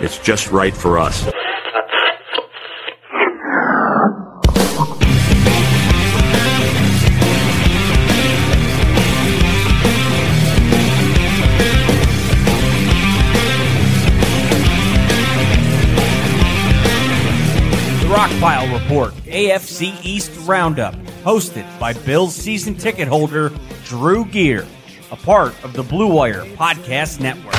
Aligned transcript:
it's 0.00 0.18
just 0.18 0.50
right 0.50 0.74
for 0.74 0.98
us. 0.98 1.28
The 18.00 18.06
Rockpile 18.06 18.72
Report, 18.80 19.12
AFC 19.26 19.94
East 20.04 20.32
Roundup, 20.46 20.94
hosted 21.24 21.66
by 21.78 21.92
Bills 21.92 22.34
season 22.34 22.74
ticket 22.74 23.08
holder 23.08 23.50
Drew 23.84 24.24
Gear, 24.24 24.66
a 25.10 25.16
part 25.16 25.52
of 25.64 25.72
the 25.74 25.82
Blue 25.82 26.12
Wire 26.12 26.44
Podcast 26.56 27.20
Network. 27.20 27.54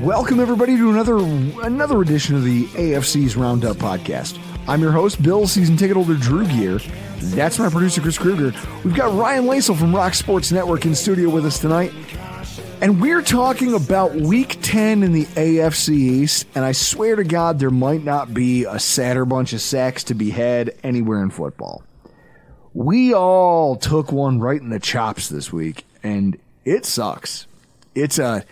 Welcome 0.00 0.40
everybody 0.40 0.76
to 0.76 0.90
another 0.90 1.18
another 1.64 2.02
edition 2.02 2.34
of 2.34 2.42
the 2.42 2.64
AFC's 2.66 3.36
Roundup 3.36 3.76
podcast. 3.76 4.36
I'm 4.66 4.80
your 4.80 4.90
host, 4.90 5.22
Bill 5.22 5.46
season 5.46 5.76
ticket 5.76 5.96
holder 5.96 6.16
Drew 6.16 6.44
Gear. 6.48 6.80
That's 7.18 7.60
my 7.60 7.68
producer 7.68 8.00
Chris 8.00 8.18
Kruger. 8.18 8.52
We've 8.82 8.96
got 8.96 9.14
Ryan 9.14 9.44
Lasel 9.44 9.78
from 9.78 9.94
Rock 9.94 10.14
Sports 10.14 10.50
Network 10.50 10.84
in 10.84 10.96
studio 10.96 11.30
with 11.30 11.46
us 11.46 11.60
tonight. 11.60 11.92
And 12.80 13.00
we're 13.00 13.22
talking 13.22 13.74
about 13.74 14.16
week 14.16 14.58
10 14.62 15.04
in 15.04 15.12
the 15.12 15.26
AFC 15.26 15.90
East, 15.90 16.48
and 16.56 16.64
I 16.64 16.72
swear 16.72 17.14
to 17.14 17.22
God 17.22 17.60
there 17.60 17.70
might 17.70 18.02
not 18.02 18.34
be 18.34 18.64
a 18.64 18.80
sadder 18.80 19.24
bunch 19.24 19.52
of 19.52 19.60
sacks 19.60 20.02
to 20.04 20.14
be 20.14 20.30
had 20.30 20.74
anywhere 20.82 21.22
in 21.22 21.30
football. 21.30 21.84
We 22.74 23.14
all 23.14 23.76
took 23.76 24.10
one 24.10 24.40
right 24.40 24.60
in 24.60 24.70
the 24.70 24.80
chops 24.80 25.28
this 25.28 25.52
week, 25.52 25.84
and 26.02 26.36
it 26.64 26.84
sucks. 26.84 27.46
It's 27.94 28.18
a 28.18 28.44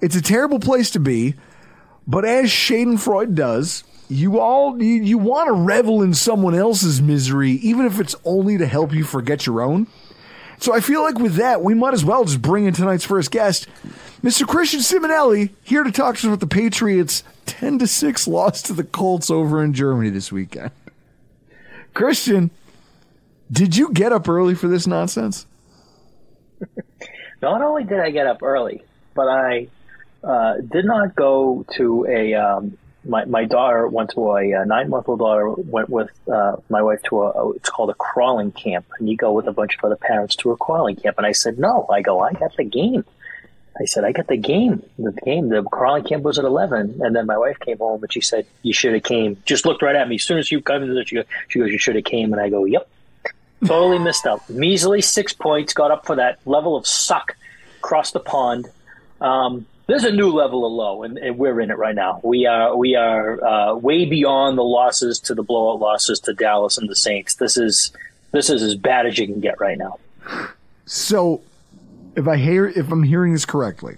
it's 0.00 0.16
a 0.16 0.22
terrible 0.22 0.60
place 0.60 0.90
to 0.92 1.00
be, 1.00 1.34
but 2.06 2.24
as 2.24 2.50
Schadenfreude 2.50 3.34
does, 3.34 3.84
you 4.08 4.38
all 4.38 4.82
you, 4.82 5.02
you 5.02 5.18
want 5.18 5.48
to 5.48 5.52
revel 5.52 6.02
in 6.02 6.14
someone 6.14 6.54
else's 6.54 7.02
misery, 7.02 7.52
even 7.52 7.86
if 7.86 8.00
it's 8.00 8.16
only 8.24 8.58
to 8.58 8.66
help 8.66 8.92
you 8.92 9.04
forget 9.04 9.46
your 9.46 9.60
own. 9.60 9.86
So 10.60 10.74
I 10.74 10.80
feel 10.80 11.02
like 11.02 11.18
with 11.18 11.34
that, 11.34 11.62
we 11.62 11.74
might 11.74 11.94
as 11.94 12.04
well 12.04 12.24
just 12.24 12.42
bring 12.42 12.64
in 12.64 12.74
tonight's 12.74 13.04
first 13.04 13.30
guest, 13.30 13.68
Mr. 14.22 14.46
Christian 14.46 14.80
Simonelli, 14.80 15.50
here 15.62 15.84
to 15.84 15.92
talk 15.92 16.16
to 16.16 16.18
us 16.18 16.24
about 16.24 16.40
the 16.40 16.48
Patriots' 16.48 17.22
ten 17.46 17.78
to 17.78 17.86
six 17.86 18.26
loss 18.26 18.62
to 18.62 18.72
the 18.72 18.82
Colts 18.82 19.30
over 19.30 19.62
in 19.62 19.72
Germany 19.72 20.10
this 20.10 20.32
weekend. 20.32 20.72
Christian, 21.94 22.50
did 23.52 23.76
you 23.76 23.92
get 23.92 24.12
up 24.12 24.28
early 24.28 24.54
for 24.54 24.66
this 24.66 24.86
nonsense? 24.86 25.46
Not 27.42 27.62
only 27.62 27.84
did 27.84 28.00
I 28.00 28.10
get 28.10 28.26
up 28.26 28.42
early, 28.42 28.82
but 29.14 29.28
I 29.28 29.68
uh, 30.28 30.58
did 30.58 30.84
not 30.84 31.16
go 31.16 31.64
to 31.76 32.06
a. 32.08 32.34
Um, 32.34 32.76
my 33.04 33.24
my 33.24 33.44
daughter 33.44 33.86
went 33.88 34.10
to 34.10 34.32
a, 34.32 34.50
a 34.50 34.66
nine 34.66 34.90
month 34.90 35.08
old 35.08 35.20
daughter 35.20 35.48
went 35.48 35.88
with 35.88 36.10
uh, 36.30 36.56
my 36.68 36.82
wife 36.82 37.02
to 37.04 37.22
a, 37.22 37.50
it's 37.52 37.70
called 37.70 37.88
a 37.88 37.94
crawling 37.94 38.52
camp, 38.52 38.84
and 38.98 39.08
you 39.08 39.16
go 39.16 39.32
with 39.32 39.46
a 39.46 39.52
bunch 39.52 39.76
of 39.76 39.84
other 39.84 39.96
parents 39.96 40.36
to 40.36 40.50
a 40.50 40.56
crawling 40.56 40.96
camp. 40.96 41.16
And 41.16 41.26
I 41.26 41.32
said 41.32 41.58
no. 41.58 41.86
I 41.90 42.02
go. 42.02 42.20
I 42.20 42.32
got 42.32 42.54
the 42.56 42.64
game. 42.64 43.04
I 43.80 43.86
said 43.86 44.04
I 44.04 44.12
got 44.12 44.26
the 44.26 44.36
game. 44.36 44.82
The 44.98 45.12
game. 45.12 45.48
The 45.48 45.62
crawling 45.62 46.04
camp 46.04 46.24
was 46.24 46.38
at 46.38 46.44
eleven, 46.44 47.00
and 47.00 47.16
then 47.16 47.24
my 47.24 47.38
wife 47.38 47.58
came 47.60 47.78
home 47.78 48.02
and 48.02 48.12
she 48.12 48.20
said 48.20 48.46
you 48.62 48.74
should 48.74 48.92
have 48.92 49.04
came. 49.04 49.40
Just 49.46 49.64
looked 49.64 49.80
right 49.80 49.96
at 49.96 50.06
me 50.08 50.16
as 50.16 50.24
soon 50.24 50.38
as 50.38 50.52
you 50.52 50.60
come 50.60 50.82
in. 50.82 51.04
She 51.06 51.14
goes, 51.14 51.24
she 51.48 51.58
goes 51.60 51.70
you 51.70 51.78
should 51.78 51.94
have 51.94 52.04
came, 52.04 52.32
and 52.32 52.42
I 52.42 52.50
go 52.50 52.66
yep. 52.66 52.88
Totally 53.64 53.98
missed 53.98 54.26
out. 54.26 54.48
Measly 54.50 55.00
six 55.00 55.32
points. 55.32 55.72
Got 55.72 55.90
up 55.90 56.06
for 56.06 56.16
that 56.16 56.38
level 56.44 56.76
of 56.76 56.86
suck. 56.86 57.36
Crossed 57.80 58.12
the 58.12 58.20
pond. 58.20 58.68
Um, 59.20 59.66
there's 59.88 60.04
a 60.04 60.12
new 60.12 60.28
level 60.28 60.66
of 60.66 60.72
low, 60.72 61.02
and, 61.02 61.16
and, 61.16 61.38
we're 61.38 61.60
in 61.60 61.70
it 61.70 61.78
right 61.78 61.94
now. 61.94 62.20
We 62.22 62.44
are 62.44 62.76
we 62.76 62.94
are 62.94 63.42
uh, 63.42 63.74
way 63.74 64.04
beyond 64.04 64.58
the 64.58 64.62
losses 64.62 65.18
to 65.20 65.34
the 65.34 65.42
blowout 65.42 65.80
losses 65.80 66.20
to 66.20 66.34
Dallas 66.34 66.76
and 66.76 66.88
the 66.90 66.94
Saints. 66.94 67.36
This 67.36 67.56
is 67.56 67.90
this 68.30 68.50
is 68.50 68.62
as 68.62 68.74
bad 68.74 69.06
as 69.06 69.18
you 69.18 69.26
can 69.26 69.40
get 69.40 69.58
right 69.60 69.78
now. 69.78 69.98
So, 70.84 71.40
if 72.14 72.28
I 72.28 72.36
hear 72.36 72.66
if 72.66 72.92
I'm 72.92 73.02
hearing 73.02 73.32
this 73.32 73.46
correctly, 73.46 73.96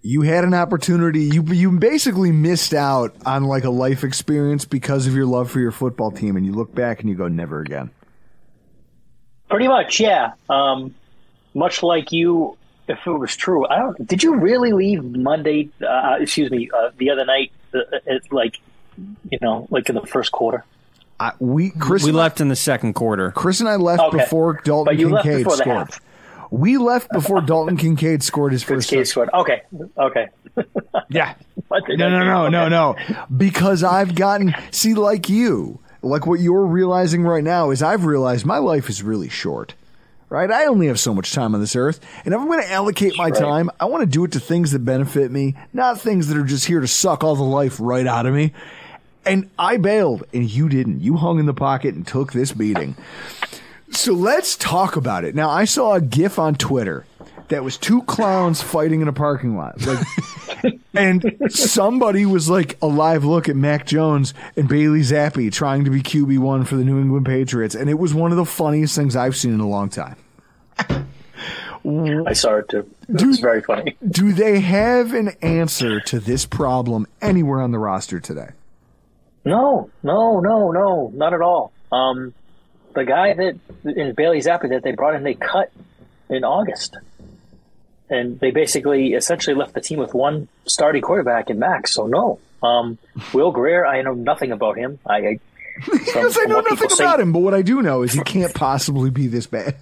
you 0.00 0.22
had 0.22 0.44
an 0.44 0.54
opportunity. 0.54 1.24
You 1.24 1.42
you 1.42 1.78
basically 1.78 2.32
missed 2.32 2.72
out 2.72 3.14
on 3.26 3.44
like 3.44 3.64
a 3.64 3.70
life 3.70 4.04
experience 4.04 4.64
because 4.64 5.06
of 5.06 5.14
your 5.14 5.26
love 5.26 5.50
for 5.50 5.60
your 5.60 5.70
football 5.70 6.10
team, 6.10 6.38
and 6.38 6.46
you 6.46 6.52
look 6.52 6.74
back 6.74 7.00
and 7.00 7.10
you 7.10 7.14
go, 7.14 7.28
never 7.28 7.60
again. 7.60 7.90
Pretty 9.50 9.68
much, 9.68 10.00
yeah. 10.00 10.32
Um, 10.48 10.94
much 11.52 11.82
like 11.82 12.10
you 12.10 12.56
if 12.88 12.98
it 13.06 13.10
was 13.10 13.34
true, 13.36 13.66
I 13.66 13.78
don't. 13.78 14.06
Did 14.06 14.22
you 14.22 14.36
really 14.36 14.72
leave 14.72 15.02
Monday? 15.04 15.70
Uh, 15.86 16.16
excuse 16.20 16.50
me, 16.50 16.70
uh, 16.76 16.90
the 16.98 17.10
other 17.10 17.24
night, 17.24 17.52
uh, 17.74 17.78
it, 18.06 18.30
like 18.32 18.60
you 19.30 19.38
know, 19.40 19.66
like 19.70 19.88
in 19.88 19.94
the 19.94 20.06
first 20.06 20.32
quarter. 20.32 20.64
Uh, 21.20 21.30
we 21.38 21.70
Chris 21.70 22.04
we 22.04 22.12
left 22.12 22.40
in 22.40 22.48
the 22.48 22.56
second 22.56 22.94
quarter. 22.94 23.30
Chris 23.30 23.60
and 23.60 23.68
I 23.68 23.76
left 23.76 24.02
Okay. 24.02 24.18
before 24.18 24.60
Dalton 24.64 24.84
But 24.94 24.98
you 24.98 25.08
left 25.10 25.24
Kincaid 25.24 25.44
before 25.44 25.56
the 25.56 25.62
scored. 25.62 25.76
half. 25.76 26.00
We 26.50 26.76
left 26.76 27.10
before 27.12 27.40
Dalton 27.40 27.76
Kincaid 27.76 28.22
scored 28.22 28.52
his 28.52 28.62
first. 28.70 28.90
Case 28.90 29.10
scored. 29.10 29.30
Okay, 29.32 29.62
okay. 29.98 30.28
Yeah. 31.08 31.34
No, 31.70 32.08
no, 32.08 32.24
no, 32.24 32.42
game. 32.44 32.52
no, 32.52 32.68
no. 32.68 32.96
Because 33.36 33.82
I've 33.82 34.14
gotten 34.14 34.54
see 34.70 34.94
like 34.94 35.28
you, 35.28 35.80
like 36.02 36.26
what 36.26 36.38
you're 36.40 36.66
realizing 36.66 37.22
right 37.24 37.42
now 37.42 37.70
is 37.70 37.82
I've 37.82 38.04
realized 38.04 38.46
my 38.46 38.58
life 38.58 38.88
is 38.88 39.02
really 39.02 39.28
short. 39.28 39.74
Right? 40.34 40.50
I 40.50 40.66
only 40.66 40.88
have 40.88 40.98
so 40.98 41.14
much 41.14 41.32
time 41.32 41.54
on 41.54 41.60
this 41.60 41.76
earth, 41.76 42.00
and 42.24 42.34
if 42.34 42.40
I'm 42.40 42.48
going 42.48 42.60
to 42.60 42.68
allocate 42.72 43.16
my 43.16 43.26
Right. 43.28 43.34
time, 43.36 43.70
I 43.78 43.84
want 43.84 44.00
to 44.02 44.06
do 44.06 44.24
it 44.24 44.32
to 44.32 44.40
things 44.40 44.72
that 44.72 44.80
benefit 44.84 45.30
me, 45.30 45.54
not 45.72 46.00
things 46.00 46.26
that 46.26 46.36
are 46.36 46.42
just 46.42 46.66
here 46.66 46.80
to 46.80 46.88
suck 46.88 47.22
all 47.22 47.36
the 47.36 47.44
life 47.44 47.76
right 47.78 48.04
out 48.04 48.26
of 48.26 48.34
me. 48.34 48.52
And 49.24 49.48
I 49.60 49.76
bailed, 49.76 50.24
and 50.34 50.50
you 50.50 50.68
didn't. 50.68 51.02
You 51.02 51.18
hung 51.18 51.38
in 51.38 51.46
the 51.46 51.54
pocket 51.54 51.94
and 51.94 52.04
took 52.04 52.32
this 52.32 52.50
beating. 52.50 52.96
So 53.92 54.12
let's 54.12 54.56
talk 54.56 54.96
about 54.96 55.24
it. 55.24 55.36
Now, 55.36 55.50
I 55.50 55.66
saw 55.66 55.94
a 55.94 56.00
GIF 56.00 56.36
on 56.36 56.56
Twitter 56.56 57.06
that 57.48 57.62
was 57.62 57.76
two 57.76 58.02
clowns 58.02 58.60
fighting 58.60 59.02
in 59.02 59.06
a 59.08 59.12
parking 59.12 59.56
lot. 59.56 59.80
Like, 59.86 60.04
and 60.94 61.24
somebody 61.48 62.26
was 62.26 62.50
like 62.50 62.76
a 62.82 62.86
live 62.86 63.24
look 63.24 63.48
at 63.48 63.54
Mac 63.54 63.86
Jones 63.86 64.34
and 64.56 64.68
Bailey 64.68 65.00
Zappe 65.00 65.52
trying 65.52 65.84
to 65.84 65.90
be 65.90 66.02
QB1 66.02 66.66
for 66.66 66.74
the 66.74 66.84
New 66.84 66.98
England 67.00 67.24
Patriots. 67.26 67.76
And 67.76 67.88
it 67.88 68.00
was 68.00 68.12
one 68.12 68.32
of 68.32 68.36
the 68.36 68.44
funniest 68.44 68.96
things 68.96 69.14
I've 69.14 69.36
seen 69.36 69.54
in 69.54 69.60
a 69.60 69.68
long 69.68 69.88
time. 69.90 70.16
I 71.86 72.32
saw 72.32 72.56
it 72.56 72.68
too. 72.68 72.90
It 73.08 73.26
was 73.26 73.40
very 73.40 73.60
funny. 73.60 73.96
Do 74.06 74.32
they 74.32 74.60
have 74.60 75.12
an 75.12 75.30
answer 75.42 76.00
to 76.00 76.18
this 76.18 76.46
problem 76.46 77.06
anywhere 77.20 77.60
on 77.60 77.72
the 77.72 77.78
roster 77.78 78.20
today? 78.20 78.50
No, 79.44 79.90
no, 80.02 80.40
no, 80.40 80.70
no, 80.72 81.12
not 81.14 81.34
at 81.34 81.42
all. 81.42 81.72
Um, 81.92 82.32
the 82.94 83.04
guy 83.04 83.34
that 83.34 83.58
in 83.84 84.14
Bailey 84.14 84.38
Zappe 84.38 84.68
that 84.70 84.82
they 84.82 84.92
brought 84.92 85.14
in, 85.14 85.22
they 85.22 85.34
cut 85.34 85.70
in 86.30 86.44
August, 86.44 86.96
and 88.08 88.40
they 88.40 88.50
basically 88.50 89.12
essentially 89.12 89.54
left 89.54 89.74
the 89.74 89.82
team 89.82 89.98
with 89.98 90.14
one 90.14 90.48
starting 90.64 91.02
quarterback 91.02 91.50
in 91.50 91.58
Max. 91.58 91.92
So 91.92 92.06
no, 92.06 92.38
um, 92.62 92.96
Will 93.34 93.50
Grier, 93.50 93.84
I 93.84 94.00
know 94.00 94.14
nothing 94.14 94.52
about 94.52 94.78
him. 94.78 94.98
I, 95.04 95.16
I 95.16 95.38
because 95.90 96.38
I 96.38 96.44
know 96.44 96.60
nothing 96.60 96.90
about 96.92 97.20
him, 97.20 97.32
but 97.32 97.40
what 97.40 97.52
I 97.52 97.60
do 97.60 97.82
know 97.82 98.02
is 98.02 98.12
he 98.12 98.20
can't 98.20 98.54
possibly 98.54 99.10
be 99.10 99.26
this 99.26 99.46
bad. 99.46 99.76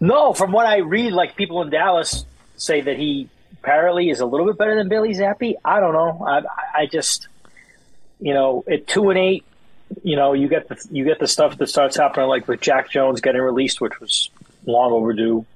No, 0.00 0.32
from 0.34 0.52
what 0.52 0.66
I 0.66 0.78
read, 0.78 1.12
like 1.12 1.36
people 1.36 1.62
in 1.62 1.70
Dallas 1.70 2.24
say 2.56 2.80
that 2.82 2.98
he 2.98 3.28
apparently 3.62 4.10
is 4.10 4.20
a 4.20 4.26
little 4.26 4.46
bit 4.46 4.58
better 4.58 4.76
than 4.76 4.88
Bailey 4.88 5.14
Zappe. 5.14 5.54
I 5.64 5.80
don't 5.80 5.92
know. 5.92 6.24
I, 6.26 6.42
I 6.82 6.86
just, 6.86 7.28
you 8.20 8.34
know, 8.34 8.64
at 8.70 8.86
two 8.86 9.10
and 9.10 9.18
eight, 9.18 9.44
you 10.02 10.16
know, 10.16 10.32
you 10.32 10.48
get 10.48 10.68
the 10.68 10.76
you 10.90 11.04
get 11.04 11.18
the 11.18 11.28
stuff 11.28 11.56
that 11.58 11.68
starts 11.68 11.96
happening 11.96 12.28
like 12.28 12.48
with 12.48 12.60
Jack 12.60 12.90
Jones 12.90 13.20
getting 13.20 13.40
released, 13.40 13.80
which 13.80 13.98
was 14.00 14.30
long 14.66 14.92
overdue. 14.92 15.46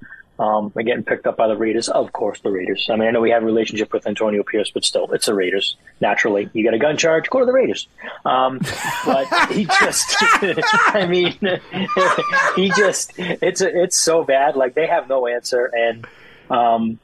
Um, 0.40 0.72
and 0.74 0.86
getting 0.86 1.04
picked 1.04 1.26
up 1.26 1.36
by 1.36 1.48
the 1.48 1.56
Raiders, 1.56 1.90
of 1.90 2.14
course, 2.14 2.40
the 2.40 2.50
Raiders. 2.50 2.88
I 2.90 2.96
mean, 2.96 3.08
I 3.08 3.10
know 3.10 3.20
we 3.20 3.28
have 3.28 3.42
a 3.42 3.46
relationship 3.46 3.92
with 3.92 4.06
Antonio 4.06 4.42
Pierce, 4.42 4.70
but 4.70 4.86
still, 4.86 5.12
it's 5.12 5.26
the 5.26 5.34
Raiders. 5.34 5.76
Naturally, 6.00 6.48
you 6.54 6.62
get 6.62 6.72
a 6.72 6.78
gun 6.78 6.96
charge, 6.96 7.28
go 7.28 7.40
to 7.40 7.44
the 7.44 7.52
Raiders. 7.52 7.88
Um, 8.24 8.58
but 9.04 9.26
he 9.50 9.64
just, 9.80 10.16
I 10.22 11.06
mean, 11.06 11.36
he 12.56 12.70
just, 12.70 13.12
it's 13.18 13.60
it's 13.60 13.98
so 13.98 14.24
bad. 14.24 14.56
Like 14.56 14.72
they 14.72 14.86
have 14.86 15.10
no 15.10 15.26
answer, 15.26 15.66
and 15.66 16.06
um, 16.48 16.98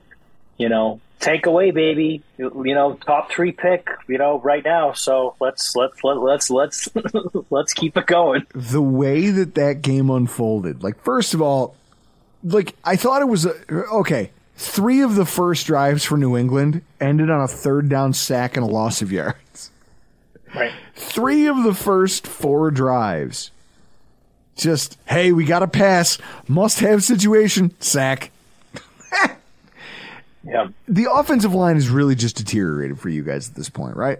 you 0.57 0.71
know, 0.71 1.03
take 1.21 1.45
away, 1.45 1.73
baby. 1.73 2.23
You, 2.39 2.65
you, 2.65 2.75
know, 2.75 2.95
top 2.95 3.31
three 3.31 3.53
pick. 3.53 3.87
You 4.09 4.17
know, 4.17 4.41
right 4.41 4.65
now. 4.65 4.95
So 4.95 5.37
let's 5.41 5.77
let's 5.77 6.03
let, 6.03 6.17
let's 6.17 6.49
let's 6.49 6.89
let's 7.51 7.75
keep 7.75 7.99
it 7.99 8.07
going. 8.07 8.47
The 8.55 8.81
way 8.81 9.29
that 9.29 9.57
that 9.57 9.83
game 9.83 10.09
unfolded, 10.09 10.83
like 10.83 11.03
first 11.03 11.35
of 11.35 11.43
all, 11.43 11.77
like 12.45 12.75
I 12.85 12.97
thought 12.97 13.23
it 13.23 13.29
was 13.29 13.47
a, 13.47 13.55
okay. 13.71 14.31
Three 14.59 15.03
of 15.03 15.17
the 15.17 15.27
first 15.27 15.67
drives 15.67 16.05
for 16.05 16.17
New 16.17 16.37
England 16.37 16.81
ended 16.99 17.29
on 17.29 17.43
a 17.43 17.49
third 17.49 17.91
down 17.91 18.15
sack 18.15 18.57
and 18.57 18.65
a 18.65 18.69
loss 18.69 19.03
of 19.03 19.13
yards. 19.13 19.71
Right. 20.55 20.73
Three 20.95 21.47
of 21.47 21.63
the 21.63 21.75
first 21.75 22.27
four 22.27 22.71
drives. 22.71 23.51
Just, 24.57 24.97
hey, 25.07 25.33
we 25.33 25.45
got 25.45 25.59
to 25.59 25.69
pass. 25.69 26.17
Must 26.49 26.81
have 26.81 27.05
situation. 27.05 27.75
Sack. 27.81 28.31
yeah. 30.43 30.69
The 30.89 31.13
offensive 31.13 31.53
line 31.53 31.77
is 31.77 31.91
really 31.91 32.15
just 32.15 32.37
deteriorated 32.37 32.99
for 32.99 33.11
you 33.11 33.23
guys 33.23 33.51
at 33.51 33.55
this 33.55 33.69
point, 33.69 33.97
right? 33.97 34.19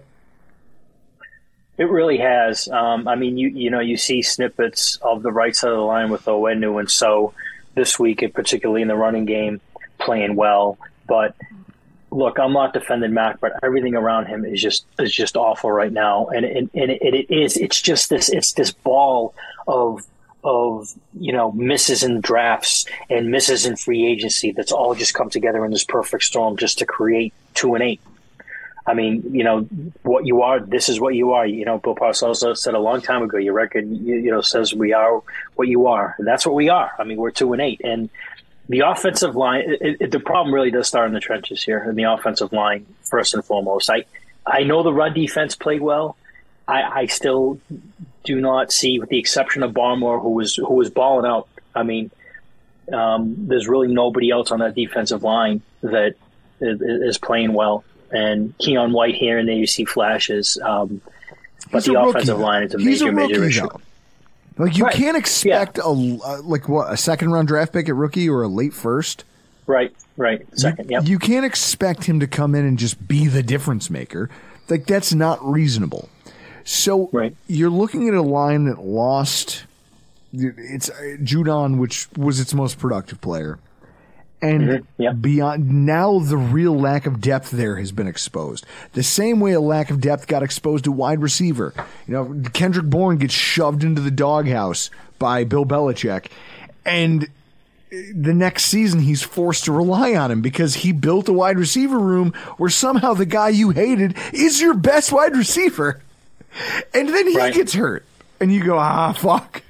It 1.79 1.89
really 1.89 2.17
has. 2.19 2.67
Um, 2.67 3.07
I 3.07 3.15
mean, 3.15 3.37
you 3.37 3.49
you 3.49 3.69
know, 3.69 3.79
you 3.79 3.97
see 3.97 4.21
snippets 4.21 4.97
of 5.01 5.21
the 5.21 5.31
right 5.31 5.55
side 5.55 5.71
of 5.71 5.77
the 5.77 5.83
line 5.83 6.09
with 6.09 6.25
Onwenu 6.25 6.79
and 6.79 6.89
so 6.89 7.33
this 7.77 7.97
week, 7.97 8.25
particularly 8.33 8.81
in 8.81 8.89
the 8.89 8.95
running 8.95 9.23
game, 9.23 9.61
playing 9.99 10.35
well. 10.35 10.77
But 11.07 11.35
look, 12.11 12.39
I'm 12.39 12.51
not 12.51 12.73
defending 12.73 13.13
Mac, 13.13 13.39
but 13.39 13.53
everything 13.63 13.95
around 13.95 14.25
him 14.25 14.43
is 14.43 14.61
just 14.61 14.85
is 14.99 15.13
just 15.13 15.37
awful 15.37 15.71
right 15.71 15.93
now, 15.93 16.27
and 16.27 16.43
and, 16.45 16.69
and 16.73 16.91
it, 16.91 17.01
it 17.01 17.33
is 17.33 17.55
it's 17.55 17.81
just 17.81 18.09
this 18.09 18.27
it's 18.27 18.51
this 18.53 18.71
ball 18.71 19.33
of 19.67 20.05
of 20.43 20.93
you 21.19 21.31
know 21.31 21.51
misses 21.51 22.03
in 22.03 22.19
drafts 22.19 22.85
and 23.09 23.29
misses 23.29 23.65
in 23.65 23.75
free 23.75 24.05
agency 24.05 24.51
that's 24.51 24.71
all 24.71 24.95
just 24.95 25.13
come 25.13 25.29
together 25.29 25.63
in 25.65 25.71
this 25.71 25.83
perfect 25.83 26.23
storm 26.23 26.57
just 26.57 26.79
to 26.79 26.85
create 26.85 27.33
two 27.53 27.75
and 27.75 27.83
eight. 27.83 28.01
I 28.87 28.93
mean, 28.93 29.21
you 29.33 29.43
know, 29.43 29.67
what 30.03 30.25
you 30.25 30.43
are, 30.43 30.61
this 30.61 30.87
is 30.87 30.97
what 30.97 31.13
you 31.13 31.33
are. 31.33 31.45
You 31.45 31.65
know, 31.65 31.77
Bill 31.77 31.93
Parcells 31.93 32.57
said 32.57 32.73
a 32.73 32.79
long 32.79 33.01
time 33.01 33.21
ago, 33.21 33.37
your 33.37 33.53
record, 33.53 33.85
you, 33.89 34.15
you, 34.15 34.31
know, 34.31 34.39
says 34.39 34.73
we 34.73 34.93
are 34.93 35.21
what 35.55 35.67
you 35.67 35.87
are. 35.87 36.15
And 36.17 36.25
that's 36.25 36.45
what 36.45 36.55
we 36.55 36.69
are. 36.69 36.91
I 36.97 37.03
mean, 37.03 37.17
we're 37.17 37.31
two 37.31 37.51
and 37.51 37.61
eight. 37.61 37.81
And 37.83 38.09
the 38.69 38.79
offensive 38.79 39.35
line, 39.35 39.65
it, 39.67 39.97
it, 39.99 40.11
the 40.11 40.21
problem 40.21 40.55
really 40.55 40.71
does 40.71 40.87
start 40.87 41.09
in 41.09 41.13
the 41.13 41.19
trenches 41.19 41.61
here, 41.61 41.85
in 41.89 41.95
the 41.95 42.03
offensive 42.03 42.53
line, 42.53 42.85
first 43.01 43.33
and 43.33 43.43
foremost. 43.43 43.89
I, 43.89 44.05
I 44.45 44.63
know 44.63 44.83
the 44.83 44.93
run 44.93 45.13
defense 45.13 45.53
played 45.53 45.81
well. 45.81 46.15
I, 46.65 46.83
I 46.83 47.05
still 47.07 47.59
do 48.23 48.39
not 48.39 48.71
see, 48.71 48.99
with 48.99 49.09
the 49.09 49.19
exception 49.19 49.63
of 49.63 49.73
Barmore, 49.73 50.21
who 50.21 50.29
was, 50.29 50.55
who 50.55 50.75
was 50.75 50.89
balling 50.89 51.29
out. 51.29 51.49
I 51.75 51.83
mean, 51.83 52.09
um, 52.93 53.35
there's 53.49 53.67
really 53.67 53.93
nobody 53.93 54.31
else 54.31 54.51
on 54.51 54.59
that 54.59 54.75
defensive 54.75 55.23
line 55.23 55.61
that 55.81 56.15
is, 56.61 56.81
is 56.81 57.17
playing 57.17 57.51
well 57.51 57.83
and 58.11 58.57
Keion 58.57 58.91
White 58.91 59.15
here 59.15 59.37
and 59.37 59.47
there 59.47 59.55
you 59.55 59.67
see 59.67 59.85
flashes. 59.85 60.57
Um, 60.63 61.01
but 61.71 61.83
He's 61.83 61.85
the 61.85 61.99
offensive 61.99 62.39
line 62.39 62.63
is 62.63 62.73
a 62.73 62.77
He's 62.77 63.01
major, 63.01 63.11
a 63.11 63.15
rookie, 63.15 63.33
major 63.33 63.43
issue. 63.45 63.61
Though. 63.61 63.81
Like 64.57 64.77
you 64.77 64.85
right. 64.85 64.93
can't 64.93 65.17
expect 65.17 65.77
yeah. 65.77 65.83
a 65.83 65.89
uh, 65.89 66.41
like 66.43 66.67
what 66.67 66.91
a 66.91 66.97
second 66.97 67.31
round 67.31 67.47
draft 67.47 67.73
pick 67.73 67.89
at 67.89 67.95
rookie 67.95 68.29
or 68.29 68.43
a 68.43 68.47
late 68.47 68.73
first. 68.73 69.23
Right, 69.67 69.93
right, 70.15 70.45
second. 70.57 70.89
Yeah, 70.89 71.01
you 71.01 71.19
can't 71.19 71.45
expect 71.45 72.05
him 72.05 72.21
to 72.21 72.27
come 72.27 72.55
in 72.55 72.65
and 72.65 72.79
just 72.79 73.05
be 73.07 73.27
the 73.27 73.43
difference 73.43 73.89
maker. 73.89 74.29
Like 74.69 74.85
that's 74.85 75.13
not 75.13 75.43
reasonable. 75.45 76.09
So 76.63 77.09
right. 77.11 77.35
you're 77.47 77.69
looking 77.69 78.07
at 78.07 78.13
a 78.13 78.21
line 78.21 78.65
that 78.65 78.79
lost. 78.79 79.65
It's 80.33 80.89
uh, 80.89 81.17
Judon, 81.21 81.77
which 81.77 82.07
was 82.17 82.39
its 82.39 82.53
most 82.53 82.79
productive 82.79 83.21
player. 83.21 83.59
And 84.41 84.61
mm-hmm. 84.61 85.01
yep. 85.01 85.15
beyond 85.19 85.85
now, 85.85 86.19
the 86.19 86.37
real 86.37 86.79
lack 86.79 87.07
of 87.07 87.19
depth 87.19 87.49
there 87.49 87.77
has 87.77 87.91
been 87.91 88.07
exposed. 88.07 88.65
The 88.93 89.01
same 89.01 89.39
way 89.39 89.53
a 89.53 89.59
lack 89.59 89.89
of 89.89 89.99
depth 89.99 90.27
got 90.27 90.43
exposed 90.43 90.83
to 90.83 90.91
wide 90.91 91.21
receiver. 91.21 91.73
You 92.07 92.13
know, 92.13 92.49
Kendrick 92.53 92.85
Bourne 92.85 93.17
gets 93.17 93.33
shoved 93.33 93.83
into 93.83 94.01
the 94.01 94.11
doghouse 94.11 94.91
by 95.17 95.43
Bill 95.43 95.65
Belichick, 95.65 96.27
and 96.85 97.27
the 97.89 98.33
next 98.33 98.65
season 98.65 98.99
he's 98.99 99.23
forced 99.23 99.65
to 99.65 99.71
rely 99.71 100.13
on 100.13 100.29
him 100.29 100.41
because 100.41 100.75
he 100.75 100.91
built 100.91 101.29
a 101.29 101.33
wide 101.33 101.57
receiver 101.57 101.97
room 101.97 102.33
where 102.57 102.69
somehow 102.69 103.13
the 103.13 103.25
guy 103.25 103.49
you 103.49 103.71
hated 103.71 104.15
is 104.33 104.61
your 104.61 104.73
best 104.75 105.11
wide 105.11 105.35
receiver, 105.35 105.99
and 106.93 107.09
then 107.09 107.27
he 107.27 107.37
right. 107.37 107.53
gets 107.53 107.73
hurt, 107.73 108.05
and 108.39 108.53
you 108.53 108.63
go, 108.63 108.77
ah, 108.77 109.13
fuck. 109.13 109.63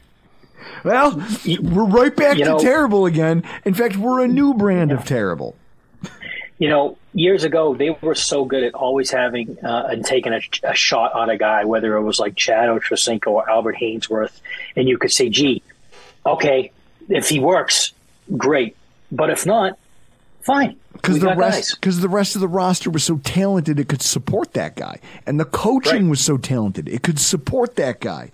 Well, 0.87 1.21
we're 1.61 1.83
right 1.83 2.15
back 2.15 2.37
to 2.37 2.45
know, 2.45 2.59
terrible 2.59 3.05
again. 3.05 3.43
In 3.65 3.73
fact, 3.73 3.97
we're 3.97 4.23
a 4.23 4.27
new 4.27 4.53
brand 4.53 4.91
yeah. 4.91 4.97
of 4.97 5.05
terrible. 5.05 5.55
You 6.59 6.69
know, 6.69 6.97
years 7.13 7.43
ago 7.43 7.75
they 7.75 7.89
were 8.01 8.15
so 8.15 8.45
good 8.45 8.63
at 8.63 8.73
always 8.73 9.11
having 9.11 9.57
uh, 9.63 9.87
and 9.91 10.05
taking 10.05 10.31
a, 10.31 10.39
a, 10.63 10.73
shot 10.73 11.11
on 11.13 11.29
a 11.29 11.37
guy, 11.37 11.65
whether 11.65 11.95
it 11.97 12.03
was 12.03 12.19
like 12.19 12.37
Chad 12.37 12.69
Ochocinco 12.69 13.27
or 13.27 13.49
Albert 13.49 13.75
Haynesworth, 13.81 14.39
and 14.77 14.87
you 14.87 14.97
could 14.97 15.11
say, 15.11 15.27
"Gee, 15.27 15.61
okay, 16.25 16.71
if 17.09 17.27
he 17.27 17.39
works, 17.39 17.91
great, 18.37 18.77
but 19.11 19.29
if 19.29 19.45
not, 19.45 19.77
fine." 20.41 20.77
Because 20.93 21.19
the 21.19 21.35
rest, 21.35 21.75
because 21.75 21.99
the 21.99 22.09
rest 22.09 22.35
of 22.35 22.41
the 22.41 22.47
roster 22.47 22.89
was 22.89 23.03
so 23.03 23.17
talented, 23.17 23.77
it 23.77 23.89
could 23.89 24.01
support 24.01 24.53
that 24.53 24.75
guy, 24.75 24.99
and 25.25 25.37
the 25.39 25.45
coaching 25.45 26.03
right. 26.03 26.09
was 26.09 26.21
so 26.21 26.37
talented, 26.37 26.87
it 26.87 27.03
could 27.03 27.19
support 27.19 27.75
that 27.75 27.99
guy. 27.99 28.31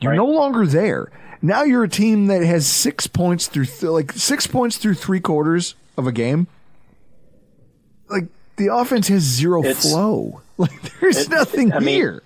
You're 0.00 0.12
right. 0.12 0.16
no 0.16 0.26
longer 0.26 0.66
there. 0.66 1.10
Now 1.42 1.64
you're 1.64 1.82
a 1.82 1.88
team 1.88 2.26
that 2.28 2.44
has 2.44 2.66
six 2.68 3.08
points 3.08 3.48
through 3.48 3.66
th- 3.66 3.82
like 3.82 4.12
six 4.12 4.46
points 4.46 4.76
through 4.76 4.94
three 4.94 5.20
quarters 5.20 5.74
of 5.96 6.06
a 6.06 6.12
game. 6.12 6.46
Like 8.08 8.26
the 8.56 8.72
offense 8.72 9.08
has 9.08 9.22
zero 9.22 9.62
it's, 9.64 9.90
flow. 9.90 10.40
Like 10.58 11.00
there's 11.00 11.16
it, 11.16 11.30
nothing 11.30 11.72
I 11.72 11.80
here. 11.80 12.12
Mean, 12.12 12.20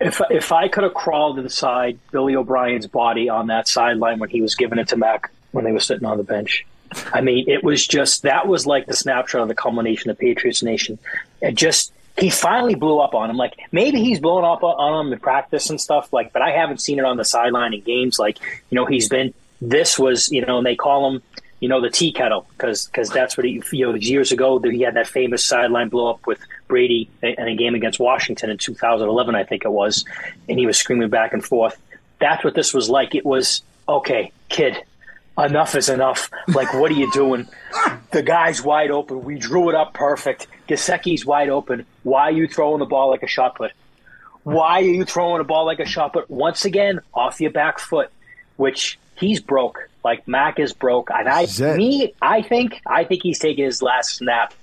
if 0.00 0.20
if 0.30 0.50
I 0.50 0.66
could 0.66 0.82
have 0.82 0.94
crawled 0.94 1.38
inside 1.38 1.98
Billy 2.10 2.34
O'Brien's 2.34 2.88
body 2.88 3.28
on 3.28 3.46
that 3.46 3.68
sideline 3.68 4.18
when 4.18 4.28
he 4.28 4.40
was 4.40 4.56
giving 4.56 4.78
it 4.78 4.88
to 4.88 4.96
Mac 4.96 5.30
when 5.52 5.64
they 5.64 5.70
were 5.70 5.78
sitting 5.78 6.06
on 6.06 6.16
the 6.16 6.24
bench, 6.24 6.66
I 7.12 7.20
mean, 7.20 7.48
it 7.48 7.62
was 7.62 7.86
just 7.86 8.22
that 8.22 8.48
was 8.48 8.66
like 8.66 8.86
the 8.86 8.96
snapshot 8.96 9.42
of 9.42 9.48
the 9.48 9.54
culmination 9.54 10.10
of 10.10 10.18
Patriots 10.18 10.62
Nation. 10.62 10.98
It 11.40 11.54
just 11.54 11.92
he 12.18 12.30
finally 12.30 12.74
blew 12.74 12.98
up 12.98 13.14
on 13.14 13.30
him. 13.30 13.36
Like 13.36 13.54
maybe 13.72 14.00
he's 14.00 14.20
blown 14.20 14.44
up 14.44 14.62
on 14.62 15.06
him 15.06 15.12
in 15.12 15.18
practice 15.18 15.70
and 15.70 15.80
stuff. 15.80 16.12
Like, 16.12 16.32
but 16.32 16.42
I 16.42 16.50
haven't 16.50 16.80
seen 16.80 16.98
it 16.98 17.04
on 17.04 17.16
the 17.16 17.24
sideline 17.24 17.74
in 17.74 17.80
games. 17.80 18.18
Like, 18.18 18.38
you 18.70 18.76
know, 18.76 18.86
he's 18.86 19.08
been. 19.08 19.34
This 19.62 19.98
was, 19.98 20.30
you 20.30 20.44
know, 20.44 20.56
and 20.56 20.66
they 20.66 20.74
call 20.74 21.10
him, 21.10 21.22
you 21.60 21.68
know, 21.68 21.82
the 21.82 21.90
tea 21.90 22.12
kettle 22.12 22.46
because 22.52 22.86
because 22.86 23.10
that's 23.10 23.36
what 23.36 23.44
he, 23.44 23.62
you 23.72 23.86
know, 23.86 23.94
years 23.94 24.32
ago 24.32 24.58
he 24.58 24.80
had 24.80 24.94
that 24.94 25.06
famous 25.06 25.44
sideline 25.44 25.90
blow 25.90 26.08
up 26.08 26.26
with 26.26 26.40
Brady 26.66 27.10
in 27.22 27.46
a 27.46 27.54
game 27.54 27.74
against 27.74 28.00
Washington 28.00 28.48
in 28.48 28.56
2011, 28.56 29.34
I 29.34 29.44
think 29.44 29.66
it 29.66 29.70
was, 29.70 30.06
and 30.48 30.58
he 30.58 30.64
was 30.64 30.78
screaming 30.78 31.10
back 31.10 31.34
and 31.34 31.44
forth. 31.44 31.78
That's 32.20 32.42
what 32.42 32.54
this 32.54 32.72
was 32.72 32.88
like. 32.88 33.14
It 33.14 33.26
was 33.26 33.62
okay, 33.86 34.32
kid 34.48 34.82
enough 35.38 35.74
is 35.74 35.88
enough. 35.88 36.30
Like, 36.48 36.72
what 36.74 36.90
are 36.90 36.94
you 36.94 37.10
doing? 37.12 37.48
The 38.10 38.22
guy's 38.22 38.62
wide 38.62 38.90
open. 38.90 39.24
We 39.24 39.38
drew 39.38 39.68
it 39.68 39.74
up 39.74 39.94
perfect. 39.94 40.46
Gesicki's 40.68 41.24
wide 41.24 41.48
open. 41.48 41.86
Why 42.02 42.24
are 42.24 42.32
you 42.32 42.48
throwing 42.48 42.80
the 42.80 42.86
ball 42.86 43.10
like 43.10 43.22
a 43.22 43.28
shot 43.28 43.56
put? 43.56 43.72
Why 44.42 44.80
are 44.80 44.82
you 44.82 45.04
throwing 45.04 45.40
a 45.40 45.44
ball 45.44 45.66
like 45.66 45.80
a 45.80 45.86
shot 45.86 46.12
put? 46.12 46.30
Once 46.30 46.64
again, 46.64 47.00
off 47.12 47.40
your 47.40 47.50
back 47.50 47.78
foot, 47.78 48.10
which 48.56 48.98
he's 49.16 49.40
broke. 49.40 49.88
Like 50.02 50.26
Mac 50.26 50.58
is 50.58 50.72
broke, 50.72 51.10
and 51.12 51.28
I, 51.28 51.46
me, 51.76 52.14
I 52.22 52.40
think, 52.40 52.80
I 52.86 53.04
think 53.04 53.22
he's 53.22 53.38
taking 53.38 53.66
his 53.66 53.82
last 53.82 54.16
snap 54.16 54.54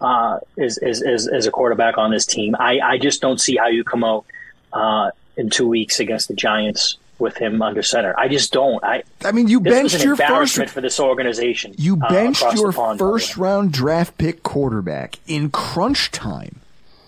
uh, 0.00 0.38
as, 0.56 0.78
as, 0.78 1.02
as, 1.02 1.26
as 1.26 1.46
a 1.46 1.50
quarterback 1.50 1.98
on 1.98 2.12
this 2.12 2.24
team. 2.24 2.54
I, 2.58 2.78
I 2.78 2.98
just 2.98 3.20
don't 3.20 3.40
see 3.40 3.56
how 3.56 3.66
you 3.66 3.82
come 3.82 4.04
out 4.04 4.24
uh, 4.72 5.10
in 5.36 5.50
two 5.50 5.66
weeks 5.66 5.98
against 5.98 6.28
the 6.28 6.34
Giants 6.34 6.96
with 7.18 7.36
him 7.36 7.60
under 7.62 7.82
center. 7.82 8.14
I 8.18 8.28
just 8.28 8.52
don't. 8.52 8.82
I 8.84 9.02
I 9.24 9.32
mean, 9.32 9.48
you 9.48 9.60
benched 9.60 10.02
your 10.04 10.16
first. 10.16 10.56
for 10.68 10.80
this 10.80 11.00
organization. 11.00 11.74
You 11.76 11.98
uh, 12.02 12.08
benched 12.08 12.42
the 12.50 12.56
your 12.56 12.72
pond, 12.72 12.98
first 12.98 13.36
round 13.36 13.72
draft 13.72 14.16
pick 14.18 14.42
quarterback 14.42 15.18
in 15.26 15.50
crunch 15.50 16.10
time, 16.10 16.60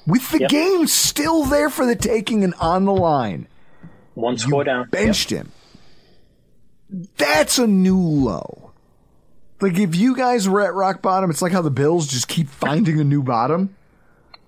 with 0.06 0.30
the 0.30 0.40
Yep. 0.40 0.50
game 0.50 0.86
still 0.86 1.44
there 1.44 1.70
for 1.70 1.86
the 1.86 1.96
taking 1.96 2.42
and 2.44 2.54
on 2.60 2.84
the 2.84 2.92
line. 2.94 3.46
one 4.14 4.36
score 4.38 4.64
down. 4.64 4.88
benched 4.90 5.30
him. 5.30 5.52
That's 7.16 7.58
a 7.58 7.66
new 7.66 7.98
low. 8.00 8.72
Like 9.60 9.78
if 9.78 9.94
you 9.94 10.16
guys 10.16 10.48
were 10.48 10.62
at 10.62 10.74
rock 10.74 11.02
bottom, 11.02 11.30
it's 11.30 11.42
like 11.42 11.52
how 11.52 11.62
the 11.62 11.70
Bills 11.70 12.06
just 12.06 12.28
keep 12.28 12.48
finding 12.48 12.98
a 12.98 13.04
new 13.04 13.22
bottom. 13.22 13.76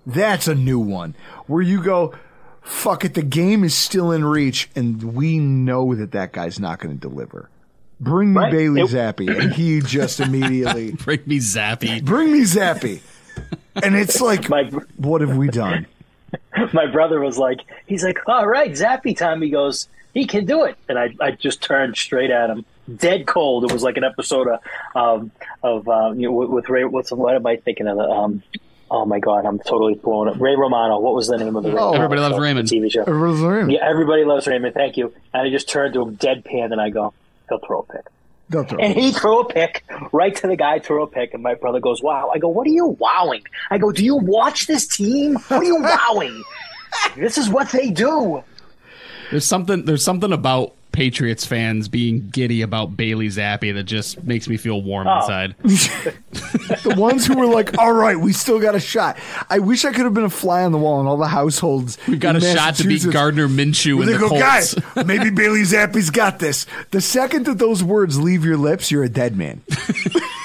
That's 0.06 0.48
a 0.48 0.54
new 0.54 0.80
one 0.80 1.14
where 1.46 1.62
you 1.62 1.82
go, 1.82 2.14
fuck 2.62 3.04
it, 3.04 3.14
the 3.14 3.22
game 3.22 3.64
is 3.64 3.74
still 3.74 4.10
in 4.12 4.24
reach, 4.24 4.70
and 4.74 5.14
we 5.14 5.38
know 5.38 5.94
that 5.94 6.12
that 6.12 6.32
guy's 6.32 6.58
not 6.58 6.78
going 6.78 6.94
to 6.98 7.00
deliver. 7.08 7.48
Bring 8.00 8.32
me 8.32 8.40
Right. 8.40 8.52
Bailey 8.52 8.80
It- 8.82 8.90
Zappe, 8.90 9.40
and 9.40 9.52
he 9.52 9.80
just 9.80 10.18
immediately 10.26 10.92
Bring 11.04 11.20
me 11.26 11.38
Zappe. 11.38 12.04
bring 12.04 12.32
me 12.32 12.40
Zappe, 12.40 13.00
and 13.76 13.94
it's 13.96 14.20
like, 14.20 14.48
My 14.48 14.64
what 14.96 15.20
have 15.20 15.36
we 15.36 15.48
done? 15.48 15.86
my 16.72 16.86
brother 16.86 17.20
was 17.20 17.38
like, 17.38 17.60
he's 17.86 18.02
like, 18.02 18.18
all 18.26 18.46
right, 18.46 18.70
Zappe 18.72 19.16
time. 19.16 19.42
He 19.42 19.50
goes, 19.50 19.86
he 20.14 20.26
can 20.26 20.46
do 20.46 20.64
it, 20.64 20.76
and 20.88 20.98
I, 20.98 21.14
I 21.20 21.30
just 21.32 21.62
turned 21.62 21.96
straight 21.96 22.30
at 22.30 22.50
him, 22.50 22.64
dead 22.96 23.26
cold. 23.26 23.64
It 23.64 23.72
was 23.72 23.82
like 23.82 23.96
an 23.96 24.04
episode 24.04 24.48
of 24.48 24.60
um, 24.96 25.30
of 25.62 25.88
uh, 25.88 26.12
you 26.16 26.22
know 26.28 26.32
with, 26.32 26.50
with 26.50 26.68
Ray. 26.68 26.84
What's 26.84 27.12
what 27.12 27.34
am 27.36 27.46
I 27.46 27.56
thinking 27.56 27.86
of? 27.86 27.98
Um, 27.98 28.42
oh 28.92 29.06
my 29.06 29.18
god, 29.18 29.46
I'm 29.46 29.58
totally 29.58 29.94
blown 29.94 30.28
up. 30.28 30.38
Ray 30.38 30.54
Romano. 30.54 31.00
What 31.00 31.14
was 31.14 31.26
the 31.26 31.38
name 31.38 31.56
of 31.56 31.62
the 31.64 31.72
Ray 31.72 31.80
Oh. 31.80 31.94
Everybody 31.94 32.20
Loves 32.20 32.34
show, 32.36 32.40
Raymond. 32.42 32.68
TV 32.68 32.92
show? 32.92 33.00
Everybody's 33.02 33.40
learning. 33.40 33.70
Yeah, 33.70 33.88
everybody 33.88 34.24
loves 34.24 34.46
Raymond. 34.46 34.74
Thank 34.74 34.96
you. 34.96 35.12
And 35.32 35.42
I 35.42 35.50
just 35.50 35.68
turned 35.68 35.94
to 35.94 36.02
him 36.02 36.16
deadpan, 36.16 36.70
and 36.72 36.80
I 36.80 36.90
go, 36.90 37.12
he'll 37.48 37.58
throw 37.58 37.80
a 37.80 37.92
pick. 37.92 38.06
Don't 38.50 38.68
throw 38.68 38.78
And 38.78 38.92
he 38.94 39.12
threw 39.12 39.40
a 39.40 39.48
pick 39.48 39.82
right 40.12 40.36
to 40.36 40.46
the 40.46 40.56
guy, 40.56 40.78
threw 40.78 41.02
a 41.02 41.06
pick, 41.06 41.32
and 41.32 41.42
my 41.42 41.54
brother 41.54 41.80
goes, 41.80 42.02
Wow. 42.02 42.30
I 42.34 42.38
go, 42.38 42.48
What 42.48 42.66
are 42.66 42.70
you 42.70 42.86
wowing? 42.98 43.42
I 43.70 43.78
go, 43.78 43.90
Do 43.92 44.04
you 44.04 44.16
watch 44.16 44.66
this 44.66 44.86
team? 44.86 45.36
What 45.36 45.52
are 45.52 45.64
you 45.64 45.76
wowing? 45.82 46.42
this 47.16 47.38
is 47.38 47.48
what 47.48 47.70
they 47.70 47.90
do. 47.90 48.44
There's 49.30 49.46
something. 49.46 49.86
There's 49.86 50.04
something 50.04 50.32
about 50.32 50.74
Patriots 50.92 51.44
fans 51.46 51.88
being 51.88 52.28
giddy 52.28 52.62
about 52.62 52.96
Bailey 52.96 53.28
Zappe 53.28 53.72
that 53.74 53.84
just 53.84 54.22
makes 54.22 54.46
me 54.48 54.56
feel 54.56 54.80
warm 54.82 55.06
Oh. 55.08 55.16
inside. 55.20 55.54
the 55.62 56.94
ones 56.96 57.26
who 57.26 57.36
were 57.36 57.46
like, 57.46 57.78
"All 57.78 57.92
right, 57.92 58.18
we 58.18 58.32
still 58.32 58.60
got 58.60 58.74
a 58.74 58.80
shot." 58.80 59.16
I 59.50 59.58
wish 59.58 59.84
I 59.84 59.92
could 59.92 60.04
have 60.04 60.14
been 60.14 60.24
a 60.24 60.30
fly 60.30 60.62
on 60.64 60.72
the 60.72 60.78
wall 60.78 61.00
in 61.00 61.06
all 61.06 61.16
the 61.16 61.26
households. 61.26 61.98
We've 62.06 62.20
got 62.20 62.36
a 62.36 62.40
shot 62.40 62.76
to 62.76 62.86
beat 62.86 63.04
Gardner 63.10 63.48
Minshew 63.48 64.00
and 64.00 64.08
the 64.12 64.18
go, 64.18 64.28
Colts. 64.28 64.42
guys. 64.42 65.06
Maybe 65.06 65.30
Bailey 65.34 65.62
Zappe's 65.62 66.10
got 66.10 66.38
this. 66.38 66.66
The 66.90 67.00
second 67.00 67.46
that 67.46 67.58
those 67.58 67.82
words 67.82 68.20
leave 68.20 68.44
your 68.44 68.56
lips, 68.56 68.90
you're 68.90 69.04
a 69.04 69.08
dead 69.08 69.36
man. 69.36 69.62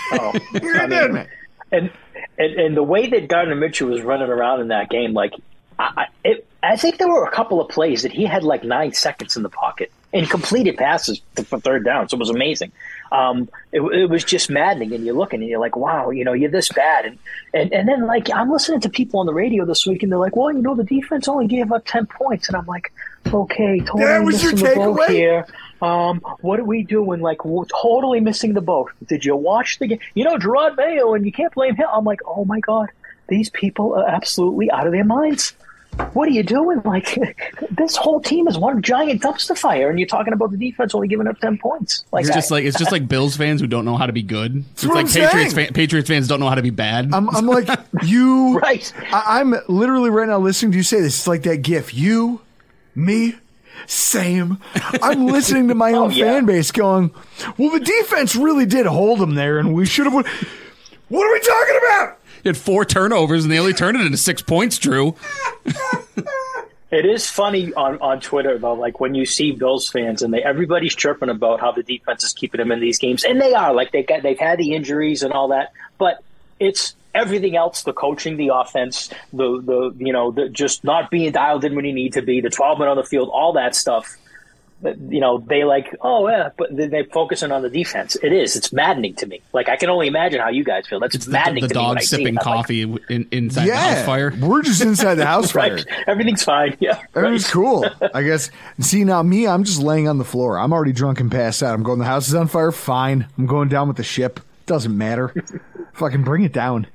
Oh, 0.09 0.33
You're 0.63 0.79
I 0.79 0.85
a 0.85 0.87
dead 0.87 1.03
mean, 1.11 1.13
man. 1.15 1.27
and, 1.73 1.91
and 2.37 2.53
and 2.53 2.77
the 2.77 2.81
way 2.83 3.09
that 3.09 3.27
Gardner 3.27 3.57
Minshew 3.57 3.89
was 3.89 4.01
running 4.03 4.29
around 4.29 4.61
in 4.61 4.69
that 4.69 4.89
game, 4.89 5.11
like 5.11 5.33
I, 5.77 5.83
I- 5.97 6.07
it, 6.23 6.47
I 6.63 6.77
think 6.77 6.97
there 6.97 7.09
were 7.09 7.25
a 7.25 7.31
couple 7.31 7.59
of 7.59 7.67
plays 7.67 8.03
that 8.03 8.13
he 8.13 8.23
had 8.25 8.43
like 8.45 8.63
nine 8.63 8.93
seconds 8.93 9.35
in 9.35 9.43
the 9.43 9.49
pocket 9.49 9.91
and 10.13 10.29
completed 10.29 10.77
passes 10.77 11.21
for 11.45 11.59
third 11.59 11.83
down. 11.83 12.07
So 12.09 12.15
it 12.15 12.19
was 12.19 12.29
amazing. 12.29 12.71
Um, 13.11 13.49
it, 13.71 13.81
it 13.81 14.09
was 14.09 14.23
just 14.23 14.49
maddening, 14.49 14.93
and 14.93 15.05
you're 15.05 15.15
looking 15.15 15.41
and 15.41 15.49
you're 15.49 15.59
like, 15.59 15.75
wow, 15.75 16.09
you 16.09 16.23
know, 16.23 16.33
you're 16.33 16.51
this 16.51 16.69
bad, 16.69 17.05
and 17.05 17.17
and 17.53 17.73
and 17.73 17.87
then 17.87 18.05
like 18.05 18.29
I'm 18.33 18.51
listening 18.51 18.81
to 18.81 18.89
people 18.89 19.19
on 19.19 19.25
the 19.25 19.33
radio 19.33 19.65
this 19.65 19.85
week, 19.85 20.03
and 20.03 20.11
they're 20.11 20.19
like, 20.19 20.35
well, 20.35 20.51
you 20.51 20.61
know, 20.61 20.75
the 20.75 20.83
defense 20.83 21.27
only 21.27 21.47
gave 21.47 21.71
up 21.71 21.83
ten 21.85 22.05
points, 22.05 22.47
and 22.47 22.57
I'm 22.57 22.65
like, 22.65 22.91
okay, 23.27 23.79
totally 23.79 24.05
That 24.05 24.23
was 24.23 24.43
your 24.43 24.53
missing 24.53 24.69
the 24.69 24.75
boat 24.75 25.09
here. 25.09 25.45
Um, 25.81 26.21
what 26.41 26.59
are 26.59 26.65
we 26.65 26.83
doing? 26.83 27.21
Like, 27.21 27.45
we're 27.45 27.65
totally 27.65 28.19
missing 28.19 28.53
the 28.53 28.61
boat. 28.61 28.91
Did 29.05 29.23
you 29.23 29.35
watch 29.35 29.79
the 29.79 29.87
game? 29.87 29.99
You 30.15 30.23
know, 30.23 30.37
Jerod 30.37 30.75
Mayo, 30.75 31.13
and 31.13 31.25
you 31.25 31.31
can't 31.31 31.53
blame 31.53 31.75
him. 31.75 31.85
I'm 31.91 32.03
like, 32.03 32.21
oh 32.25 32.45
my 32.45 32.59
god, 32.59 32.89
these 33.27 33.49
people 33.49 33.93
are 33.95 34.07
absolutely 34.07 34.71
out 34.71 34.87
of 34.87 34.93
their 34.93 35.05
minds. 35.05 35.53
What 36.13 36.27
are 36.27 36.31
you 36.31 36.43
doing? 36.43 36.81
Like, 36.87 37.19
this 37.71 37.95
whole 37.95 38.19
team 38.21 38.47
is 38.47 38.57
one 38.57 38.81
giant 38.81 39.21
dumpster 39.21 39.57
fire, 39.57 39.89
and 39.89 39.99
you're 39.99 40.07
talking 40.07 40.31
about 40.33 40.51
the 40.51 40.57
defense 40.57 40.95
only 40.95 41.07
giving 41.07 41.27
up 41.27 41.37
ten 41.39 41.57
points. 41.57 42.05
Like, 42.11 42.25
It's 42.25 42.33
just 42.33 42.51
I- 42.51 42.55
like 42.55 42.65
it's 42.65 42.77
just 42.79 42.91
like 42.91 43.07
Bills 43.07 43.35
fans 43.35 43.61
who 43.61 43.67
don't 43.67 43.83
know 43.85 43.97
how 43.97 44.05
to 44.05 44.13
be 44.13 44.23
good. 44.23 44.63
It's 44.71 44.85
what 44.85 44.95
like 44.95 45.05
I'm 45.07 45.11
Patriots 45.11 45.53
fan, 45.53 45.73
Patriots 45.73 46.07
fans 46.09 46.27
don't 46.27 46.39
know 46.39 46.49
how 46.49 46.55
to 46.55 46.61
be 46.61 46.69
bad. 46.69 47.13
I'm, 47.13 47.29
I'm 47.35 47.45
like 47.45 47.67
you. 48.03 48.57
Right. 48.59 48.91
I, 49.11 49.39
I'm 49.41 49.53
literally 49.67 50.09
right 50.09 50.27
now 50.27 50.39
listening 50.39 50.71
to 50.71 50.77
you 50.77 50.83
say 50.83 51.01
this. 51.01 51.17
It's 51.19 51.27
like 51.27 51.43
that 51.43 51.57
GIF. 51.61 51.93
You, 51.93 52.41
me, 52.95 53.35
same. 53.85 54.57
I'm 55.01 55.27
listening 55.27 55.67
to 55.69 55.75
my 55.75 55.91
oh, 55.93 56.05
own 56.05 56.11
Oh, 56.11 56.13
yeah. 56.13 56.25
fan 56.25 56.45
base 56.45 56.71
going, 56.71 57.11
"Well, 57.57 57.71
the 57.71 57.79
defense 57.79 58.35
really 58.35 58.65
did 58.65 58.85
hold 58.85 59.19
them 59.19 59.35
there, 59.35 59.59
and 59.59 59.73
we 59.73 59.85
should 59.85 60.05
have." 60.05 60.13
What 60.13 61.25
are 61.25 61.33
we 61.33 61.39
talking 61.39 61.77
about? 61.77 62.19
Had 62.47 62.57
four 62.57 62.85
turnovers 62.85 63.43
and 63.43 63.51
they 63.51 63.59
only 63.59 63.73
turned 63.73 63.97
it 63.97 64.05
into 64.05 64.17
six 64.17 64.41
points. 64.41 64.77
Drew, 64.77 65.15
It 66.89 67.05
is 67.05 67.29
funny 67.29 67.73
on, 67.73 67.99
on 67.99 68.21
Twitter 68.21 68.57
though, 68.57 68.73
like 68.73 69.01
when 69.01 69.13
you 69.13 69.25
see 69.25 69.51
Bills 69.51 69.89
fans 69.89 70.21
and 70.21 70.33
they 70.33 70.41
everybody's 70.41 70.95
chirping 70.95 71.27
about 71.29 71.59
how 71.59 71.73
the 71.73 71.83
defense 71.83 72.23
is 72.23 72.31
keeping 72.31 72.59
them 72.59 72.71
in 72.71 72.79
these 72.79 72.97
games, 72.97 73.25
and 73.25 73.41
they 73.41 73.53
are 73.53 73.73
like 73.73 73.91
they 73.91 74.03
got 74.03 74.23
they've 74.23 74.39
had 74.39 74.57
the 74.57 74.73
injuries 74.73 75.21
and 75.21 75.33
all 75.33 75.49
that, 75.49 75.73
but 75.97 76.23
it's 76.61 76.95
everything 77.13 77.57
else: 77.57 77.83
the 77.83 77.91
coaching, 77.91 78.37
the 78.37 78.51
offense, 78.53 79.09
the 79.33 79.61
the 79.61 79.93
you 79.97 80.13
know 80.13 80.31
the 80.31 80.47
just 80.47 80.85
not 80.85 81.11
being 81.11 81.29
dialed 81.33 81.65
in 81.65 81.75
when 81.75 81.83
you 81.83 81.93
need 81.93 82.13
to 82.13 82.21
be, 82.21 82.39
the 82.39 82.49
twelve 82.49 82.79
men 82.79 82.87
on 82.87 82.95
the 82.95 83.03
field, 83.03 83.29
all 83.33 83.51
that 83.53 83.75
stuff. 83.75 84.15
That, 84.83 84.97
You 84.99 85.19
know, 85.19 85.39
they 85.39 85.63
like, 85.63 85.95
oh 86.01 86.27
yeah, 86.29 86.49
but 86.55 86.75
they- 86.75 86.87
they're 86.87 87.03
focusing 87.05 87.51
on 87.51 87.63
the 87.63 87.69
defense. 87.69 88.15
It 88.21 88.31
is. 88.31 88.55
It's 88.55 88.71
maddening 88.71 89.15
to 89.15 89.25
me. 89.25 89.41
Like 89.51 89.69
I 89.69 89.75
can 89.75 89.89
only 89.89 90.05
imagine 90.07 90.39
how 90.39 90.49
you 90.49 90.63
guys 90.63 90.85
feel. 90.87 90.99
That's 90.99 91.15
it's 91.15 91.25
the, 91.25 91.31
maddening 91.31 91.63
the 91.63 91.69
to 91.69 91.73
me. 91.73 91.81
dog 91.83 91.97
I 91.97 92.01
sipping 92.01 92.25
it. 92.25 92.29
I'm 92.29 92.35
like, 92.35 92.43
coffee 92.43 92.81
in, 93.09 93.27
inside 93.31 93.65
the 93.67 93.75
house 93.75 94.05
fire. 94.05 94.33
we're 94.39 94.61
just 94.61 94.81
inside 94.83 95.15
the 95.15 95.25
house 95.33 95.51
fire. 95.51 95.75
right, 95.77 95.85
everything's 96.05 96.43
fine. 96.43 96.77
Yeah, 96.79 97.01
Everything's 97.15 97.45
right. 97.45 97.51
cool. 97.53 97.85
I 98.13 98.21
guess. 98.21 98.51
See 98.79 99.03
now, 99.03 99.23
me, 99.23 99.47
I'm 99.47 99.63
just 99.63 99.81
laying 99.81 100.07
on 100.07 100.19
the 100.19 100.25
floor. 100.25 100.59
I'm 100.59 100.71
already 100.71 100.93
drunk 100.93 101.19
and 101.19 101.31
passed 101.31 101.63
out. 101.63 101.73
I'm 101.73 101.81
going. 101.83 101.97
The 101.97 102.05
house 102.05 102.27
is 102.27 102.35
on 102.35 102.47
fire. 102.47 102.71
Fine. 102.71 103.25
I'm 103.37 103.47
going 103.47 103.69
down 103.69 103.87
with 103.87 103.97
the 103.97 104.03
ship. 104.03 104.39
Doesn't 104.67 104.95
matter. 104.95 105.33
Fucking 105.93 106.23
bring 106.23 106.43
it 106.43 106.53
down. 106.53 106.85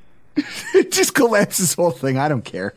it 0.74 0.92
just 0.92 1.14
collapses 1.14 1.74
the 1.74 1.82
whole 1.82 1.90
thing. 1.90 2.16
I 2.16 2.28
don't 2.28 2.44
care. 2.44 2.74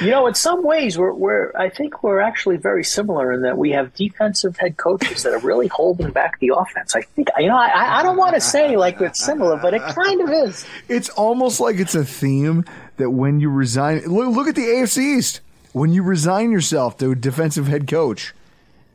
You 0.00 0.10
know, 0.10 0.26
in 0.26 0.34
some 0.34 0.62
ways, 0.64 0.98
we're, 0.98 1.12
we're 1.12 1.52
I 1.56 1.68
think 1.68 2.02
we're 2.02 2.20
actually 2.20 2.56
very 2.56 2.84
similar 2.84 3.32
in 3.32 3.42
that 3.42 3.56
we 3.58 3.70
have 3.70 3.94
defensive 3.94 4.56
head 4.56 4.76
coaches 4.76 5.22
that 5.22 5.32
are 5.32 5.38
really 5.38 5.68
holding 5.68 6.10
back 6.10 6.38
the 6.40 6.52
offense. 6.56 6.94
I 6.96 7.02
think 7.02 7.28
you 7.38 7.48
know, 7.48 7.56
I, 7.56 8.00
I 8.00 8.02
don't 8.02 8.16
want 8.16 8.34
to 8.34 8.40
say 8.40 8.76
like 8.76 9.00
it's 9.00 9.22
similar, 9.24 9.56
but 9.56 9.74
it 9.74 9.82
kind 9.82 10.20
of 10.22 10.30
is. 10.48 10.66
It's 10.88 11.08
almost 11.10 11.60
like 11.60 11.76
it's 11.76 11.94
a 11.94 12.04
theme 12.04 12.64
that 12.96 13.10
when 13.10 13.40
you 13.40 13.50
resign, 13.50 14.00
look, 14.06 14.34
look 14.34 14.48
at 14.48 14.54
the 14.54 14.62
AFC 14.62 15.18
East. 15.18 15.40
When 15.72 15.92
you 15.92 16.02
resign 16.02 16.50
yourself 16.50 16.98
to 16.98 17.12
a 17.12 17.14
defensive 17.14 17.68
head 17.68 17.86
coach, 17.86 18.34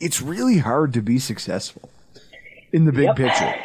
it's 0.01 0.22
really 0.22 0.58
hard 0.58 0.94
to 0.94 1.01
be 1.01 1.20
successful 1.20 1.89
in 2.74 2.84
the 2.84 2.91
big 2.91 3.05
Yep. 3.05 3.15
picture. 3.15 3.55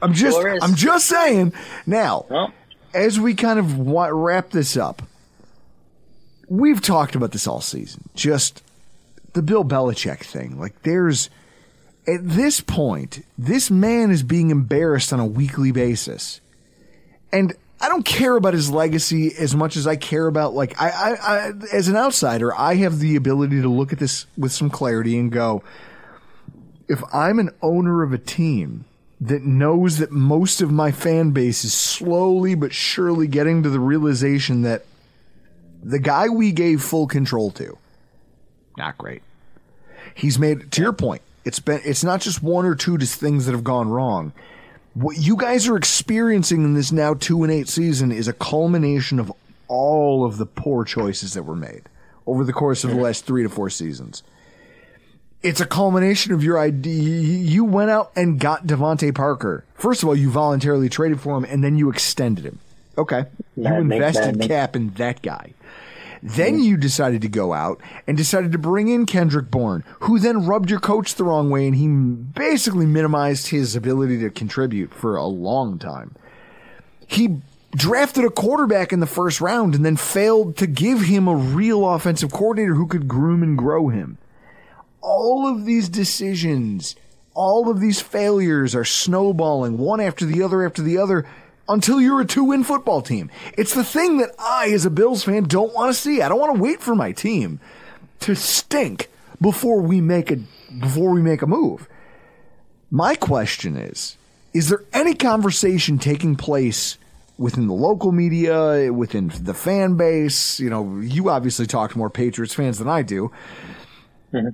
I'm 0.00 0.14
just, 0.14 0.40
sure 0.40 0.56
I'm 0.62 0.76
just 0.76 1.06
saying. 1.06 1.52
Now, 1.84 2.26
Well, 2.30 2.52
as 2.94 3.18
we 3.18 3.34
kind 3.34 3.58
of 3.58 3.76
wrap 3.88 4.50
this 4.50 4.76
up, 4.76 5.02
we've 6.48 6.80
talked 6.80 7.14
about 7.14 7.32
this 7.32 7.46
all 7.46 7.60
season. 7.60 8.08
Just 8.14 8.62
the 9.32 9.42
Bill 9.42 9.64
Belichick 9.64 10.20
thing. 10.20 10.58
Like, 10.58 10.82
there's 10.82 11.30
at 12.06 12.26
this 12.26 12.60
point, 12.60 13.24
this 13.36 13.70
man 13.70 14.10
is 14.10 14.22
being 14.22 14.50
embarrassed 14.50 15.12
on 15.12 15.20
a 15.20 15.26
weekly 15.26 15.72
basis, 15.72 16.40
and 17.30 17.54
I 17.80 17.88
don't 17.88 18.04
care 18.04 18.34
about 18.34 18.54
his 18.54 18.70
legacy 18.70 19.32
as 19.38 19.54
much 19.54 19.76
as 19.76 19.86
I 19.86 19.96
care 19.96 20.26
about 20.26 20.54
like 20.54 20.80
I, 20.80 20.88
I, 20.90 21.10
I 21.12 21.52
as 21.72 21.88
an 21.88 21.96
outsider, 21.96 22.56
I 22.58 22.76
have 22.76 22.98
the 22.98 23.16
ability 23.16 23.60
to 23.60 23.68
look 23.68 23.92
at 23.92 23.98
this 23.98 24.26
with 24.36 24.52
some 24.52 24.70
clarity 24.70 25.18
and 25.18 25.30
go, 25.30 25.62
if 26.88 27.02
I'm 27.12 27.38
an 27.38 27.50
owner 27.62 28.02
of 28.02 28.12
a 28.12 28.18
team 28.18 28.86
that 29.20 29.42
knows 29.42 29.98
that 29.98 30.10
most 30.10 30.60
of 30.62 30.70
my 30.70 30.90
fan 30.90 31.32
base 31.32 31.64
is 31.64 31.74
slowly 31.74 32.54
but 32.54 32.72
surely 32.72 33.26
getting 33.26 33.62
to 33.64 33.70
the 33.70 33.80
realization 33.80 34.62
that 34.62 34.84
the 35.82 35.98
guy 35.98 36.28
we 36.28 36.52
gave 36.52 36.82
full 36.82 37.06
control 37.06 37.50
to, 37.52 37.78
not 38.76 38.98
great. 38.98 39.22
He's 40.14 40.38
made 40.38 40.72
to 40.72 40.82
your 40.82 40.92
point. 40.92 41.22
It's 41.44 41.60
been 41.60 41.80
it's 41.84 42.04
not 42.04 42.20
just 42.20 42.42
one 42.42 42.64
or 42.64 42.74
two 42.74 42.98
just 42.98 43.20
things 43.20 43.46
that 43.46 43.52
have 43.52 43.64
gone 43.64 43.88
wrong. 43.88 44.32
What 44.94 45.16
you 45.16 45.36
guys 45.36 45.68
are 45.68 45.76
experiencing 45.76 46.64
in 46.64 46.74
this 46.74 46.90
now 46.90 47.14
two 47.14 47.42
and 47.44 47.52
eight 47.52 47.68
season 47.68 48.10
is 48.10 48.28
a 48.28 48.32
culmination 48.32 49.18
of 49.18 49.32
all 49.68 50.24
of 50.24 50.38
the 50.38 50.46
poor 50.46 50.84
choices 50.84 51.34
that 51.34 51.42
were 51.42 51.56
made 51.56 51.82
over 52.26 52.44
the 52.44 52.52
course 52.52 52.84
of 52.84 52.90
the 52.90 52.96
last 52.96 53.24
three 53.24 53.42
to 53.42 53.48
four 53.48 53.70
seasons 53.70 54.22
it's 55.42 55.60
a 55.60 55.66
culmination 55.66 56.32
of 56.32 56.42
your 56.42 56.58
idea. 56.58 57.02
You 57.02 57.64
went 57.64 57.90
out 57.90 58.10
and 58.16 58.40
got 58.40 58.66
DeVante 58.66 59.14
Parker. 59.14 59.64
First 59.74 60.02
of 60.02 60.08
all, 60.08 60.16
you 60.16 60.30
voluntarily 60.30 60.88
traded 60.88 61.20
for 61.20 61.36
him, 61.36 61.44
and 61.44 61.62
then 61.62 61.78
you 61.78 61.90
extended 61.90 62.44
him. 62.44 62.58
Okay, 62.98 63.26
That 63.56 63.74
you 63.74 63.80
invested 63.80 64.40
that 64.40 64.48
cap 64.48 64.74
in 64.74 64.90
that 64.94 65.22
guy. 65.22 65.54
Then 66.20 66.54
mm-hmm. 66.54 66.62
you 66.62 66.76
decided 66.76 67.22
to 67.22 67.28
go 67.28 67.52
out 67.52 67.80
and 68.06 68.16
decided 68.16 68.50
to 68.52 68.58
bring 68.58 68.88
in 68.88 69.06
Kendrick 69.06 69.50
Bourne, 69.50 69.84
who 70.00 70.18
then 70.18 70.46
rubbed 70.46 70.68
your 70.68 70.80
coach 70.80 71.14
the 71.14 71.22
wrong 71.24 71.48
way 71.48 71.66
and 71.66 71.76
he 71.76 71.86
basically 71.86 72.86
minimized 72.86 73.48
his 73.48 73.76
ability 73.76 74.18
to 74.20 74.30
contribute 74.30 74.92
for 74.92 75.16
a 75.16 75.24
long 75.24 75.78
time. 75.78 76.16
He 77.06 77.40
drafted 77.72 78.24
a 78.24 78.30
quarterback 78.30 78.92
in 78.92 79.00
the 79.00 79.06
first 79.06 79.40
round 79.40 79.74
and 79.74 79.84
then 79.84 79.96
failed 79.96 80.56
to 80.56 80.66
give 80.66 81.02
him 81.02 81.28
a 81.28 81.36
real 81.36 81.88
offensive 81.88 82.32
coordinator 82.32 82.74
who 82.74 82.86
could 82.86 83.06
groom 83.06 83.42
and 83.42 83.56
grow 83.56 83.88
him. 83.88 84.18
All 85.00 85.46
of 85.46 85.64
these 85.64 85.88
decisions, 85.88 86.96
all 87.34 87.70
of 87.70 87.78
these 87.78 88.00
failures 88.00 88.74
are 88.74 88.84
snowballing 88.84 89.78
one 89.78 90.00
after 90.00 90.24
the 90.24 90.42
other 90.42 90.66
after 90.66 90.82
the 90.82 90.98
other 90.98 91.24
until 91.68 92.00
you're 92.00 92.20
a 92.20 92.26
two 92.26 92.44
win 92.44 92.64
football 92.64 93.02
team. 93.02 93.30
It's 93.56 93.74
the 93.74 93.84
thing 93.84 94.18
that 94.18 94.30
I, 94.38 94.70
as 94.70 94.86
a 94.86 94.90
Bills 94.90 95.24
fan, 95.24 95.44
don't 95.44 95.74
want 95.74 95.94
to 95.94 96.00
see. 96.00 96.22
I 96.22 96.28
don't 96.28 96.40
want 96.40 96.56
to 96.56 96.62
wait 96.62 96.80
for 96.80 96.94
my 96.94 97.12
team 97.12 97.60
to 98.20 98.34
stink 98.34 99.10
before 99.40 99.80
we 99.80 100.00
make 100.00 100.30
a, 100.30 100.38
before 100.80 101.10
we 101.10 101.22
make 101.22 101.42
a 101.42 101.46
move. 101.46 101.88
My 102.90 103.14
question 103.14 103.76
is, 103.76 104.16
is 104.54 104.70
there 104.70 104.84
any 104.92 105.14
conversation 105.14 105.98
taking 105.98 106.34
place 106.36 106.96
within 107.36 107.66
the 107.66 107.74
local 107.74 108.12
media, 108.12 108.92
within 108.92 109.28
the 109.28 109.54
fan 109.54 109.96
base? 109.96 110.58
You 110.58 110.70
know, 110.70 110.98
you 111.00 111.28
obviously 111.28 111.66
talk 111.66 111.92
to 111.92 111.98
more 111.98 112.10
Patriots 112.10 112.54
fans 112.54 112.78
than 112.78 112.88
I 112.88 113.02
do. 113.02 113.30
Mm-hmm. 114.32 114.48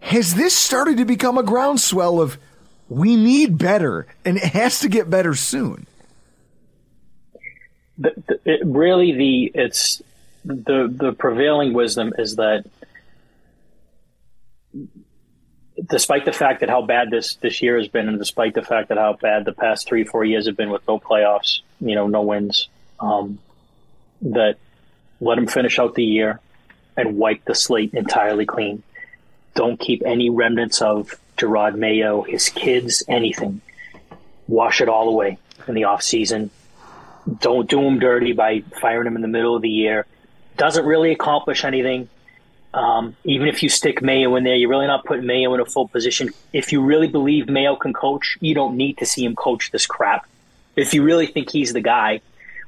Has 0.00 0.34
this 0.34 0.56
started 0.56 0.98
to 0.98 1.04
become 1.04 1.38
a 1.38 1.42
groundswell 1.42 2.20
of 2.20 2.38
we 2.88 3.16
need 3.16 3.58
better 3.58 4.06
and 4.24 4.36
it 4.36 4.44
has 4.44 4.80
to 4.80 4.88
get 4.88 5.10
better 5.10 5.34
soon? 5.34 5.86
The, 7.98 8.40
it 8.44 8.60
really 8.64 9.12
the 9.12 9.50
it's 9.54 10.02
the 10.44 10.88
the 10.90 11.12
prevailing 11.12 11.72
wisdom 11.72 12.12
is 12.18 12.36
that 12.36 12.64
despite 15.88 16.24
the 16.24 16.32
fact 16.32 16.60
that 16.60 16.68
how 16.68 16.82
bad 16.82 17.10
this 17.10 17.36
this 17.36 17.62
year 17.62 17.78
has 17.78 17.88
been, 17.88 18.08
and 18.08 18.18
despite 18.18 18.54
the 18.54 18.62
fact 18.62 18.88
that 18.88 18.98
how 18.98 19.14
bad 19.14 19.44
the 19.44 19.52
past 19.52 19.88
three 19.88 20.04
four 20.04 20.24
years 20.24 20.46
have 20.46 20.56
been 20.56 20.70
with 20.70 20.86
no 20.86 20.98
playoffs, 20.98 21.60
you 21.80 21.94
know, 21.94 22.06
no 22.06 22.22
wins, 22.22 22.68
um, 23.00 23.38
that 24.22 24.56
let 25.20 25.36
them 25.36 25.46
finish 25.46 25.78
out 25.78 25.94
the 25.94 26.04
year 26.04 26.40
and 26.96 27.16
wipe 27.16 27.44
the 27.44 27.54
slate 27.54 27.94
entirely 27.94 28.46
clean. 28.46 28.82
Don't 29.54 29.78
keep 29.78 30.02
any 30.04 30.30
remnants 30.30 30.82
of 30.82 31.18
Jerod 31.36 31.76
Mayo, 31.76 32.22
his 32.22 32.48
kids, 32.48 33.02
anything. 33.08 33.60
Wash 34.48 34.80
it 34.80 34.88
all 34.88 35.08
away 35.08 35.38
in 35.66 35.74
the 35.74 35.84
off 35.84 36.02
season 36.02 36.50
don't 37.40 37.68
do 37.68 37.80
him 37.80 37.98
dirty 37.98 38.32
by 38.32 38.62
firing 38.80 39.06
him 39.06 39.16
in 39.16 39.22
the 39.22 39.28
middle 39.28 39.56
of 39.56 39.62
the 39.62 39.70
year. 39.70 40.06
Doesn't 40.56 40.84
really 40.84 41.12
accomplish 41.12 41.64
anything. 41.64 42.08
Um, 42.72 43.16
even 43.24 43.48
if 43.48 43.62
you 43.62 43.68
stick 43.68 44.02
Mayo 44.02 44.36
in 44.36 44.44
there, 44.44 44.54
you're 44.54 44.68
really 44.68 44.86
not 44.86 45.04
putting 45.04 45.26
Mayo 45.26 45.54
in 45.54 45.60
a 45.60 45.64
full 45.64 45.88
position. 45.88 46.30
If 46.52 46.72
you 46.72 46.82
really 46.82 47.08
believe 47.08 47.48
Mayo 47.48 47.74
can 47.76 47.92
coach, 47.92 48.36
you 48.40 48.54
don't 48.54 48.76
need 48.76 48.98
to 48.98 49.06
see 49.06 49.24
him 49.24 49.34
coach 49.34 49.70
this 49.70 49.86
crap. 49.86 50.26
If 50.76 50.92
you 50.92 51.02
really 51.02 51.26
think 51.26 51.50
he's 51.50 51.72
the 51.72 51.80
guy, 51.80 52.20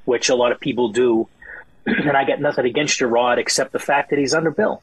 which 0.06 0.30
a 0.30 0.34
lot 0.34 0.50
of 0.50 0.60
people 0.60 0.88
do, 0.88 1.28
and 1.86 2.16
I 2.16 2.24
got 2.24 2.40
nothing 2.40 2.64
against 2.64 2.98
Jerod 2.98 3.38
except 3.38 3.72
the 3.72 3.78
fact 3.78 4.10
that 4.10 4.18
he's 4.18 4.34
under 4.34 4.50
Bill. 4.50 4.82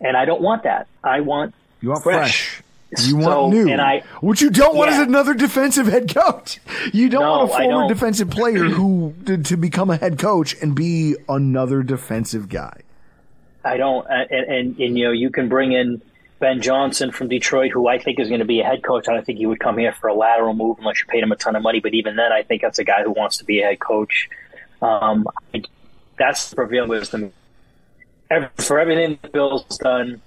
And 0.00 0.16
I 0.16 0.24
don't 0.24 0.40
want 0.40 0.62
that. 0.64 0.86
I 1.04 1.20
want 1.20 1.54
you 1.80 1.90
want 1.90 2.02
fresh. 2.02 2.48
fresh. 2.48 2.62
You 3.04 3.16
want 3.16 3.26
so, 3.26 3.50
new. 3.50 3.68
And 3.68 3.80
I, 3.80 4.04
what 4.20 4.40
you 4.40 4.50
don't 4.50 4.76
want 4.76 4.90
yeah. 4.90 5.02
is 5.02 5.08
another 5.08 5.34
defensive 5.34 5.86
head 5.86 6.12
coach. 6.14 6.60
You 6.92 7.08
don't 7.08 7.22
no, 7.22 7.30
want 7.30 7.50
a 7.50 7.54
former 7.54 7.88
defensive 7.88 8.30
player 8.30 8.64
who 8.64 9.12
to 9.24 9.56
become 9.56 9.90
a 9.90 9.96
head 9.96 10.18
coach 10.18 10.54
and 10.62 10.74
be 10.74 11.16
another 11.28 11.82
defensive 11.82 12.48
guy. 12.48 12.82
I 13.64 13.76
don't. 13.76 14.06
And, 14.08 14.30
and, 14.30 14.78
and, 14.78 14.98
you 14.98 15.06
know, 15.06 15.10
you 15.10 15.30
can 15.30 15.48
bring 15.48 15.72
in 15.72 16.00
Ben 16.38 16.62
Johnson 16.62 17.10
from 17.10 17.28
Detroit, 17.28 17.72
who 17.72 17.88
I 17.88 17.98
think 17.98 18.20
is 18.20 18.28
going 18.28 18.38
to 18.38 18.46
be 18.46 18.60
a 18.60 18.64
head 18.64 18.84
coach. 18.84 19.08
I 19.08 19.14
don't 19.14 19.26
think 19.26 19.38
he 19.38 19.46
would 19.46 19.58
come 19.58 19.78
here 19.78 19.92
for 19.92 20.06
a 20.08 20.14
lateral 20.14 20.54
move 20.54 20.78
unless 20.78 21.00
you 21.00 21.06
paid 21.06 21.24
him 21.24 21.32
a 21.32 21.36
ton 21.36 21.56
of 21.56 21.62
money. 21.62 21.80
But 21.80 21.92
even 21.94 22.14
then, 22.14 22.32
I 22.32 22.44
think 22.44 22.62
that's 22.62 22.78
a 22.78 22.84
guy 22.84 23.02
who 23.02 23.10
wants 23.10 23.38
to 23.38 23.44
be 23.44 23.62
a 23.62 23.66
head 23.66 23.80
coach. 23.80 24.28
Um, 24.80 25.26
that's 26.16 26.50
the 26.50 26.56
prevailing 26.56 26.90
wisdom. 26.90 27.32
For 28.58 28.78
everything 28.78 29.18
the 29.22 29.28
Bills 29.28 29.64
done, 29.78 30.20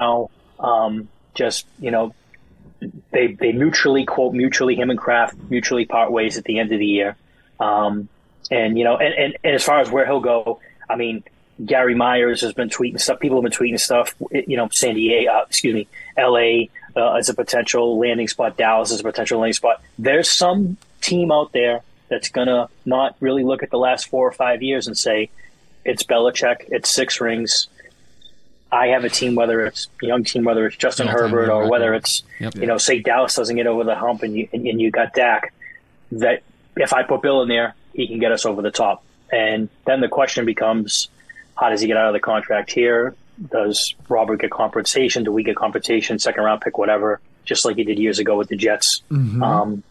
now. 0.00 0.30
Um, 0.58 1.08
just 1.34 1.66
you 1.78 1.90
know, 1.90 2.14
they 3.10 3.34
they 3.34 3.52
mutually 3.52 4.04
quote 4.04 4.34
mutually 4.34 4.74
him 4.74 4.90
and 4.90 4.98
Kraft 4.98 5.36
mutually 5.48 5.86
part 5.86 6.10
ways 6.10 6.38
at 6.38 6.44
the 6.44 6.58
end 6.58 6.72
of 6.72 6.78
the 6.78 6.86
year. 6.86 7.16
Um, 7.58 8.08
and 8.50 8.76
you 8.76 8.84
know, 8.84 8.96
and, 8.96 9.14
and, 9.14 9.38
and 9.44 9.54
as 9.54 9.62
far 9.62 9.80
as 9.80 9.90
where 9.90 10.06
he'll 10.06 10.20
go, 10.20 10.60
I 10.88 10.96
mean, 10.96 11.22
Gary 11.64 11.94
Myers 11.94 12.40
has 12.40 12.52
been 12.52 12.68
tweeting 12.68 13.00
stuff. 13.00 13.20
People 13.20 13.40
have 13.40 13.50
been 13.50 13.58
tweeting 13.58 13.78
stuff. 13.78 14.14
You 14.32 14.56
know, 14.56 14.68
San 14.70 14.94
Diego, 14.94 15.30
uh, 15.30 15.44
excuse 15.46 15.74
me, 15.74 15.88
L.A. 16.16 16.70
Uh, 16.96 17.14
as 17.14 17.28
a 17.28 17.34
potential 17.34 17.98
landing 17.98 18.28
spot. 18.28 18.56
Dallas 18.56 18.92
as 18.92 19.00
a 19.00 19.04
potential 19.04 19.38
landing 19.38 19.54
spot. 19.54 19.82
There's 19.98 20.30
some 20.30 20.76
team 21.00 21.30
out 21.30 21.52
there 21.52 21.82
that's 22.08 22.28
gonna 22.28 22.68
not 22.84 23.16
really 23.20 23.44
look 23.44 23.62
at 23.62 23.70
the 23.70 23.78
last 23.78 24.08
four 24.08 24.26
or 24.26 24.32
five 24.32 24.62
years 24.62 24.88
and 24.88 24.98
say 24.98 25.30
it's 25.84 26.02
Belichick, 26.02 26.64
it's 26.68 26.90
six 26.90 27.20
rings, 27.20 27.68
I 28.72 28.88
have 28.88 29.04
a 29.04 29.08
team, 29.08 29.34
whether 29.34 29.64
it's 29.66 29.88
a 30.02 30.06
young 30.06 30.24
team, 30.24 30.44
whether 30.44 30.66
it's 30.66 30.76
Justin 30.76 31.08
Herbert 31.08 31.50
or 31.50 31.68
whether 31.68 31.92
it's 31.94 32.22
yep. 32.38 32.54
you 32.54 32.66
know, 32.66 32.78
say 32.78 33.00
Dallas 33.00 33.34
doesn't 33.34 33.56
get 33.56 33.66
over 33.66 33.84
the 33.84 33.96
hump 33.96 34.22
and 34.22 34.36
you 34.36 34.48
and, 34.52 34.66
and 34.66 34.80
you 34.80 34.90
got 34.90 35.12
Dak, 35.12 35.52
that 36.12 36.42
if 36.76 36.92
I 36.92 37.02
put 37.02 37.22
Bill 37.22 37.42
in 37.42 37.48
there, 37.48 37.74
he 37.92 38.06
can 38.06 38.18
get 38.18 38.32
us 38.32 38.46
over 38.46 38.62
the 38.62 38.70
top. 38.70 39.02
And 39.32 39.68
then 39.86 40.00
the 40.00 40.08
question 40.08 40.44
becomes, 40.44 41.08
how 41.56 41.70
does 41.70 41.80
he 41.80 41.86
get 41.86 41.96
out 41.96 42.08
of 42.08 42.12
the 42.12 42.20
contract 42.20 42.72
here? 42.72 43.14
Does 43.50 43.94
Robert 44.08 44.40
get 44.40 44.50
compensation? 44.50 45.24
Do 45.24 45.32
we 45.32 45.42
get 45.42 45.56
compensation? 45.56 46.18
Second 46.18 46.44
round 46.44 46.60
pick, 46.60 46.78
whatever, 46.78 47.20
just 47.44 47.64
like 47.64 47.76
he 47.76 47.84
did 47.84 47.98
years 47.98 48.18
ago 48.18 48.36
with 48.36 48.48
the 48.48 48.56
Jets. 48.56 49.02
Mm-hmm. 49.10 49.42
Um, 49.42 49.82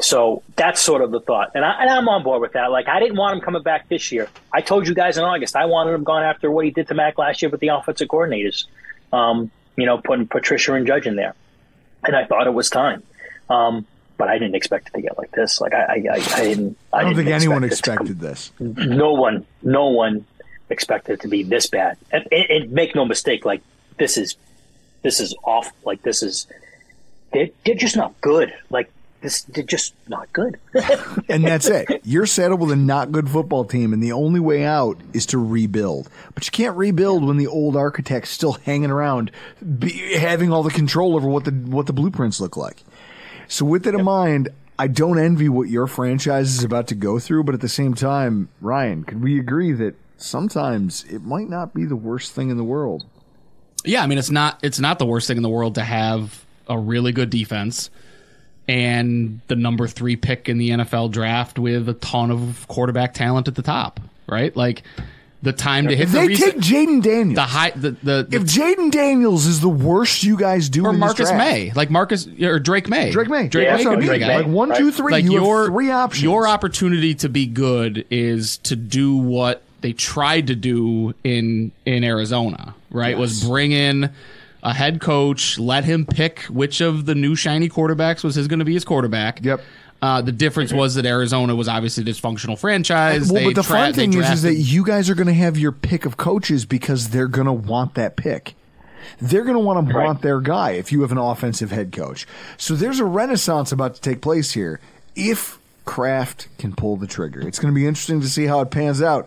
so 0.00 0.42
that's 0.56 0.80
sort 0.80 1.02
of 1.02 1.10
the 1.10 1.20
thought, 1.20 1.52
and, 1.54 1.64
I, 1.64 1.96
am 1.96 2.08
on 2.08 2.22
board 2.22 2.40
with 2.40 2.52
that. 2.52 2.70
Like 2.70 2.88
I 2.88 3.00
didn't 3.00 3.16
want 3.16 3.36
him 3.36 3.40
coming 3.40 3.62
back 3.62 3.88
this 3.88 4.12
year. 4.12 4.28
I 4.52 4.60
told 4.60 4.86
you 4.86 4.94
guys 4.94 5.18
in 5.18 5.24
August 5.24 5.56
I 5.56 5.66
wanted 5.66 5.94
him 5.94 6.04
gone 6.04 6.22
after 6.22 6.50
what 6.50 6.64
he 6.64 6.70
did 6.70 6.88
to 6.88 6.94
Mac 6.94 7.18
last 7.18 7.42
year 7.42 7.50
with 7.50 7.60
the 7.60 7.68
offensive 7.68 8.08
coordinators. 8.08 8.66
Um, 9.12 9.50
you 9.76 9.86
know, 9.86 9.98
putting 9.98 10.26
Patricia 10.26 10.74
and 10.74 10.86
Judge 10.86 11.06
in 11.06 11.16
there, 11.16 11.34
and 12.04 12.14
I 12.14 12.24
thought 12.24 12.46
it 12.46 12.54
was 12.54 12.70
time. 12.70 13.02
Um, 13.50 13.86
but 14.18 14.28
I 14.28 14.38
didn't 14.38 14.56
expect 14.56 14.88
it 14.88 14.94
to 14.94 15.00
get 15.00 15.16
like 15.16 15.30
this. 15.30 15.60
Like 15.60 15.72
I, 15.72 15.78
I, 15.78 16.14
I, 16.14 16.34
I 16.34 16.44
didn't. 16.44 16.76
I, 16.92 16.98
I 16.98 17.02
don't 17.02 17.14
didn't 17.14 17.26
think 17.26 17.34
anyone 17.34 17.64
expected 17.64 18.20
this. 18.20 18.52
No 18.58 19.12
one, 19.12 19.46
no 19.62 19.86
one 19.86 20.26
expected 20.68 21.14
it 21.14 21.20
to 21.20 21.28
be 21.28 21.44
this 21.44 21.68
bad. 21.68 21.96
And, 22.10 22.26
and, 22.30 22.50
and 22.50 22.72
make 22.72 22.94
no 22.94 23.04
mistake, 23.04 23.44
like 23.44 23.62
this 23.96 24.18
is, 24.18 24.36
this 25.02 25.20
is 25.20 25.34
off. 25.44 25.72
Like 25.84 26.02
this 26.02 26.22
is, 26.22 26.46
they're, 27.32 27.48
they're 27.64 27.76
just 27.76 27.96
not 27.96 28.20
good. 28.20 28.52
Like 28.70 28.90
this 29.20 29.42
they're 29.42 29.64
just 29.64 29.94
not 30.08 30.32
good. 30.32 30.58
and 31.28 31.44
that's 31.44 31.66
it. 31.66 32.00
You're 32.04 32.26
saddled 32.26 32.60
with 32.60 32.70
a 32.70 32.76
not 32.76 33.12
good 33.12 33.28
football 33.28 33.64
team, 33.64 33.92
and 33.92 34.02
the 34.02 34.12
only 34.12 34.40
way 34.40 34.64
out 34.64 34.98
is 35.12 35.26
to 35.26 35.38
rebuild. 35.38 36.08
But 36.34 36.46
you 36.46 36.52
can't 36.52 36.76
rebuild 36.76 37.24
when 37.24 37.36
the 37.36 37.46
old 37.46 37.76
architect's 37.76 38.30
still 38.30 38.52
hanging 38.52 38.90
around, 38.90 39.30
be, 39.78 40.14
having 40.16 40.52
all 40.52 40.62
the 40.62 40.70
control 40.70 41.16
over 41.16 41.28
what 41.28 41.44
the 41.44 41.50
what 41.50 41.86
the 41.86 41.92
blueprints 41.92 42.40
look 42.40 42.56
like. 42.56 42.82
So 43.48 43.64
with 43.64 43.84
that 43.84 43.94
in 43.94 44.04
mind, 44.04 44.50
I 44.78 44.86
don't 44.86 45.18
envy 45.18 45.48
what 45.48 45.68
your 45.68 45.86
franchise 45.86 46.56
is 46.56 46.62
about 46.62 46.86
to 46.88 46.94
go 46.94 47.18
through, 47.18 47.44
but 47.44 47.54
at 47.54 47.60
the 47.60 47.68
same 47.68 47.94
time, 47.94 48.48
Ryan, 48.60 49.04
could 49.04 49.22
we 49.22 49.38
agree 49.38 49.72
that 49.72 49.96
sometimes 50.16 51.04
it 51.04 51.24
might 51.24 51.48
not 51.48 51.74
be 51.74 51.84
the 51.84 51.96
worst 51.96 52.32
thing 52.32 52.50
in 52.50 52.56
the 52.56 52.64
world? 52.64 53.06
Yeah, 53.84 54.02
I 54.02 54.06
mean 54.06 54.18
it's 54.18 54.30
not 54.30 54.58
it's 54.62 54.78
not 54.78 54.98
the 54.98 55.06
worst 55.06 55.26
thing 55.26 55.36
in 55.36 55.42
the 55.42 55.48
world 55.48 55.74
to 55.76 55.82
have 55.82 56.44
a 56.68 56.78
really 56.78 57.12
good 57.12 57.30
defense 57.30 57.90
and 58.68 59.40
the 59.48 59.56
number 59.56 59.88
three 59.88 60.16
pick 60.16 60.48
in 60.48 60.58
the 60.58 60.70
NFL 60.70 61.10
draft 61.10 61.58
with 61.58 61.88
a 61.88 61.94
ton 61.94 62.30
of 62.30 62.66
quarterback 62.68 63.14
talent 63.14 63.48
at 63.48 63.54
the 63.54 63.62
top, 63.62 63.98
right? 64.28 64.54
Like 64.54 64.82
the 65.42 65.52
time 65.52 65.88
to 65.88 65.96
hit. 65.96 66.04
If 66.04 66.12
the 66.12 66.18
they 66.18 66.26
reason, 66.28 66.50
take 66.52 66.60
Jayden 66.60 67.02
Daniels, 67.02 67.34
the 67.34 67.42
high, 67.42 67.70
the, 67.70 67.90
the, 67.92 68.26
the 68.28 68.36
if 68.36 68.42
Jayden 68.42 68.90
Daniels 68.90 69.46
is 69.46 69.60
the 69.60 69.68
worst 69.68 70.22
you 70.22 70.36
guys 70.36 70.68
do, 70.68 70.84
or 70.84 70.92
Marcus 70.92 71.32
May, 71.32 71.72
like 71.72 71.90
Marcus 71.90 72.26
or 72.26 72.58
Drake 72.58 72.88
Maye. 72.88 73.10
Drake 73.10 73.28
Maye. 73.28 73.48
Drake 73.48 73.66
yeah, 73.66 73.76
Maye 73.76 73.84
could 73.84 74.00
be 74.00 74.08
the 74.08 74.18
guy. 74.18 74.36
Like 74.38 74.46
one, 74.46 74.76
two, 74.76 74.90
three. 74.92 75.12
Like 75.12 75.24
you 75.24 75.32
your 75.32 75.66
three 75.66 75.90
options. 75.90 76.22
Your 76.22 76.46
opportunity 76.46 77.14
to 77.16 77.28
be 77.28 77.46
good 77.46 78.04
is 78.10 78.58
to 78.58 78.76
do 78.76 79.16
what 79.16 79.62
they 79.80 79.92
tried 79.92 80.48
to 80.48 80.56
do 80.56 81.14
in 81.24 81.72
in 81.86 82.04
Arizona, 82.04 82.74
right? 82.90 83.10
Yes. 83.10 83.18
Was 83.18 83.44
bring 83.44 83.72
in 83.72 84.10
a 84.62 84.74
head 84.74 85.00
coach, 85.00 85.58
let 85.58 85.84
him 85.84 86.06
pick 86.06 86.40
which 86.44 86.80
of 86.80 87.06
the 87.06 87.14
new 87.14 87.34
shiny 87.34 87.68
quarterbacks 87.68 88.24
was 88.24 88.34
his 88.34 88.48
going 88.48 88.58
to 88.58 88.64
be 88.64 88.74
his 88.74 88.84
quarterback. 88.84 89.44
Yep. 89.44 89.60
Uh, 90.00 90.22
the 90.22 90.32
difference 90.32 90.72
was 90.72 90.94
that 90.94 91.04
Arizona 91.04 91.56
was 91.56 91.66
obviously 91.66 92.04
a 92.04 92.06
dysfunctional 92.06 92.56
franchise. 92.56 93.32
Well, 93.32 93.42
they 93.42 93.44
but 93.46 93.54
the 93.56 93.62
tra- 93.62 93.76
fun 93.76 93.94
thing 93.94 94.14
is, 94.14 94.30
is 94.30 94.42
that 94.42 94.54
you 94.54 94.84
guys 94.84 95.10
are 95.10 95.16
going 95.16 95.26
to 95.26 95.32
have 95.32 95.58
your 95.58 95.72
pick 95.72 96.06
of 96.06 96.16
coaches 96.16 96.64
because 96.64 97.08
they're 97.08 97.26
going 97.26 97.46
to 97.46 97.52
want 97.52 97.94
that 97.94 98.16
pick. 98.16 98.54
They're 99.20 99.42
going 99.42 99.56
to 99.56 99.60
want 99.60 99.88
to 99.88 99.94
right. 99.94 100.04
want 100.04 100.22
their 100.22 100.40
guy 100.40 100.72
if 100.72 100.92
you 100.92 101.00
have 101.02 101.10
an 101.10 101.18
offensive 101.18 101.72
head 101.72 101.90
coach. 101.90 102.26
So 102.56 102.74
there's 102.74 103.00
a 103.00 103.04
renaissance 103.04 103.72
about 103.72 103.96
to 103.96 104.00
take 104.00 104.20
place 104.20 104.52
here. 104.52 104.80
If 105.16 105.58
Kraft 105.88 106.48
can 106.58 106.74
pull 106.74 106.98
the 106.98 107.06
trigger. 107.06 107.40
It's 107.48 107.58
going 107.58 107.72
to 107.72 107.74
be 107.74 107.86
interesting 107.86 108.20
to 108.20 108.28
see 108.28 108.44
how 108.44 108.60
it 108.60 108.70
pans 108.70 109.00
out. 109.00 109.26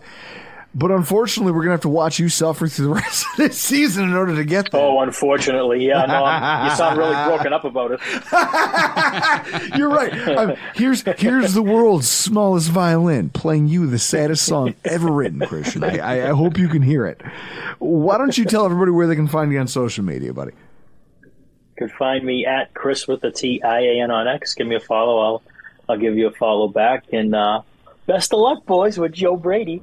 But 0.74 0.90
unfortunately, 0.90 1.52
we're 1.52 1.58
going 1.60 1.68
to 1.68 1.72
have 1.72 1.80
to 1.82 1.90
watch 1.90 2.18
you 2.18 2.30
suffer 2.30 2.66
through 2.66 2.86
the 2.86 2.94
rest 2.94 3.26
of 3.30 3.36
this 3.36 3.58
season 3.58 4.04
in 4.04 4.14
order 4.14 4.34
to 4.34 4.44
get 4.44 4.70
there. 4.70 4.80
Oh, 4.80 5.00
unfortunately, 5.00 5.86
yeah. 5.86 6.06
No, 6.06 6.24
I'm, 6.24 6.70
you 6.70 6.76
sound 6.76 6.98
really 6.98 7.14
broken 7.26 7.52
up 7.52 7.64
about 7.64 7.92
it. 7.92 8.00
You're 9.78 9.90
right. 9.90 10.12
I'm, 10.14 10.56
here's 10.74 11.02
here's 11.18 11.52
the 11.52 11.62
world's 11.62 12.08
smallest 12.08 12.70
violin 12.70 13.28
playing 13.28 13.68
you 13.68 13.86
the 13.86 13.98
saddest 13.98 14.46
song 14.46 14.74
ever 14.84 15.12
written, 15.12 15.40
Christian. 15.40 15.84
I, 15.84 16.28
I 16.28 16.32
hope 16.32 16.56
you 16.58 16.68
can 16.68 16.80
hear 16.80 17.06
it. 17.06 17.20
Why 17.78 18.16
don't 18.16 18.36
you 18.38 18.46
tell 18.46 18.64
everybody 18.64 18.92
where 18.92 19.06
they 19.06 19.16
can 19.16 19.28
find 19.28 19.52
you 19.52 19.58
on 19.58 19.68
social 19.68 20.04
media, 20.04 20.32
buddy? 20.32 20.52
You 21.22 21.30
can 21.76 21.88
find 21.90 22.24
me 22.24 22.46
at 22.46 22.72
Chris 22.72 23.06
with 23.06 23.20
the 23.20 23.30
T 23.30 23.62
I 23.62 23.80
A 23.80 24.00
N 24.00 24.10
on 24.10 24.26
X. 24.26 24.54
Give 24.54 24.66
me 24.66 24.76
a 24.76 24.80
follow. 24.80 25.18
I'll 25.18 25.42
I'll 25.88 25.98
give 25.98 26.16
you 26.16 26.28
a 26.28 26.32
follow 26.32 26.68
back. 26.68 27.04
And 27.12 27.34
uh, 27.34 27.60
best 28.06 28.32
of 28.32 28.38
luck, 28.38 28.64
boys, 28.64 28.98
with 28.98 29.12
Joe 29.12 29.36
Brady. 29.36 29.82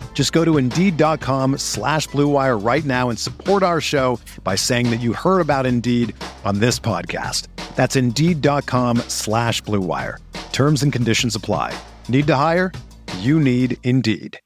Just 0.21 0.33
go 0.33 0.45
to 0.45 0.59
Indeed.com 0.59 1.57
slash 1.57 2.07
BlueWire 2.09 2.63
right 2.63 2.85
now 2.85 3.09
and 3.09 3.17
support 3.17 3.63
our 3.63 3.81
show 3.81 4.19
by 4.43 4.53
saying 4.53 4.91
that 4.91 4.97
you 4.97 5.13
heard 5.13 5.39
about 5.39 5.65
Indeed 5.65 6.15
on 6.45 6.59
this 6.59 6.79
podcast. 6.79 7.47
That's 7.75 7.95
Indeed.com 7.95 8.97
slash 9.07 9.63
BlueWire. 9.63 10.17
Terms 10.51 10.83
and 10.83 10.93
conditions 10.93 11.35
apply. 11.35 11.73
Need 12.07 12.27
to 12.27 12.35
hire? 12.35 12.71
You 13.17 13.39
need 13.39 13.77
Indeed. 13.81 14.39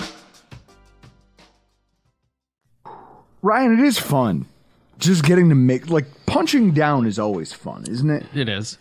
Ryan, 3.41 3.73
it 3.77 3.83
is 3.83 3.99
fun. 3.99 4.45
Just 4.97 5.25
getting 5.25 5.49
to 5.49 5.55
make, 5.55 5.89
like, 5.89 6.05
punching 6.25 6.71
down 6.71 7.05
is 7.05 7.19
always 7.19 7.51
fun, 7.51 7.83
isn't 7.89 8.09
it? 8.09 8.25
It 8.33 8.47
is. 8.47 8.77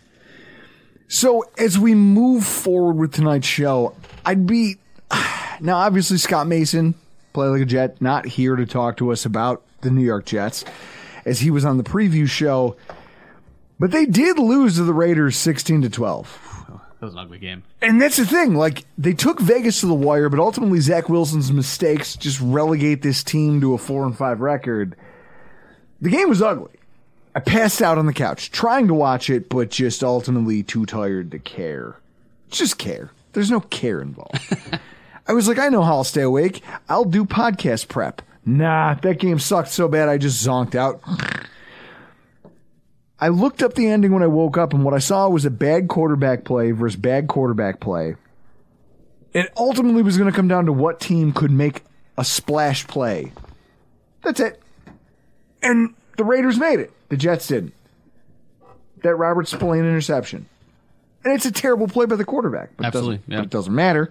So, 1.09 1.43
as 1.57 1.77
we 1.77 1.93
move 1.93 2.45
forward 2.45 2.95
with 2.95 3.11
tonight's 3.11 3.47
show, 3.47 3.97
I'd 4.25 4.47
be. 4.47 4.77
Now, 5.61 5.77
obviously, 5.77 6.17
Scott 6.17 6.47
Mason, 6.47 6.95
play 7.33 7.47
like 7.47 7.61
a 7.61 7.65
Jet, 7.65 8.01
not 8.01 8.25
here 8.25 8.55
to 8.55 8.65
talk 8.65 8.97
to 8.97 9.11
us 9.11 9.25
about 9.25 9.63
the 9.81 9.91
New 9.91 10.03
York 10.03 10.25
Jets, 10.25 10.65
as 11.25 11.39
he 11.39 11.51
was 11.51 11.65
on 11.65 11.77
the 11.77 11.83
preview 11.83 12.27
show. 12.27 12.75
But 13.79 13.91
they 13.91 14.05
did 14.05 14.39
lose 14.39 14.75
to 14.75 14.83
the 14.83 14.93
Raiders 14.93 15.37
16 15.37 15.83
to 15.83 15.89
12. 15.89 16.41
That 16.99 17.05
was 17.07 17.13
an 17.13 17.19
ugly 17.19 17.39
game. 17.39 17.63
And 17.81 18.01
that's 18.01 18.15
the 18.17 18.25
thing. 18.25 18.55
Like, 18.55 18.85
they 18.97 19.13
took 19.13 19.39
Vegas 19.39 19.81
to 19.81 19.85
the 19.87 19.93
wire, 19.93 20.29
but 20.29 20.39
ultimately, 20.39 20.79
Zach 20.79 21.09
Wilson's 21.09 21.51
mistakes 21.51 22.15
just 22.15 22.39
relegate 22.41 23.01
this 23.01 23.23
team 23.23 23.59
to 23.61 23.73
a 23.73 23.77
4 23.77 24.05
and 24.05 24.17
5 24.17 24.39
record. 24.39 24.95
The 26.01 26.09
game 26.09 26.29
was 26.29 26.41
ugly. 26.41 26.71
I 27.35 27.41
passed 27.41 27.81
out 27.81 27.97
on 27.97 28.05
the 28.05 28.13
couch 28.13 28.49
trying 28.49 28.87
to 28.87 28.93
watch 28.93 29.29
it, 29.29 29.49
but 29.49 29.69
just 29.69 30.03
ultimately 30.03 30.63
too 30.63 30.85
tired 30.85 31.31
to 31.31 31.39
care. 31.39 31.97
Just 32.49 32.77
care. 32.77 33.11
There's 33.33 33.51
no 33.51 33.59
care 33.59 34.01
involved. 34.01 34.39
I 35.27 35.33
was 35.33 35.47
like, 35.47 35.57
I 35.57 35.69
know 35.69 35.81
how 35.81 35.97
I'll 35.97 36.03
stay 36.03 36.21
awake. 36.21 36.61
I'll 36.87 37.05
do 37.05 37.25
podcast 37.25 37.87
prep. 37.87 38.21
Nah, 38.45 38.93
that 38.95 39.19
game 39.19 39.39
sucked 39.39 39.69
so 39.69 39.87
bad 39.87 40.07
I 40.07 40.17
just 40.17 40.45
zonked 40.45 40.75
out. 40.75 41.01
I 43.19 43.29
looked 43.29 43.63
up 43.63 43.73
the 43.73 43.87
ending 43.87 44.11
when 44.11 44.21
I 44.23 44.27
woke 44.27 44.57
up, 44.57 44.73
and 44.73 44.83
what 44.83 44.93
I 44.93 44.99
saw 44.99 45.27
was 45.29 45.45
a 45.45 45.49
bad 45.49 45.87
quarterback 45.87 46.43
play 46.43 46.71
versus 46.71 46.99
bad 46.99 47.27
quarterback 47.27 47.79
play. 47.79 48.15
It 49.33 49.51
ultimately 49.57 50.03
was 50.03 50.17
going 50.17 50.29
to 50.29 50.35
come 50.35 50.47
down 50.47 50.65
to 50.65 50.73
what 50.73 50.99
team 50.99 51.31
could 51.31 51.51
make 51.51 51.83
a 52.17 52.23
splash 52.25 52.85
play. 52.87 53.31
That's 54.21 54.39
it. 54.39 54.61
And 55.63 55.93
the 56.17 56.23
Raiders 56.23 56.57
made 56.59 56.79
it. 56.79 56.91
The 57.09 57.17
Jets 57.17 57.47
didn't. 57.47 57.73
That 59.03 59.15
Robert 59.15 59.47
Spillane 59.47 59.79
interception. 59.85 60.47
And 61.23 61.33
it's 61.33 61.45
a 61.45 61.51
terrible 61.51 61.87
play 61.87 62.05
by 62.05 62.15
the 62.15 62.25
quarterback. 62.25 62.69
But 62.77 62.87
Absolutely, 62.87 63.15
It 63.15 63.21
yeah. 63.27 63.37
but 63.39 63.45
it 63.45 63.49
doesn't 63.49 63.73
matter. 63.73 64.09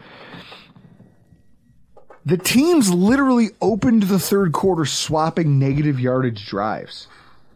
The 2.27 2.39
teams 2.39 2.93
literally 2.93 3.51
opened 3.61 4.05
the 4.05 4.19
third 4.19 4.53
quarter 4.53 4.87
swapping 4.87 5.59
negative 5.59 6.01
yardage 6.01 6.47
drives. 6.47 7.07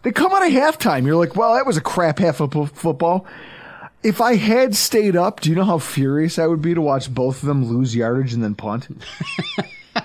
They 0.02 0.12
come 0.12 0.32
out 0.32 0.46
of 0.46 0.52
halftime. 0.52 1.06
You're 1.06 1.16
like, 1.16 1.36
well, 1.36 1.54
that 1.54 1.66
was 1.66 1.76
a 1.76 1.80
crap 1.80 2.18
half 2.18 2.40
of 2.40 2.52
football. 2.72 3.26
If 4.02 4.20
I 4.20 4.36
had 4.36 4.76
stayed 4.76 5.16
up, 5.16 5.40
do 5.40 5.50
you 5.50 5.56
know 5.56 5.64
how 5.64 5.78
furious 5.78 6.38
I 6.38 6.46
would 6.46 6.62
be 6.62 6.74
to 6.74 6.80
watch 6.80 7.12
both 7.12 7.42
of 7.42 7.48
them 7.48 7.64
lose 7.64 7.96
yardage 7.96 8.32
and 8.32 8.44
then 8.44 8.54
punt? 8.54 8.88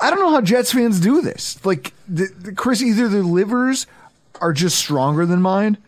I 0.00 0.10
don't 0.10 0.18
know 0.18 0.30
how 0.30 0.40
Jets 0.40 0.72
fans 0.72 1.00
do 1.00 1.22
this. 1.22 1.64
Like, 1.64 1.92
the, 2.08 2.28
the, 2.38 2.52
Chris, 2.52 2.82
either 2.82 3.08
their 3.08 3.22
livers 3.22 3.86
are 4.40 4.52
just 4.52 4.78
stronger 4.78 5.24
than 5.24 5.40
mine, 5.40 5.78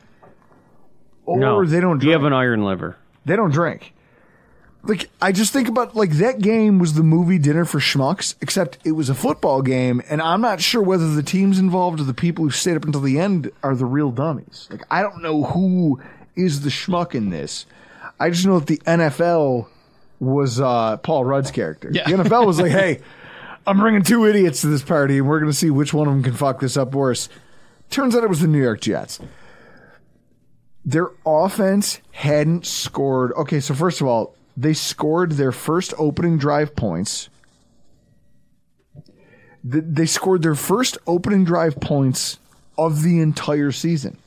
or 1.25 1.39
no, 1.39 1.65
they 1.65 1.81
don't. 1.81 1.99
Drink. 1.99 2.05
You 2.05 2.13
have 2.13 2.25
an 2.25 2.33
iron 2.33 2.65
liver. 2.65 2.97
They 3.25 3.37
don't 3.37 3.51
drink. 3.51 3.93
Like 4.85 5.11
I 5.21 5.31
just 5.31 5.53
think 5.53 5.69
about 5.69 5.95
like 5.95 6.11
that 6.13 6.41
game 6.41 6.79
was 6.79 6.95
the 6.95 7.05
movie 7.05 7.39
Dinner 7.39 7.65
for 7.65 7.79
Schmucks, 7.79 8.35
except 8.41 8.79
it 8.85 8.93
was 8.93 9.09
a 9.09 9.15
football 9.15 9.63
game, 9.63 10.03
and 10.09 10.21
I'm 10.21 10.41
not 10.41 10.61
sure 10.61 10.83
whether 10.83 11.09
the 11.09 11.23
teams 11.23 11.59
involved 11.59 12.01
or 12.01 12.05
the 12.05 12.15
people 12.15 12.45
who 12.45 12.51
stayed 12.51 12.77
up 12.77 12.85
until 12.85 13.01
the 13.01 13.19
end 13.19 13.53
are 13.63 13.77
the 13.77 13.87
real 13.87 14.11
dummies. 14.11 14.67
Like 14.71 14.83
I 14.91 15.03
don't 15.03 15.23
know 15.23 15.45
who 15.45 16.01
is 16.35 16.63
the 16.63 16.71
schmuck 16.71 17.15
in 17.15 17.31
this. 17.31 17.65
I 18.19 18.31
just 18.31 18.45
know 18.45 18.59
that 18.59 18.67
the 18.67 18.79
NFL 18.79 19.69
was 20.19 20.61
uh, 20.61 20.97
Paul 20.97 21.25
Rudd's 21.25 21.53
character. 21.53 21.91
Yeah. 21.93 22.09
The 22.09 22.25
NFL 22.25 22.47
was 22.47 22.61
like, 22.61 22.73
"Hey, 22.73 23.03
I'm 23.67 23.79
bringing 23.79 24.03
two 24.03 24.27
idiots 24.27 24.63
to 24.63 24.67
this 24.67 24.83
party, 24.83 25.19
and 25.19 25.29
we're 25.29 25.39
going 25.39 25.51
to 25.51 25.57
see 25.57 25.71
which 25.71 25.95
one 25.95 26.09
of 26.09 26.15
them 26.15 26.25
can 26.25 26.35
fuck 26.35 26.59
this 26.59 26.77
up 26.77 26.93
worse." 26.93 27.29
Turns 27.89 28.17
out 28.17 28.25
it 28.25 28.29
was 28.29 28.41
the 28.41 28.49
New 28.49 28.63
York 28.63 28.81
Jets 28.81 29.21
their 30.85 31.11
offense 31.25 32.01
hadn't 32.13 32.67
scored. 32.67 33.33
Okay, 33.33 33.61
so 33.61 33.75
first 33.75 34.01
of 34.01 34.07
all, 34.07 34.35
they 34.57 34.75
scored 34.75 35.33
their 35.33 35.53
first 35.53 35.95
opening 35.99 36.39
drive 36.39 36.77
points. 36.77 37.29
They 39.65 40.07
scored 40.07 40.43
their 40.43 40.55
first 40.57 40.99
opening 41.07 41.45
drive 41.45 41.81
points 41.81 42.39
of 42.77 43.03
the 43.03 43.21
entire 43.21 43.71
season. 43.71 44.19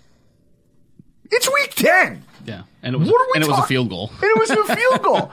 It's 1.31 1.51
week 1.51 1.75
10. 1.75 2.23
Yeah, 2.45 2.63
and 2.81 2.95
it 2.95 2.97
was 2.97 3.09
What 3.09 3.21
are 3.21 3.25
we 3.27 3.31
and 3.35 3.43
it 3.43 3.49
was 3.49 3.59
a 3.59 3.63
field 3.67 3.89
goal. 3.89 4.11
And 4.21 4.23
it 4.23 4.39
was 4.39 4.49
a 4.51 4.75
field 4.75 5.03
goal. 5.03 5.31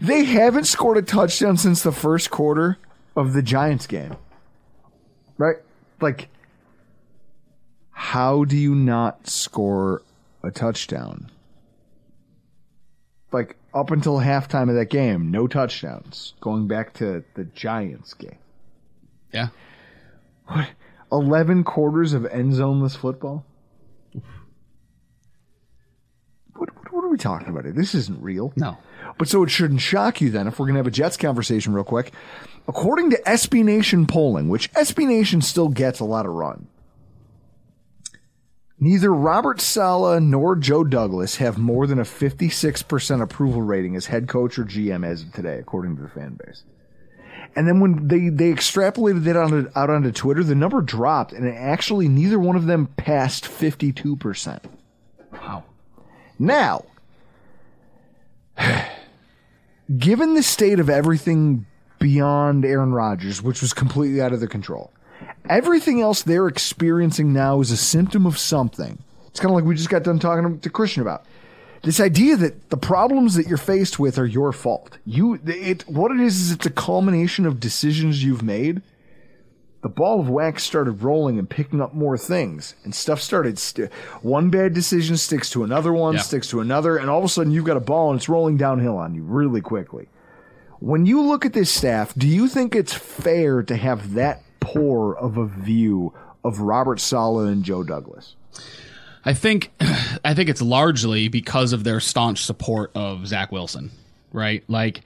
They 0.00 0.24
haven't 0.24 0.64
scored 0.64 0.98
a 0.98 1.02
touchdown 1.02 1.56
since 1.56 1.82
the 1.82 1.92
first 1.92 2.30
quarter 2.30 2.78
of 3.16 3.32
the 3.32 3.42
Giants 3.42 3.86
game. 3.86 4.16
Right? 5.38 5.56
Like, 6.00 6.28
how 7.90 8.44
do 8.44 8.56
you 8.56 8.74
not 8.74 9.26
score 9.28 10.02
a 10.42 10.50
touchdown? 10.50 11.30
Like, 13.32 13.56
up 13.72 13.90
until 13.90 14.18
halftime 14.18 14.68
of 14.68 14.74
that 14.76 14.90
game, 14.90 15.30
no 15.30 15.46
touchdowns. 15.46 16.34
Going 16.40 16.68
back 16.68 16.92
to 16.94 17.24
the 17.34 17.44
Giants 17.44 18.12
game. 18.14 18.36
Yeah, 19.32 19.48
What? 20.46 20.68
11 21.10 21.64
quarters 21.64 22.12
of 22.12 22.26
end 22.26 22.52
zoneless 22.52 22.96
football? 22.96 23.46
What, 26.54 26.74
what, 26.76 26.92
what 26.92 27.04
are 27.04 27.08
we 27.08 27.16
talking 27.16 27.48
about 27.48 27.64
here? 27.64 27.72
This 27.72 27.94
isn't 27.94 28.22
real. 28.22 28.52
no. 28.56 28.76
But 29.18 29.28
so 29.28 29.42
it 29.42 29.50
shouldn't 29.50 29.80
shock 29.82 30.20
you 30.20 30.30
then 30.30 30.46
if 30.46 30.58
we're 30.58 30.66
going 30.66 30.74
to 30.74 30.78
have 30.78 30.86
a 30.86 30.90
Jets 30.90 31.16
conversation 31.18 31.74
real 31.74 31.84
quick. 31.84 32.12
According 32.66 33.10
to 33.10 33.22
SB 33.26 33.62
Nation 33.64 34.06
polling, 34.06 34.48
which 34.48 34.72
SB 34.72 35.06
Nation 35.06 35.42
still 35.42 35.68
gets 35.68 36.00
a 36.00 36.04
lot 36.04 36.24
of 36.24 36.32
run, 36.32 36.66
neither 38.82 39.14
Robert 39.14 39.60
Saleh 39.60 40.20
nor 40.20 40.56
Joe 40.56 40.82
Douglas 40.82 41.36
have 41.36 41.56
more 41.56 41.86
than 41.86 42.00
a 42.00 42.02
56% 42.02 43.22
approval 43.22 43.62
rating 43.62 43.94
as 43.94 44.06
head 44.06 44.26
coach 44.26 44.58
or 44.58 44.64
GM 44.64 45.06
as 45.06 45.22
of 45.22 45.32
today, 45.32 45.58
according 45.58 45.94
to 45.96 46.02
the 46.02 46.08
fan 46.08 46.36
base. 46.44 46.64
And 47.54 47.68
then 47.68 47.78
when 47.78 48.08
they, 48.08 48.28
they 48.28 48.52
extrapolated 48.52 49.22
that 49.24 49.36
onto, 49.36 49.70
out 49.76 49.88
onto 49.88 50.10
Twitter, 50.10 50.42
the 50.42 50.56
number 50.56 50.80
dropped, 50.80 51.32
and 51.32 51.48
actually 51.48 52.08
neither 52.08 52.40
one 52.40 52.56
of 52.56 52.66
them 52.66 52.88
passed 52.96 53.44
52%. 53.44 54.64
Wow. 55.32 55.62
Now, 56.40 56.84
given 59.96 60.34
the 60.34 60.42
state 60.42 60.80
of 60.80 60.90
everything 60.90 61.66
beyond 62.00 62.64
Aaron 62.64 62.92
Rodgers, 62.92 63.40
which 63.40 63.62
was 63.62 63.72
completely 63.72 64.20
out 64.20 64.32
of 64.32 64.40
their 64.40 64.48
control, 64.48 64.92
everything 65.48 66.00
else 66.00 66.22
they're 66.22 66.48
experiencing 66.48 67.32
now 67.32 67.60
is 67.60 67.70
a 67.70 67.76
symptom 67.76 68.26
of 68.26 68.38
something. 68.38 68.98
It's 69.28 69.40
kind 69.40 69.50
of 69.50 69.56
like 69.56 69.64
we 69.64 69.74
just 69.74 69.88
got 69.90 70.02
done 70.02 70.18
talking 70.18 70.60
to 70.60 70.70
Christian 70.70 71.02
about 71.02 71.24
this 71.82 71.98
idea 72.00 72.36
that 72.36 72.70
the 72.70 72.76
problems 72.76 73.34
that 73.34 73.46
you're 73.48 73.58
faced 73.58 73.98
with 73.98 74.16
are 74.18 74.26
your 74.26 74.52
fault. 74.52 74.98
You, 75.04 75.40
it, 75.44 75.88
what 75.88 76.12
it 76.12 76.20
is 76.20 76.40
is 76.40 76.52
it's 76.52 76.66
a 76.66 76.70
culmination 76.70 77.44
of 77.44 77.58
decisions 77.58 78.22
you've 78.22 78.42
made. 78.42 78.82
The 79.80 79.88
ball 79.88 80.20
of 80.20 80.28
wax 80.28 80.62
started 80.62 81.02
rolling 81.02 81.40
and 81.40 81.50
picking 81.50 81.80
up 81.80 81.92
more 81.92 82.16
things, 82.16 82.76
and 82.84 82.94
stuff 82.94 83.20
started. 83.20 83.58
St- 83.58 83.92
one 84.22 84.48
bad 84.48 84.74
decision 84.74 85.16
sticks 85.16 85.50
to 85.50 85.64
another 85.64 85.92
one, 85.92 86.14
Yeah. 86.14 86.20
sticks 86.20 86.46
to 86.50 86.60
another, 86.60 86.96
and 86.96 87.10
all 87.10 87.18
of 87.18 87.24
a 87.24 87.28
sudden 87.28 87.50
you've 87.50 87.64
got 87.64 87.76
a 87.76 87.80
ball 87.80 88.10
and 88.12 88.20
it's 88.20 88.28
rolling 88.28 88.56
downhill 88.56 88.96
on 88.96 89.16
you 89.16 89.24
really 89.24 89.60
quickly. 89.60 90.08
When 90.78 91.04
you 91.04 91.20
look 91.22 91.44
at 91.44 91.52
this 91.52 91.70
staff, 91.70 92.14
do 92.16 92.28
you 92.28 92.46
think 92.46 92.76
it's 92.76 92.92
fair 92.92 93.60
to 93.64 93.74
have 93.76 94.14
that 94.14 94.42
poor 94.64 95.14
of 95.14 95.36
a 95.36 95.46
view 95.46 96.12
of 96.44 96.60
Robert 96.60 97.00
Saleh 97.00 97.48
and 97.48 97.64
Joe 97.64 97.82
Douglas? 97.82 98.34
I 99.24 99.34
think 99.34 99.72
I 100.24 100.34
think 100.34 100.48
it's 100.48 100.62
largely 100.62 101.28
because 101.28 101.72
of 101.72 101.84
their 101.84 102.00
staunch 102.00 102.44
support 102.44 102.90
of 102.94 103.26
Zach 103.26 103.52
Wilson, 103.52 103.90
right? 104.32 104.64
Like 104.68 105.02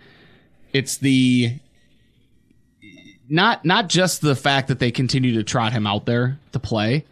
it's 0.73 0.99
the 0.99 1.59
not 3.29 3.65
not 3.65 3.89
just 3.89 4.21
the 4.21 4.37
fact 4.37 4.69
that 4.69 4.79
they 4.79 4.91
continue 4.91 5.35
to 5.35 5.43
trot 5.43 5.73
him 5.73 5.87
out 5.87 6.07
there 6.07 6.39
to 6.53 6.59
play, 6.59 7.05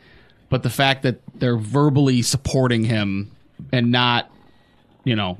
but 0.49 0.63
the 0.63 0.71
fact 0.71 1.03
that 1.03 1.21
they're 1.35 1.57
verbally 1.57 2.23
supporting 2.23 2.85
him 2.85 3.31
and 3.73 3.91
not, 3.91 4.31
you 5.05 5.17
know, 5.17 5.39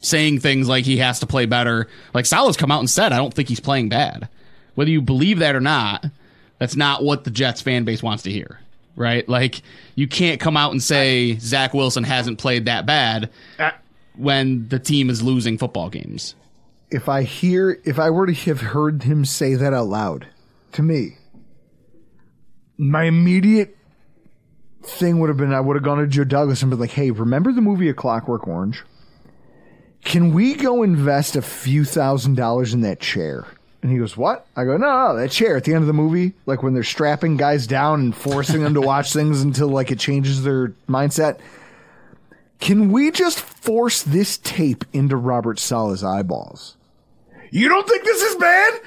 saying 0.00 0.40
things 0.40 0.68
like 0.68 0.84
he 0.84 0.98
has 0.98 1.20
to 1.20 1.26
play 1.26 1.46
better. 1.46 1.88
Like 2.14 2.26
Saleh's 2.26 2.56
come 2.56 2.70
out 2.70 2.80
and 2.80 2.90
said, 2.90 3.12
I 3.12 3.16
don't 3.16 3.34
think 3.34 3.48
he's 3.48 3.60
playing 3.60 3.88
bad. 3.88 4.28
Whether 4.74 4.90
you 4.90 5.02
believe 5.02 5.40
that 5.40 5.56
or 5.56 5.60
not, 5.60 6.04
that's 6.58 6.76
not 6.76 7.02
what 7.04 7.24
the 7.24 7.30
Jets 7.30 7.60
fan 7.60 7.84
base 7.84 8.02
wants 8.02 8.22
to 8.24 8.30
hear. 8.30 8.60
Right? 8.96 9.28
Like 9.28 9.62
you 9.94 10.08
can't 10.08 10.40
come 10.40 10.56
out 10.56 10.72
and 10.72 10.82
say 10.82 11.36
Zach 11.38 11.72
Wilson 11.72 12.02
hasn't 12.04 12.38
played 12.38 12.64
that 12.64 12.84
bad 12.84 13.30
when 14.16 14.66
the 14.68 14.78
team 14.80 15.08
is 15.10 15.22
losing 15.22 15.56
football 15.58 15.88
games. 15.88 16.34
if 16.90 17.08
I 17.08 17.22
hear, 17.22 17.78
if 17.84 17.98
I 17.98 18.10
were 18.10 18.26
to 18.26 18.32
have 18.32 18.60
heard 18.60 19.04
him 19.04 19.24
say 19.24 19.54
that 19.54 19.72
out 19.72 19.86
loud 19.86 20.26
to 20.72 20.82
me, 20.82 21.16
my 22.76 23.04
immediate 23.04 23.76
thing 24.82 25.20
would 25.20 25.28
have 25.28 25.36
been 25.36 25.52
I 25.52 25.60
would 25.60 25.76
have 25.76 25.84
gone 25.84 25.98
to 25.98 26.06
Joe 26.06 26.24
Douglas 26.24 26.62
and 26.62 26.70
been 26.70 26.80
like, 26.80 26.90
hey, 26.90 27.10
remember 27.10 27.52
the 27.52 27.60
movie 27.60 27.88
A 27.88 27.94
Clockwork 27.94 28.48
Orange? 28.48 28.82
Can 30.04 30.32
we 30.32 30.54
go 30.54 30.82
invest 30.82 31.36
a 31.36 31.42
few 31.42 31.84
thousand 31.84 32.36
dollars 32.36 32.72
in 32.72 32.80
that 32.82 33.00
chair? 33.00 33.46
And 33.82 33.92
he 33.92 33.98
goes, 33.98 34.16
What? 34.16 34.46
I 34.56 34.64
go, 34.64 34.76
No, 34.76 35.08
no, 35.08 35.16
that 35.16 35.30
chair 35.30 35.56
at 35.56 35.64
the 35.64 35.72
end 35.72 35.82
of 35.82 35.86
the 35.86 35.92
movie, 35.92 36.34
like 36.46 36.62
when 36.62 36.74
they're 36.74 36.82
strapping 36.82 37.36
guys 37.36 37.66
down 37.66 38.00
and 38.00 38.14
forcing 38.14 38.62
them 38.62 38.74
to 38.74 38.80
watch 38.80 39.12
things 39.12 39.42
until 39.42 39.68
like 39.68 39.90
it 39.90 39.98
changes 39.98 40.42
their 40.42 40.68
mindset. 40.88 41.38
Can 42.60 42.90
we 42.90 43.12
just 43.12 43.38
force 43.40 44.02
this 44.02 44.38
tape 44.38 44.84
into 44.92 45.16
Robert 45.16 45.60
Saleh's 45.60 46.02
eyeballs? 46.02 46.76
You 47.50 47.68
don't 47.68 47.88
think 47.88 48.04
this 48.04 48.22
is 48.22 48.34
bad? 48.36 48.80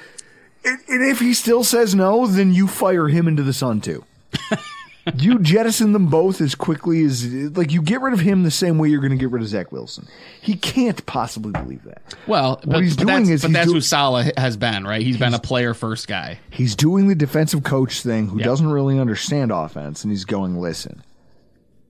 And, 0.64 0.78
and 0.88 1.10
if 1.10 1.18
he 1.18 1.34
still 1.34 1.64
says 1.64 1.94
no, 1.94 2.26
then 2.26 2.52
you 2.52 2.68
fire 2.68 3.08
him 3.08 3.26
into 3.26 3.42
the 3.42 3.52
sun 3.54 3.80
too. 3.80 4.04
you 5.16 5.38
jettison 5.40 5.92
them 5.92 6.06
both 6.06 6.40
as 6.40 6.54
quickly 6.54 7.04
as 7.04 7.26
like 7.56 7.72
you 7.72 7.82
get 7.82 8.00
rid 8.00 8.12
of 8.14 8.20
him 8.20 8.42
the 8.44 8.50
same 8.50 8.78
way 8.78 8.88
you're 8.88 9.00
going 9.00 9.10
to 9.12 9.16
get 9.16 9.30
rid 9.30 9.42
of 9.42 9.48
Zach 9.48 9.72
Wilson. 9.72 10.06
He 10.40 10.54
can't 10.54 11.04
possibly 11.06 11.52
believe 11.52 11.82
that. 11.84 12.02
Well, 12.26 12.60
but, 12.64 12.82
he's 12.82 12.96
but 12.96 13.06
doing 13.06 13.18
that's, 13.24 13.30
is 13.30 13.42
but 13.42 13.52
that's 13.52 13.66
do- 13.68 13.74
who 13.74 13.80
Saleh 13.80 14.30
has 14.36 14.56
been, 14.56 14.84
right? 14.84 15.02
He's 15.02 15.18
been 15.18 15.34
a 15.34 15.38
player 15.40 15.74
first 15.74 16.06
guy. 16.08 16.38
He's 16.50 16.76
doing 16.76 17.08
the 17.08 17.14
defensive 17.14 17.64
coach 17.64 18.02
thing 18.02 18.28
who 18.28 18.38
Yep. 18.38 18.44
doesn't 18.44 18.70
really 18.70 18.98
understand 19.00 19.50
offense, 19.50 20.04
and 20.04 20.12
he's 20.12 20.24
going, 20.24 20.60
listen, 20.60 21.02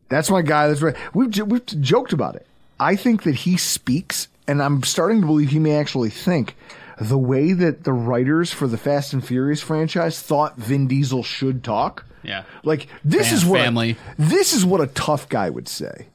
that's 0.09 0.31
my 0.31 0.43
guy. 0.43 0.69
That's 0.69 0.83
right. 0.83 0.97
We've, 1.15 1.31
j- 1.31 1.43
we've 1.43 1.65
joked 1.67 2.13
about 2.13 2.37
it. 2.37 2.47
I 2.81 2.97
think 2.97 3.23
that 3.25 3.35
he 3.35 3.57
speaks, 3.57 4.29
and 4.49 4.63
I'm 4.63 4.83
starting 4.83 5.21
to 5.21 5.27
believe 5.27 5.51
he 5.51 5.59
may 5.59 5.77
actually 5.77 6.11
think 6.11 6.57
the 7.01 7.19
way 7.19 7.53
that 7.53 7.85
the 7.85 7.93
writers 7.93 8.53
for 8.53 8.67
the 8.67 8.77
Fast 8.79 9.13
and 9.13 9.25
Furious 9.25 9.61
franchise 9.61 10.21
thought 10.21 10.57
Vin 10.57 10.87
Diesel 10.89 11.23
should 11.23 11.63
talk. 11.65 12.05
Yeah. 12.23 12.45
Like 12.63 12.87
this 13.05 13.29
Fam- 13.29 13.37
is 13.37 13.45
what 13.45 13.61
family. 13.61 13.97
this 14.19 14.53
is 14.53 14.65
what 14.65 14.81
a 14.81 14.87
tough 14.89 15.29
guy 15.29 15.51
would 15.51 15.69
say. 15.69 16.07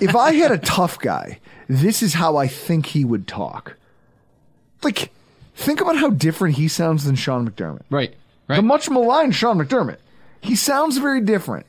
if 0.00 0.14
I 0.14 0.32
had 0.34 0.50
a 0.52 0.58
tough 0.58 0.98
guy, 0.98 1.40
this 1.68 2.02
is 2.02 2.14
how 2.14 2.36
I 2.36 2.46
think 2.48 2.86
he 2.86 3.04
would 3.04 3.26
talk. 3.26 3.76
Like, 4.82 5.10
think 5.54 5.80
about 5.80 5.96
how 5.96 6.10
different 6.10 6.56
he 6.56 6.68
sounds 6.68 7.04
than 7.04 7.14
Sean 7.14 7.48
McDermott. 7.48 7.82
Right. 7.90 8.14
Right. 8.48 8.56
The 8.56 8.62
much 8.62 8.90
maligned 8.90 9.34
Sean 9.34 9.56
McDermott. 9.58 9.96
He 10.42 10.54
sounds 10.56 10.98
very 10.98 11.22
different. 11.22 11.64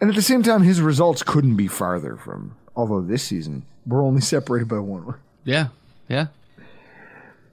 And 0.00 0.10
at 0.10 0.16
the 0.16 0.20
same 0.22 0.42
time, 0.42 0.62
his 0.62 0.80
results 0.82 1.22
couldn't 1.22 1.56
be 1.56 1.68
farther 1.68 2.16
from, 2.16 2.54
although 2.76 3.00
this 3.00 3.22
season, 3.22 3.62
we're 3.86 4.02
only 4.02 4.20
separated 4.20 4.68
by 4.68 4.78
one. 4.80 5.14
yeah. 5.44 5.68
Yeah. 6.08 6.26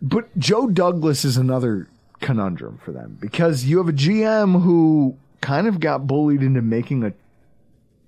But 0.02 0.38
Joe 0.38 0.68
Douglas 0.68 1.24
is 1.24 1.38
another 1.38 1.88
conundrum 2.20 2.80
for 2.84 2.92
them 2.92 3.18
because 3.22 3.66
you 3.66 3.78
have 3.78 3.88
a 3.90 3.94
GM 3.94 4.62
who 4.64 5.16
kind 5.42 5.68
of 5.68 5.80
got 5.80 6.08
bullied 6.08 6.44
into 6.44 6.62
making 6.62 7.04
a 7.04 7.14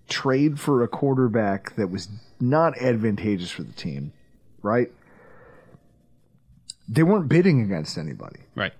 trade 0.08 0.60
for 0.60 0.84
a 0.84 0.88
quarterback 0.88 1.76
that 1.76 1.90
was 1.90 2.10
not 2.40 2.78
advantageous 2.78 3.52
for 3.52 3.64
the 3.64 3.74
team, 3.74 4.12
right? 4.62 4.92
They 6.88 7.04
weren't 7.04 7.30
bidding 7.30 7.62
against 7.62 7.98
anybody. 7.98 8.42
Right. 8.56 8.74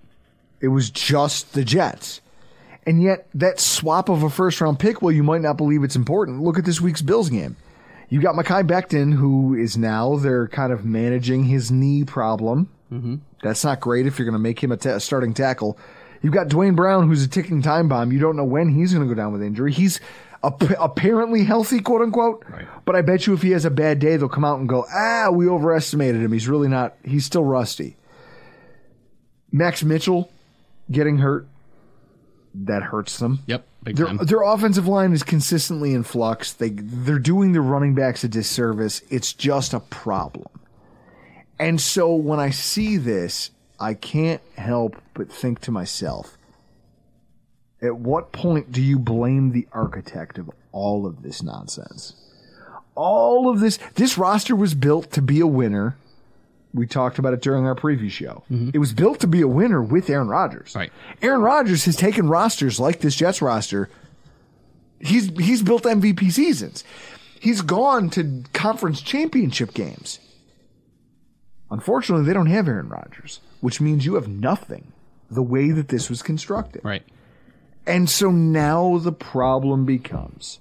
It 0.60 0.68
was 0.68 0.90
just 0.90 1.54
the 1.54 1.64
Jets. 1.64 2.20
And 2.84 3.02
yet, 3.02 3.28
that 3.34 3.60
swap 3.60 4.08
of 4.08 4.22
a 4.22 4.30
first 4.30 4.60
round 4.60 4.78
pick, 4.78 5.02
well, 5.02 5.12
you 5.12 5.22
might 5.22 5.40
not 5.40 5.56
believe 5.56 5.84
it's 5.84 5.96
important. 5.96 6.42
Look 6.42 6.58
at 6.58 6.64
this 6.64 6.80
week's 6.80 7.00
Bills 7.00 7.30
game. 7.30 7.56
You 8.08 8.20
got 8.20 8.34
Mekhi 8.34 8.66
Becton, 8.66 9.14
who 9.14 9.54
is 9.54 9.78
now 9.78 10.16
they're 10.16 10.48
kind 10.48 10.72
of 10.72 10.84
managing 10.84 11.44
his 11.44 11.70
knee 11.70 12.04
problem. 12.04 12.68
Mm-hmm. 12.92 13.16
That's 13.42 13.64
not 13.64 13.80
great 13.80 14.06
if 14.06 14.18
you're 14.18 14.26
going 14.26 14.34
to 14.34 14.38
make 14.38 14.62
him 14.62 14.72
a 14.72 15.00
starting 15.00 15.32
tackle. 15.32 15.78
You've 16.22 16.32
got 16.32 16.48
Duane 16.48 16.74
Brown, 16.74 17.08
who's 17.08 17.24
a 17.24 17.28
ticking 17.28 17.62
time 17.62 17.88
bomb. 17.88 18.12
You 18.12 18.20
don't 18.20 18.36
know 18.36 18.44
when 18.44 18.68
he's 18.68 18.92
going 18.94 19.06
to 19.06 19.12
go 19.12 19.20
down 19.20 19.32
with 19.32 19.42
injury. 19.42 19.72
He's 19.72 20.00
ap- 20.44 20.62
apparently 20.78 21.44
healthy, 21.44 21.80
quote 21.80 22.00
unquote. 22.02 22.44
But 22.84 22.94
I 22.96 23.02
bet 23.02 23.26
you 23.26 23.34
if 23.34 23.42
he 23.42 23.50
has 23.50 23.64
a 23.64 23.70
bad 23.70 23.98
day, 23.98 24.16
they'll 24.16 24.28
come 24.28 24.44
out 24.44 24.60
and 24.60 24.68
go, 24.68 24.86
ah, 24.94 25.30
we 25.32 25.48
overestimated 25.48 26.22
him. 26.22 26.32
He's 26.32 26.48
really 26.48 26.68
not, 26.68 26.94
he's 27.04 27.24
still 27.24 27.44
rusty. 27.44 27.96
Max 29.50 29.82
Mitchell 29.82 30.30
getting 30.90 31.18
hurt, 31.18 31.46
that 32.54 32.82
hurts 32.82 33.18
them. 33.18 33.40
Yep. 33.46 33.66
Big 33.82 33.96
Their, 33.96 34.06
time. 34.06 34.18
their 34.18 34.42
offensive 34.42 34.86
line 34.86 35.12
is 35.12 35.22
consistently 35.24 35.92
in 35.92 36.04
flux. 36.04 36.52
They 36.52 36.68
they're 36.70 37.18
doing 37.18 37.52
the 37.52 37.60
running 37.60 37.94
backs 37.94 38.22
a 38.22 38.28
disservice. 38.28 39.02
It's 39.10 39.32
just 39.32 39.74
a 39.74 39.80
problem. 39.80 40.46
And 41.58 41.80
so 41.80 42.14
when 42.14 42.38
I 42.38 42.50
see 42.50 42.96
this, 42.96 43.50
I 43.82 43.94
can't 43.94 44.40
help 44.56 44.96
but 45.12 45.30
think 45.30 45.58
to 45.62 45.72
myself, 45.72 46.38
at 47.82 47.96
what 47.96 48.30
point 48.30 48.70
do 48.70 48.80
you 48.80 48.96
blame 48.96 49.50
the 49.50 49.66
architect 49.72 50.38
of 50.38 50.48
all 50.70 51.04
of 51.04 51.22
this 51.22 51.42
nonsense? 51.42 52.14
All 52.94 53.48
of 53.48 53.58
this 53.58 53.80
this 53.96 54.16
roster 54.16 54.54
was 54.54 54.74
built 54.74 55.10
to 55.12 55.20
be 55.20 55.40
a 55.40 55.48
winner. 55.48 55.96
We 56.72 56.86
talked 56.86 57.18
about 57.18 57.34
it 57.34 57.42
during 57.42 57.66
our 57.66 57.74
preview 57.74 58.08
show. 58.08 58.44
Mm-hmm. 58.50 58.70
It 58.72 58.78
was 58.78 58.92
built 58.92 59.18
to 59.20 59.26
be 59.26 59.40
a 59.40 59.48
winner 59.48 59.82
with 59.82 60.08
Aaron 60.08 60.28
Rodgers. 60.28 60.74
Right. 60.76 60.92
Aaron 61.20 61.42
Rodgers 61.42 61.84
has 61.86 61.96
taken 61.96 62.28
rosters 62.28 62.78
like 62.78 63.00
this 63.00 63.16
Jets 63.16 63.42
roster. 63.42 63.90
He's 65.00 65.28
he's 65.30 65.62
built 65.62 65.82
MVP 65.82 66.30
seasons. 66.30 66.84
He's 67.40 67.62
gone 67.62 68.10
to 68.10 68.44
conference 68.52 69.00
championship 69.02 69.74
games. 69.74 70.20
Unfortunately, 71.72 72.26
they 72.26 72.34
don't 72.34 72.46
have 72.46 72.68
Aaron 72.68 72.90
Rodgers, 72.90 73.40
which 73.62 73.80
means 73.80 74.04
you 74.04 74.14
have 74.14 74.28
nothing 74.28 74.92
the 75.30 75.42
way 75.42 75.70
that 75.70 75.88
this 75.88 76.10
was 76.10 76.22
constructed. 76.22 76.84
right. 76.84 77.02
And 77.84 78.08
so 78.08 78.30
now 78.30 78.98
the 78.98 79.10
problem 79.10 79.84
becomes 79.84 80.60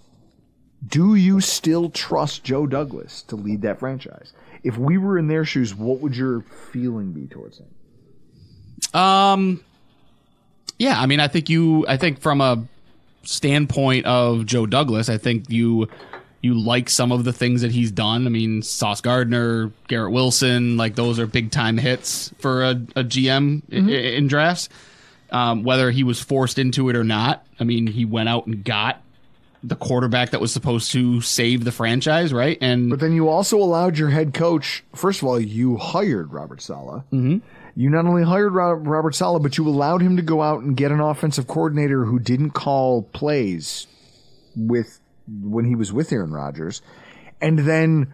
do 0.88 1.14
you 1.14 1.40
still 1.42 1.92
trust 1.92 2.44
Joe 2.44 2.66
Douglas 2.66 3.22
to 3.24 3.36
lead 3.36 3.62
that 3.62 3.80
franchise? 3.80 4.34
If 4.64 4.78
we 4.78 4.98
were 4.98 5.20
in 5.20 5.28
their 5.28 5.46
shoes, 5.46 5.76
what 5.76 6.00
would 6.00 6.16
your 6.16 6.42
feeling 6.72 7.12
be 7.12 7.28
towards 7.28 7.60
him? 7.60 9.00
Um, 9.00 9.64
yeah, 10.80 11.00
I 11.00 11.06
mean, 11.06 11.20
I 11.20 11.28
think 11.28 11.50
you, 11.50 11.86
I 11.88 11.98
think 11.98 12.20
from 12.20 12.42
a 12.42 12.66
standpoint 13.22 14.08
of 14.08 14.48
Joe 14.48 14.66
Douglas, 14.66 15.10
I 15.10 15.20
think 15.20 15.50
you 15.52 15.88
you 16.42 16.60
like 16.60 16.90
some 16.90 17.12
of 17.12 17.24
the 17.24 17.34
things 17.34 17.62
that 17.62 17.72
he's 17.72 17.92
done. 17.92 18.26
I 18.26 18.30
mean, 18.30 18.64
Sauce 18.64 19.02
Gardner, 19.02 19.72
Garrett 19.88 20.12
Wilson, 20.12 20.76
like 20.76 20.96
those 20.96 21.20
are 21.20 21.28
big 21.28 21.52
time 21.52 21.78
hits 21.78 22.34
for 22.40 22.64
a, 22.64 22.72
a 22.72 23.04
GM 23.04 23.62
mm-hmm. 23.64 23.78
in, 23.78 23.90
in 23.90 24.28
drafts. 24.28 24.70
Um, 25.32 25.64
whether 25.64 25.92
he 25.92 26.04
was 26.04 26.20
forced 26.20 26.60
into 26.60 26.90
it 26.90 26.96
or 26.96 27.04
not, 27.04 27.46
I 27.60 27.64
mean, 27.64 27.88
he 27.88 28.04
went 28.04 28.28
out 28.28 28.48
and 28.48 28.66
got 28.66 29.02
the 29.64 29.76
quarterback 29.76 30.32
that 30.32 30.42
was 30.42 30.52
supposed 30.52 30.92
to 30.92 31.22
save 31.22 31.64
the 31.64 31.72
franchise, 31.72 32.34
right? 32.34 32.58
And 32.60 32.90
but 32.90 33.00
then 33.00 33.14
you 33.14 33.30
also 33.30 33.58
allowed 33.58 33.98
your 33.98 34.10
head 34.10 34.34
coach. 34.34 34.84
First 34.96 35.22
of 35.22 35.28
all, 35.28 35.40
you 35.40 35.78
hired 35.78 36.34
Robert 36.34 36.62
Saleh. 36.62 37.04
Mm-hmm. 37.14 37.38
You 37.76 37.90
not 37.90 38.06
only 38.06 38.24
hired 38.24 38.54
Robert 38.54 39.16
Saleh, 39.16 39.42
but 39.42 39.58
you 39.58 39.68
allowed 39.68 40.02
him 40.02 40.18
to 40.18 40.22
go 40.22 40.42
out 40.42 40.62
and 40.62 40.76
get 40.76 40.92
an 40.92 41.00
offensive 41.00 41.48
coordinator 41.48 42.04
who 42.04 42.20
didn't 42.20 42.52
call 42.52 43.04
plays 43.04 43.88
with 44.56 45.00
when 45.28 45.66
he 45.66 45.76
was 45.76 45.92
with 45.92 46.12
Aaron 46.12 46.32
Rodgers, 46.32 46.82
and 47.40 47.60
then 47.60 48.14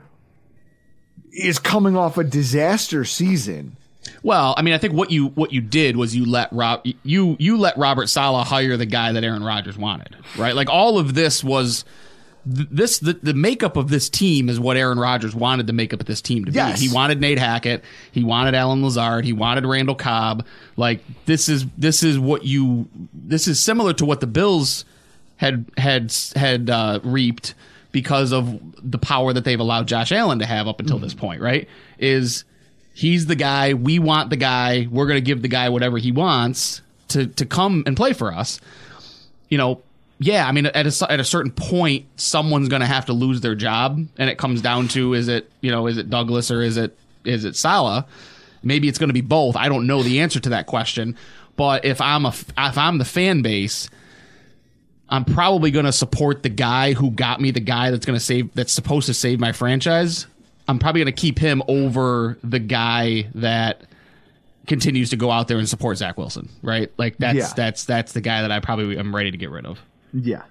is 1.31 1.59
coming 1.59 1.95
off 1.95 2.17
a 2.17 2.23
disaster 2.23 3.05
season. 3.05 3.77
Well, 4.23 4.53
I 4.57 4.61
mean, 4.61 4.73
I 4.73 4.77
think 4.77 4.93
what 4.93 5.11
you 5.11 5.27
what 5.27 5.51
you 5.51 5.61
did 5.61 5.97
was 5.97 6.15
you 6.15 6.25
let 6.25 6.51
Rob 6.51 6.85
you 7.03 7.35
you 7.39 7.57
let 7.57 7.77
Robert 7.77 8.07
Saleh 8.07 8.47
hire 8.47 8.77
the 8.77 8.85
guy 8.85 9.11
that 9.11 9.23
Aaron 9.23 9.43
Rodgers 9.43 9.77
wanted, 9.77 10.15
right? 10.37 10.55
Like 10.55 10.69
all 10.69 10.97
of 10.97 11.13
this 11.13 11.43
was 11.43 11.85
this 12.45 12.99
the, 12.99 13.13
the 13.13 13.33
makeup 13.33 13.75
of 13.75 13.89
this 13.89 14.09
team 14.09 14.47
is 14.47 14.59
what 14.59 14.77
Aaron 14.77 14.97
Rodgers 14.97 15.35
wanted 15.35 15.67
the 15.67 15.73
makeup 15.73 15.99
of 15.99 16.05
this 16.05 16.21
team 16.21 16.45
to 16.45 16.51
yes. 16.51 16.79
be. 16.79 16.87
He 16.87 16.93
wanted 16.93 17.19
Nate 17.19 17.39
Hackett, 17.39 17.83
he 18.11 18.23
wanted 18.23 18.55
Allen 18.55 18.83
Lazard, 18.83 19.25
he 19.25 19.33
wanted 19.33 19.65
Randall 19.65 19.95
Cobb. 19.95 20.45
Like 20.77 21.01
this 21.25 21.49
is 21.49 21.65
this 21.77 22.03
is 22.03 22.17
what 22.17 22.45
you 22.45 22.87
this 23.13 23.47
is 23.47 23.59
similar 23.59 23.93
to 23.93 24.05
what 24.05 24.21
the 24.21 24.27
Bills 24.27 24.85
had 25.37 25.65
had 25.77 26.13
had 26.35 26.69
uh, 26.69 26.99
reaped 27.03 27.53
because 27.91 28.31
of 28.31 28.59
the 28.83 28.97
power 28.97 29.33
that 29.33 29.43
they've 29.43 29.59
allowed 29.59 29.87
Josh 29.87 30.11
Allen 30.11 30.39
to 30.39 30.45
have 30.45 30.67
up 30.67 30.79
until 30.79 30.97
mm-hmm. 30.97 31.05
this 31.05 31.13
point, 31.13 31.41
right? 31.41 31.67
Is 31.97 32.43
he's 32.93 33.27
the 33.27 33.35
guy, 33.35 33.73
we 33.73 33.99
want 33.99 34.29
the 34.29 34.35
guy, 34.35 34.87
we're 34.91 35.07
going 35.07 35.17
to 35.17 35.25
give 35.25 35.41
the 35.41 35.47
guy 35.47 35.69
whatever 35.69 35.97
he 35.97 36.11
wants 36.11 36.81
to 37.09 37.27
to 37.27 37.45
come 37.45 37.83
and 37.85 37.95
play 37.95 38.13
for 38.13 38.33
us. 38.33 38.59
You 39.49 39.57
know, 39.57 39.81
yeah, 40.19 40.47
I 40.47 40.51
mean 40.51 40.65
at 40.65 40.75
a 40.87 41.11
at 41.11 41.19
a 41.19 41.23
certain 41.23 41.51
point 41.51 42.05
someone's 42.17 42.69
going 42.69 42.81
to 42.81 42.87
have 42.87 43.05
to 43.05 43.13
lose 43.13 43.41
their 43.41 43.55
job 43.55 44.03
and 44.17 44.29
it 44.29 44.37
comes 44.37 44.61
down 44.61 44.87
to 44.89 45.13
is 45.13 45.27
it, 45.27 45.49
you 45.61 45.71
know, 45.71 45.87
is 45.87 45.97
it 45.97 46.09
Douglas 46.09 46.51
or 46.51 46.61
is 46.61 46.77
it 46.77 46.97
is 47.23 47.45
it 47.45 47.55
Saleh? 47.55 48.05
Maybe 48.63 48.87
it's 48.87 48.97
going 48.97 49.09
to 49.09 49.13
be 49.13 49.21
both. 49.21 49.55
I 49.55 49.69
don't 49.69 49.87
know 49.87 50.01
the 50.01 50.19
answer 50.19 50.39
to 50.39 50.49
that 50.49 50.65
question, 50.65 51.15
but 51.55 51.85
if 51.85 52.01
I'm 52.01 52.25
a 52.25 52.33
if 52.57 52.77
I'm 52.77 52.97
the 52.97 53.05
fan 53.05 53.41
base, 53.41 53.89
I'm 55.09 55.25
probably 55.25 55.71
going 55.71 55.85
to 55.85 55.91
support 55.91 56.43
the 56.43 56.49
guy 56.49 56.93
who 56.93 57.11
got 57.11 57.39
me 57.39 57.51
the 57.51 57.59
guy 57.59 57.91
that's 57.91 58.05
going 58.05 58.17
to 58.17 58.23
save 58.23 58.53
that's 58.53 58.73
supposed 58.73 59.07
to 59.07 59.13
save 59.13 59.39
my 59.39 59.51
franchise. 59.51 60.27
I'm 60.67 60.79
probably 60.79 61.01
going 61.01 61.13
to 61.13 61.21
keep 61.21 61.39
him 61.39 61.63
over 61.67 62.37
the 62.43 62.59
guy 62.59 63.29
that 63.35 63.83
continues 64.67 65.11
to 65.11 65.15
go 65.15 65.31
out 65.31 65.47
there 65.47 65.57
and 65.57 65.67
support 65.67 65.97
Zach 65.97 66.17
Wilson, 66.17 66.49
right? 66.61 66.91
Like 66.97 67.17
that's 67.17 67.37
yeah. 67.37 67.53
that's 67.55 67.85
that's 67.85 68.11
the 68.11 68.21
guy 68.21 68.41
that 68.41 68.51
I 68.51 68.59
probably 68.59 68.97
am 68.97 69.15
ready 69.15 69.31
to 69.31 69.37
get 69.37 69.49
rid 69.49 69.65
of. 69.65 69.79
Yeah. 70.13 70.43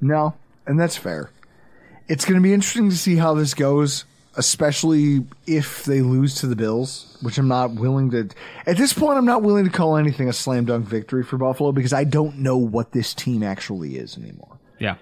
No, 0.00 0.34
and 0.66 0.80
that's 0.80 0.96
fair. 0.96 1.30
It's 2.08 2.24
going 2.24 2.36
to 2.36 2.42
be 2.42 2.54
interesting 2.54 2.88
to 2.90 2.96
see 2.96 3.16
how 3.16 3.34
this 3.34 3.54
goes 3.54 4.04
especially 4.36 5.26
if 5.46 5.84
they 5.84 6.00
lose 6.00 6.36
to 6.36 6.46
the 6.46 6.56
Bills, 6.56 7.16
which 7.22 7.38
I'm 7.38 7.48
not 7.48 7.72
willing 7.72 8.10
to. 8.12 8.28
At 8.66 8.76
this 8.76 8.92
point, 8.92 9.18
I'm 9.18 9.24
not 9.24 9.42
willing 9.42 9.64
to 9.64 9.70
call 9.70 9.96
anything 9.96 10.28
a 10.28 10.32
slam 10.32 10.64
dunk 10.64 10.86
victory 10.86 11.24
for 11.24 11.36
Buffalo 11.36 11.72
because 11.72 11.92
I 11.92 12.04
don't 12.04 12.38
know 12.38 12.56
what 12.56 12.92
this 12.92 13.12
team 13.14 13.42
actually 13.42 13.96
is 13.96 14.16
anymore. 14.16 14.58
Yeah. 14.78 14.96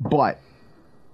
But 0.00 0.40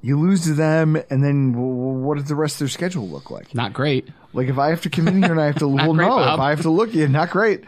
you 0.03 0.19
lose 0.19 0.45
to 0.45 0.55
them, 0.55 0.97
and 1.11 1.23
then 1.23 1.55
what 1.55 2.19
does 2.19 2.29
the 2.29 2.35
rest 2.35 2.57
of 2.57 2.59
their 2.61 2.69
schedule 2.69 3.09
look 3.09 3.31
like? 3.31 3.55
Not 3.55 3.73
great. 3.73 4.09
Like 4.33 4.49
if 4.49 4.59
I 4.59 4.71
have 4.71 4.83
to 4.83 4.91
come 4.91 5.09
in 5.09 5.23
here 5.23 5.33
and 5.33 5.41
I 5.41 5.47
have 5.47 5.59
to, 5.59 5.69
well, 5.69 5.95
great, 5.95 6.07
no, 6.07 6.17
Bob. 6.17 6.39
if 6.39 6.41
I 6.41 6.51
have 6.51 6.63
to 6.63 6.71
look, 6.71 6.95
yeah, 6.95 7.07
not 7.07 7.31
great. 7.31 7.65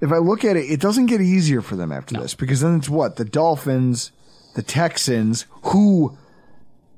If 0.00 0.12
I 0.12 0.18
look 0.18 0.44
at 0.44 0.56
it, 0.56 0.70
it 0.70 0.80
doesn't 0.80 1.06
get 1.06 1.20
easier 1.20 1.60
for 1.60 1.76
them 1.76 1.90
after 1.90 2.14
no. 2.14 2.22
this 2.22 2.34
because 2.34 2.60
then 2.60 2.76
it's 2.76 2.88
what 2.88 3.16
the 3.16 3.24
Dolphins, 3.24 4.12
the 4.54 4.62
Texans, 4.62 5.46
who 5.62 6.16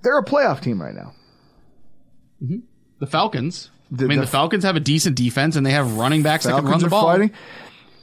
they're 0.03 0.19
a 0.19 0.25
playoff 0.25 0.61
team 0.61 0.83
right 0.83 0.95
now. 0.95 1.14
Mm-hmm. 2.42 2.59
The 2.98 3.07
Falcons. 3.07 3.70
The, 3.90 4.05
I 4.05 4.09
mean, 4.09 4.18
the, 4.18 4.26
the, 4.26 4.31
Falcons 4.31 4.64
have 4.64 4.76
a 4.76 4.81
decent 4.81 5.16
defense 5.16 5.57
and 5.57 5.66
they 5.66 5.72
have 5.72 5.96
running 5.96 6.22
backs 6.22 6.44
Falcons 6.44 6.62
that 6.62 6.62
can 6.62 6.70
run 6.70 6.81
the 6.81 6.88
ball. 6.88 7.07
Fighting. 7.07 7.33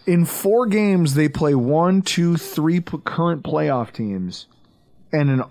In 0.05 0.25
four 0.25 0.65
games, 0.65 1.13
they 1.13 1.29
play 1.29 1.55
one, 1.55 2.01
two, 2.01 2.37
three 2.37 2.79
p- 2.79 2.97
current 3.03 3.43
playoff 3.43 3.91
teams 3.93 4.47
and 5.11 5.29
an, 5.29 5.43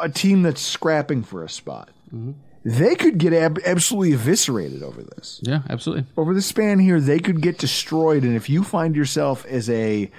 a 0.00 0.08
team 0.08 0.42
that's 0.42 0.60
scrapping 0.60 1.22
for 1.22 1.44
a 1.44 1.48
spot. 1.48 1.90
Mm-hmm. 2.14 2.32
They 2.64 2.94
could 2.94 3.18
get 3.18 3.32
ab- 3.32 3.58
absolutely 3.66 4.12
eviscerated 4.12 4.82
over 4.82 5.02
this. 5.02 5.40
Yeah, 5.42 5.62
absolutely. 5.68 6.06
Over 6.16 6.32
the 6.32 6.42
span 6.42 6.78
here, 6.78 7.00
they 7.00 7.18
could 7.18 7.40
get 7.40 7.58
destroyed. 7.58 8.22
And 8.22 8.36
if 8.36 8.48
you 8.48 8.62
find 8.62 8.94
yourself 8.94 9.44
as 9.46 9.68
a 9.68 10.10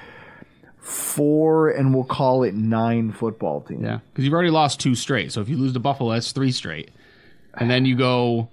four 0.79 1.69
and 1.69 1.95
we'll 1.95 2.03
call 2.03 2.43
it 2.43 2.53
nine 2.53 3.12
football 3.13 3.62
team. 3.62 3.83
Yeah, 3.83 3.99
because 4.12 4.25
you've 4.25 4.33
already 4.33 4.49
lost 4.49 4.81
two 4.81 4.95
straight. 4.95 5.31
So 5.31 5.39
if 5.39 5.47
you 5.47 5.57
lose 5.57 5.73
to 5.73 5.79
Buffalo, 5.79 6.12
that's 6.12 6.33
three 6.33 6.51
straight 6.51 6.91
and 7.56 7.70
then 7.70 7.86
you 7.86 7.96
go 7.96 8.50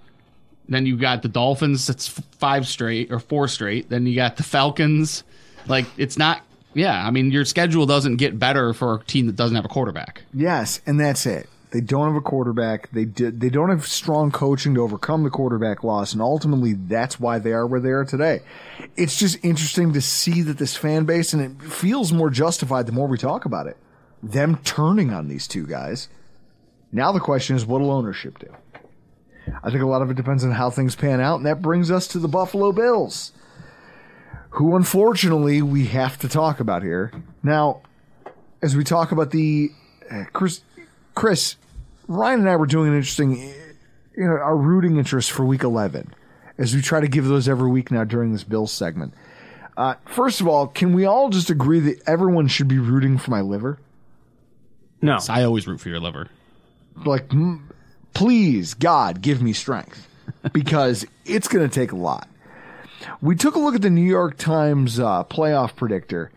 then 0.69 0.87
you 0.87 0.97
got 0.97 1.23
the 1.23 1.29
Dolphins 1.29 1.87
that's 1.87 2.09
five 2.09 2.67
straight 2.67 3.11
or 3.11 3.19
four 3.19 3.49
straight. 3.49 3.91
Then 3.91 4.07
you 4.07 4.15
got 4.15 4.37
the 4.37 4.45
Falcons. 4.45 5.25
Like 5.67 5.87
it's 5.97 6.17
not 6.17 6.43
yeah 6.75 7.07
I 7.07 7.11
mean 7.11 7.31
your 7.31 7.45
schedule 7.45 7.87
doesn't 7.87 8.17
get 8.17 8.39
better 8.39 8.73
for 8.73 8.95
a 8.95 9.05
team 9.05 9.27
that 9.27 9.37
doesn't 9.37 9.57
have 9.57 9.65
a 9.65 9.69
quarterback. 9.69 10.23
Yes 10.33 10.81
and 10.87 10.99
that's 10.99 11.27
it. 11.27 11.49
They 11.73 11.81
don't 11.81 12.09
have 12.09 12.17
a 12.17 12.21
quarterback. 12.21 12.91
They 12.91 13.05
did 13.05 13.41
they 13.41 13.51
don't 13.51 13.69
have 13.69 13.87
strong 13.87 14.31
coaching 14.31 14.75
to 14.75 14.83
overcome 14.83 15.25
the 15.25 15.31
quarterback 15.31 15.85
loss 15.85 16.13
and 16.13 16.23
ultimately 16.23 16.75
that's 16.75 17.19
why 17.19 17.39
they 17.39 17.53
are 17.53 17.67
where 17.67 17.81
they 17.81 17.91
are 17.91 18.05
today. 18.05 18.41
It's 18.97 19.19
just 19.19 19.45
interesting 19.45 19.93
to 19.93 20.01
see 20.01 20.43
that 20.43 20.59
this 20.59 20.77
fan 20.77 21.05
base 21.05 21.33
and 21.33 21.43
it 21.43 21.65
feels 21.65 22.13
more 22.13 22.31
justified 22.31 22.87
the 22.87 22.93
more 22.93 23.09
we 23.09 23.19
talk 23.19 23.45
about 23.45 23.67
it 23.67 23.77
them 24.23 24.59
turning 24.65 25.13
on 25.13 25.29
these 25.29 25.49
two 25.49 25.67
guys. 25.67 26.09
Now 26.93 27.13
the 27.13 27.21
question 27.21 27.57
is 27.57 27.65
what'll 27.65 27.91
ownership 27.91 28.39
do 28.39 28.53
I 29.63 29.71
think 29.71 29.83
a 29.83 29.87
lot 29.87 30.03
of 30.03 30.11
it 30.11 30.17
depends 30.17 30.45
on 30.45 30.53
how 30.53 30.71
things 30.71 30.95
pan 30.95 31.21
out, 31.21 31.37
and 31.37 31.47
that 31.47 31.63
brings 31.63 31.91
us 31.91 32.07
to 32.09 32.19
the 32.19 32.29
Buffalo 32.29 32.73
Bills, 32.73 33.33
who 34.51 34.77
unfortunately 34.77 35.63
we 35.63 35.87
have 35.87 36.19
to 36.19 36.29
talk 36.29 36.61
about 36.61 36.83
here. 36.83 37.13
Now, 37.43 37.83
as 38.63 38.77
we 38.77 38.85
talk 38.85 39.13
about 39.13 39.31
the 39.31 39.71
uh, 40.11 40.25
Chris, 40.33 40.63
Chris, 41.15 41.57
Ryan 42.09 42.41
and 42.41 42.51
I 42.51 42.57
were 42.57 42.67
doing 42.67 42.89
an 42.89 42.97
interesting, 42.97 43.39
you 43.39 44.25
know, 44.25 44.33
our 44.33 44.57
rooting 44.57 44.97
interest 44.97 45.31
for 45.31 45.45
Week 45.45 45.63
11, 45.63 46.13
as 46.59 46.75
we 46.75 46.83
try 46.83 47.01
to 47.01 47.09
give 47.09 47.27
those 47.27 47.49
every 47.49 47.71
week 47.71 47.91
now 47.91 48.05
during 48.05 48.33
this 48.33 48.45
Bills 48.45 48.73
segment. 48.73 49.15
Uh, 49.77 49.95
first 50.07 50.41
of 50.41 50.49
all, 50.49 50.67
can 50.67 50.93
we 50.93 51.07
all 51.07 51.31
just 51.31 51.49
agree 51.49 51.81
that 51.81 52.03
everyone 52.07 52.49
should 52.49 52.69
be 52.69 52.79
rooting 52.79 53.17
for 53.17 53.31
my 53.31 53.41
liver? 53.41 53.79
No, 55.01 55.19
I 55.29 55.45
always 55.45 55.67
root 55.67 55.81
for 55.81 55.89
your 55.89 56.01
liver. 56.01 56.29
Like 57.07 57.33
please, 58.15 58.75
God, 58.75 59.23
give 59.23 59.43
me 59.43 59.53
strength 59.53 60.07
because 60.53 61.07
it's 61.25 61.49
going 61.49 61.69
to 61.69 61.75
take 61.75 61.93
a 61.93 61.97
lot. 61.97 62.29
We 63.21 63.35
took 63.35 63.55
a 63.55 63.59
look 63.59 63.75
at 63.75 63.83
the 63.83 63.91
New 63.91 64.05
York 64.05 64.37
Times 64.37 65.01
uh, 65.01 65.25
playoff 65.25 65.77
predictor. 65.77 66.31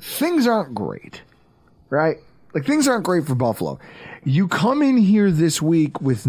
Things 0.00 0.46
aren't 0.46 0.74
great, 0.74 1.22
right? 1.90 2.18
Like 2.54 2.64
things 2.64 2.88
aren't 2.88 3.04
great 3.04 3.26
for 3.26 3.34
Buffalo. 3.34 3.78
You 4.24 4.48
come 4.48 4.82
in 4.82 4.96
here 4.96 5.30
this 5.30 5.60
week 5.60 6.00
with, 6.00 6.26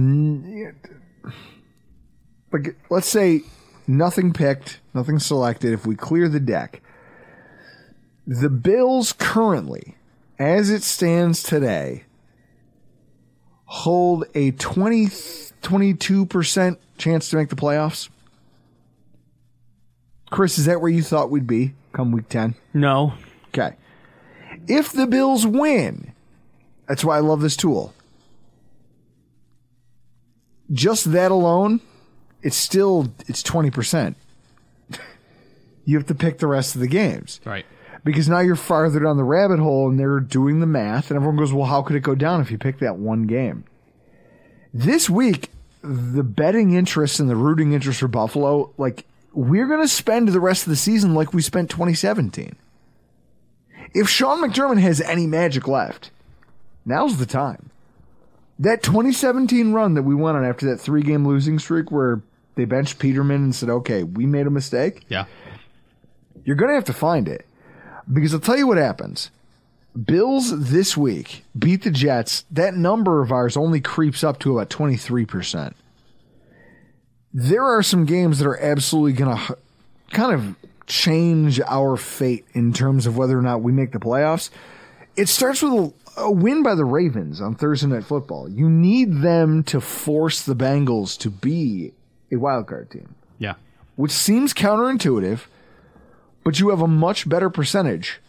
like, 2.52 2.76
let's 2.90 3.08
say 3.08 3.42
nothing 3.88 4.34
picked, 4.34 4.80
nothing 4.94 5.20
selected. 5.20 5.74
If 5.74 5.86
we 5.86 5.96
clear 5.96 6.28
the 6.28 6.40
deck, 6.40 6.82
the 8.26 8.50
Bills 8.50 9.14
currently, 9.14 9.96
as 10.38 10.70
it 10.70 10.84
stands 10.84 11.42
today, 11.42 12.04
hold 13.68 14.26
a 14.34 14.52
20, 14.52 15.06
22% 15.08 16.78
chance 16.98 17.30
to 17.30 17.36
make 17.36 17.50
the 17.50 17.56
playoffs? 17.56 18.10
Chris, 20.30 20.58
is 20.58 20.66
that 20.66 20.82
where 20.82 20.90
you 20.92 21.04
thought 21.04 21.30
we'd 21.30 21.48
be 21.48 21.74
come 21.94 22.12
week 22.12 22.28
10? 22.30 22.56
No. 22.74 23.14
Okay. 23.50 23.76
If 24.68 24.92
the 24.92 25.08
Bills 25.08 25.46
win, 25.46 26.14
that's 26.88 27.06
why 27.06 27.18
I 27.18 27.20
love 27.20 27.42
this 27.42 27.56
tool. 27.56 27.94
Just 30.72 31.12
that 31.14 31.32
alone, 31.32 31.80
it's 32.42 32.58
still 32.58 33.14
it's 33.28 33.42
20%. 33.44 34.16
you 35.86 35.98
have 35.98 36.08
to 36.08 36.16
pick 36.16 36.40
the 36.40 36.48
rest 36.48 36.76
of 36.76 36.82
the 36.82 36.88
games. 36.88 37.40
Right 37.46 37.66
because 38.08 38.30
now 38.30 38.40
you're 38.40 38.56
farther 38.56 39.02
down 39.02 39.18
the 39.18 39.24
rabbit 39.26 39.60
hole 39.60 39.90
and 39.90 40.00
they're 40.00 40.22
doing 40.22 40.62
the 40.62 40.66
math 40.66 41.12
and 41.12 41.18
everyone 41.18 41.36
goes, 41.36 41.52
well, 41.52 41.66
how 41.66 41.82
could 41.82 41.98
it 41.98 42.04
go 42.04 42.16
down 42.16 42.40
if 42.40 42.50
you 42.50 42.58
pick 42.58 42.80
that 42.80 42.98
one 42.98 43.28
game? 43.28 43.66
This 44.74 45.10
week, 45.10 45.50
the 45.82 46.24
betting 46.24 46.72
interest 46.72 47.20
and 47.20 47.30
the 47.30 47.36
rooting 47.36 47.74
interest 47.74 48.00
for 48.00 48.08
Buffalo, 48.08 48.72
like 48.78 49.06
we're 49.34 49.68
going 49.68 49.82
to 49.82 49.90
spend 49.90 50.30
the 50.30 50.40
rest 50.40 50.64
of 50.64 50.70
the 50.70 50.78
season 50.78 51.16
like 51.16 51.34
we 51.34 51.42
spent 51.42 51.70
2017. 51.70 52.56
If 53.94 54.08
Sean 54.08 54.42
McDermott 54.42 54.80
has 54.80 55.02
any 55.02 55.28
magic 55.28 55.68
left, 55.68 56.10
now's 56.86 57.18
the 57.18 57.26
time. 57.26 57.72
That 58.58 58.84
2017 58.84 59.74
run 59.74 59.96
that 59.96 60.04
we 60.04 60.16
went 60.16 60.38
on 60.38 60.46
after 60.46 60.66
that 60.68 60.78
three 60.78 61.04
game 61.04 61.28
losing 61.28 61.60
streak 61.60 61.92
where 61.92 62.22
they 62.56 62.64
benched 62.64 63.00
Peterman 63.00 63.44
and 63.44 63.54
said, 63.54 63.70
okay, 63.70 64.04
we 64.04 64.26
made 64.26 64.48
a 64.48 64.50
mistake. 64.50 65.04
Yeah. 65.10 65.26
You're 66.46 66.56
going 66.56 66.70
to 66.70 66.76
have 66.76 66.86
to 66.86 66.94
find 66.94 67.28
it 67.28 67.46
because 68.12 68.34
I'll 68.34 68.40
tell 68.40 68.58
you 68.58 68.68
what 68.68 68.78
happens. 68.78 69.32
Bills 70.06 70.70
this 70.70 70.96
week 70.96 71.44
beat 71.58 71.84
the 71.84 71.92
Jets. 71.92 72.46
That 72.52 72.76
number 72.76 73.22
of 73.22 73.32
ours 73.32 73.58
only 73.58 73.82
creeps 73.82 74.24
up 74.24 74.40
to 74.40 74.58
about 74.58 74.70
23%. 74.70 75.74
There 77.34 77.64
are 77.64 77.84
some 77.84 78.06
games 78.06 78.40
that 78.40 78.48
are 78.48 78.60
absolutely 78.60 79.14
going 79.14 79.36
to 79.38 79.58
kind 80.12 80.34
of 80.34 80.56
change 80.88 81.60
our 81.62 81.98
fate 81.98 82.46
in 82.54 82.74
terms 82.74 83.06
of 83.06 83.18
whether 83.18 83.38
or 83.38 83.42
not 83.42 83.62
we 83.62 83.72
make 83.72 83.92
the 83.92 84.00
playoffs. 84.00 84.50
It 85.16 85.28
starts 85.28 85.62
with 85.62 85.74
a, 85.74 86.22
a 86.22 86.32
win 86.32 86.64
by 86.64 86.76
the 86.76 86.86
Ravens 86.86 87.42
on 87.42 87.56
Thursday 87.56 87.88
Night 87.88 88.06
Football. 88.06 88.50
You 88.50 88.70
need 88.70 89.22
them 89.22 89.64
to 89.66 89.82
force 89.82 90.44
the 90.44 90.56
Bengals 90.56 91.18
to 91.20 91.30
be 91.30 91.92
a 92.32 92.38
wild 92.38 92.68
card 92.68 92.90
team, 92.92 93.16
Yeah. 93.40 93.56
which 93.96 94.12
seems 94.12 94.54
counterintuitive, 94.54 95.42
but 96.48 96.62
you 96.62 96.70
have 96.70 96.80
a 96.80 96.88
much 96.88 97.28
better 97.28 97.50
percentage 97.50 98.22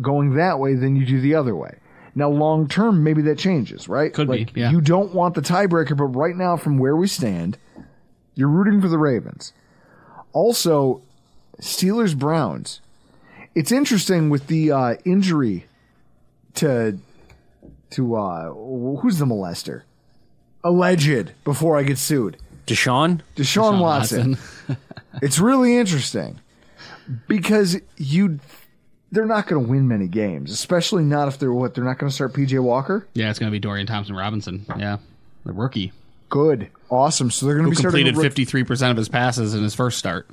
going 0.00 0.34
that 0.36 0.58
way 0.58 0.72
than 0.72 0.96
you 0.96 1.04
do 1.04 1.20
the 1.20 1.34
other 1.34 1.54
way. 1.54 1.76
Now, 2.14 2.30
long 2.30 2.66
term, 2.66 3.04
maybe 3.04 3.20
that 3.20 3.36
changes, 3.36 3.86
right? 3.86 4.14
Could 4.14 4.30
be, 4.30 4.48
yeah. 4.54 4.70
You 4.70 4.80
don't 4.80 5.12
want 5.12 5.34
the 5.34 5.42
tiebreaker, 5.42 5.94
but 5.94 6.06
right 6.06 6.34
now, 6.34 6.56
from 6.56 6.78
where 6.78 6.96
we 6.96 7.06
stand, 7.06 7.58
you're 8.34 8.48
rooting 8.48 8.80
for 8.80 8.88
the 8.88 8.96
Ravens. 8.96 9.52
Also, 10.32 11.02
Steelers 11.60 12.18
Browns. 12.18 12.80
It's 13.54 13.70
interesting 13.70 14.30
with 14.30 14.46
the 14.46 14.72
uh, 14.72 14.94
injury 15.04 15.66
to 16.54 16.96
to 17.90 18.16
uh, 18.16 18.54
who's 18.54 19.18
the 19.18 19.26
molester? 19.26 19.82
Alleged 20.64 21.32
before 21.44 21.76
I 21.76 21.82
get 21.82 21.98
sued. 21.98 22.38
Deshaun? 22.66 23.20
Deshaun, 23.36 23.82
Watson. 23.82 24.38
it's 25.20 25.38
really 25.38 25.76
interesting 25.76 26.40
because 27.28 27.80
you 27.96 28.40
they're 29.12 29.26
not 29.26 29.48
going 29.48 29.64
to 29.64 29.68
win 29.68 29.88
many 29.88 30.06
games, 30.06 30.52
especially 30.52 31.04
not 31.04 31.28
if 31.28 31.38
they're 31.38 31.52
what 31.52 31.74
they're 31.74 31.84
not 31.84 31.98
going 31.98 32.08
to 32.08 32.14
start 32.14 32.32
PJ 32.32 32.60
Walker. 32.62 33.06
Yeah, 33.14 33.30
it's 33.30 33.38
going 33.38 33.50
to 33.50 33.54
be 33.54 33.58
Dorian 33.58 33.86
Thompson 33.86 34.14
Robinson. 34.14 34.66
Yeah. 34.78 34.98
The 35.44 35.52
rookie 35.52 35.92
Good, 36.30 36.70
awesome. 36.88 37.30
So 37.30 37.44
they're 37.44 37.56
going 37.56 37.68
to 37.68 37.76
be 37.76 37.82
completed 37.82 38.14
to 38.14 38.20
ro- 38.20 38.28
53% 38.28 38.90
of 38.92 38.96
his 38.96 39.08
passes 39.08 39.52
in 39.52 39.64
his 39.64 39.74
first 39.74 39.98
start. 39.98 40.28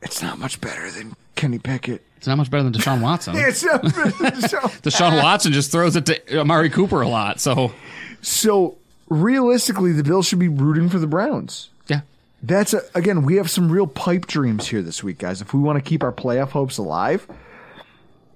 It's 0.00 0.22
not 0.22 0.38
much 0.38 0.60
better 0.60 0.90
than 0.90 1.14
Kenny 1.36 1.58
Pickett. 1.58 2.02
It's 2.16 2.26
not 2.26 2.36
much 2.36 2.50
better 2.50 2.62
than 2.62 2.72
Deshaun 2.72 3.02
Watson. 3.02 3.34
It's 3.38 3.62
not 3.62 3.82
so, 3.92 4.58
Deshaun 4.80 5.22
Watson 5.22 5.52
just 5.52 5.70
throws 5.70 5.94
it 5.94 6.06
to 6.06 6.40
Amari 6.40 6.70
Cooper 6.70 7.02
a 7.02 7.08
lot. 7.08 7.38
So, 7.38 7.72
so 8.22 8.78
realistically, 9.08 9.92
the 9.92 10.02
Bills 10.02 10.26
should 10.26 10.38
be 10.38 10.48
rooting 10.48 10.88
for 10.88 10.98
the 10.98 11.06
Browns. 11.06 11.68
That's 12.42 12.74
a, 12.74 12.82
again, 12.94 13.22
we 13.22 13.36
have 13.36 13.48
some 13.48 13.70
real 13.70 13.86
pipe 13.86 14.26
dreams 14.26 14.68
here 14.68 14.82
this 14.82 15.02
week, 15.04 15.18
guys. 15.18 15.40
If 15.40 15.54
we 15.54 15.60
want 15.60 15.82
to 15.82 15.88
keep 15.88 16.02
our 16.02 16.12
playoff 16.12 16.50
hopes 16.50 16.76
alive, 16.76 17.28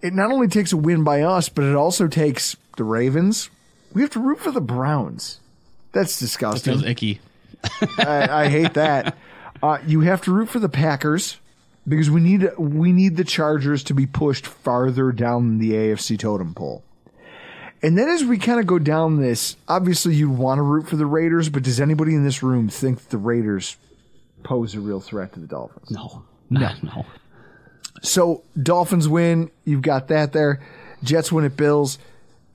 it 0.01 0.15
not 0.15 0.31
only 0.31 0.47
takes 0.47 0.73
a 0.73 0.77
win 0.77 1.03
by 1.03 1.23
us, 1.23 1.49
but 1.49 1.65
it 1.65 1.75
also 1.75 2.07
takes 2.07 2.57
the 2.77 2.85
Ravens. 2.85 3.51
We 3.93 4.03
have 4.03 4.11
to 4.11 4.21
root 4.21 4.39
for 4.39 4.53
the 4.53 4.61
Browns. 4.61 5.41
That's 5.93 6.19
disgusting. 6.19 6.75
feels 6.75 6.85
icky. 6.85 7.21
I, 7.99 8.45
I 8.45 8.49
hate 8.49 8.75
that. 8.75 9.17
Uh, 9.63 9.79
you 9.87 10.03
have 10.03 10.23
to 10.23 10.33
root 10.33 10.51
for 10.51 10.59
the 10.59 10.69
Packers 10.69 11.39
because 11.89 12.11
we 12.11 12.21
need 12.21 12.49
we 12.59 12.93
need 12.93 13.17
the 13.17 13.25
Chargers 13.25 13.83
to 13.85 13.95
be 13.95 14.07
pushed 14.07 14.47
farther 14.47 15.13
down 15.13 15.59
the 15.59 15.73
AFC 15.73 16.19
totem 16.19 16.55
pole. 16.55 16.85
And 17.83 17.97
then 17.97 18.09
as 18.09 18.25
we 18.25 18.39
kind 18.39 18.59
of 18.59 18.67
go 18.67 18.79
down 18.79 19.21
this, 19.21 19.57
obviously 19.69 20.15
you'd 20.15 20.31
want 20.31 20.59
to 20.59 20.63
root 20.63 20.89
for 20.89 20.97
the 20.97 21.07
Raiders, 21.07 21.49
but 21.49 21.63
does 21.63 21.81
anybody 21.81 22.15
in 22.15 22.25
this 22.25 22.43
room 22.43 22.69
think 22.69 23.09
the 23.09 23.19
Raiders 23.19 23.77
pose 24.47 24.75
a 24.75 24.81
real 24.81 25.01
threat 25.01 25.33
to 25.35 25.41
the 25.41 25.47
Dolphins? 25.47 25.91
No. 25.91 26.23
No. 26.51 26.71
No. 26.83 27.05
So 28.03 28.45
Dolphins 28.63 29.09
win, 29.09 29.51
you've 29.65 29.83
got 29.83 30.09
that 30.09 30.33
there. 30.33 30.61
Jets 31.03 31.33
win 31.33 31.45
at 31.45 31.57
Bills. 31.57 31.99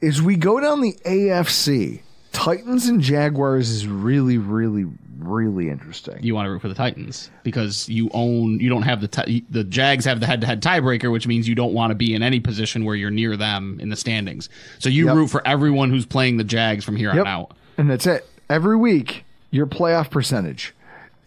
As 0.01 0.21
we 0.21 0.35
go 0.35 0.59
down 0.59 0.81
the 0.81 0.93
AFC, 1.05 2.01
Titans 2.31 2.87
and 2.87 3.01
Jaguars 3.01 3.69
is 3.69 3.87
really, 3.87 4.37
really, 4.37 4.85
really 5.19 5.69
interesting. 5.69 6.17
You 6.21 6.33
want 6.33 6.45
to 6.47 6.51
root 6.51 6.61
for 6.61 6.69
the 6.69 6.73
Titans 6.75 7.29
because 7.43 7.89
you 7.89 8.09
own, 8.13 8.59
you 8.59 8.69
don't 8.69 8.81
have 8.83 9.01
the, 9.01 9.07
ti- 9.07 9.45
the 9.49 9.63
Jags 9.63 10.05
have 10.05 10.19
the 10.19 10.25
head 10.25 10.41
to 10.41 10.47
head 10.47 10.61
tiebreaker, 10.61 11.11
which 11.11 11.27
means 11.27 11.47
you 11.47 11.55
don't 11.55 11.73
want 11.73 11.91
to 11.91 11.95
be 11.95 12.13
in 12.15 12.23
any 12.23 12.39
position 12.39 12.85
where 12.85 12.95
you're 12.95 13.11
near 13.11 13.35
them 13.35 13.77
in 13.81 13.89
the 13.89 13.95
standings. 13.97 14.47
So 14.79 14.89
you 14.89 15.07
Yep. 15.07 15.15
root 15.15 15.27
for 15.27 15.45
everyone 15.47 15.89
who's 15.89 16.05
playing 16.05 16.37
the 16.37 16.43
Jags 16.43 16.85
from 16.85 16.95
here 16.95 17.09
Yep. 17.13 17.21
on 17.21 17.27
out. 17.27 17.51
And 17.77 17.89
that's 17.89 18.07
it. 18.07 18.27
Every 18.49 18.75
week, 18.77 19.25
your 19.51 19.67
playoff 19.67 20.09
percentage. 20.09 20.73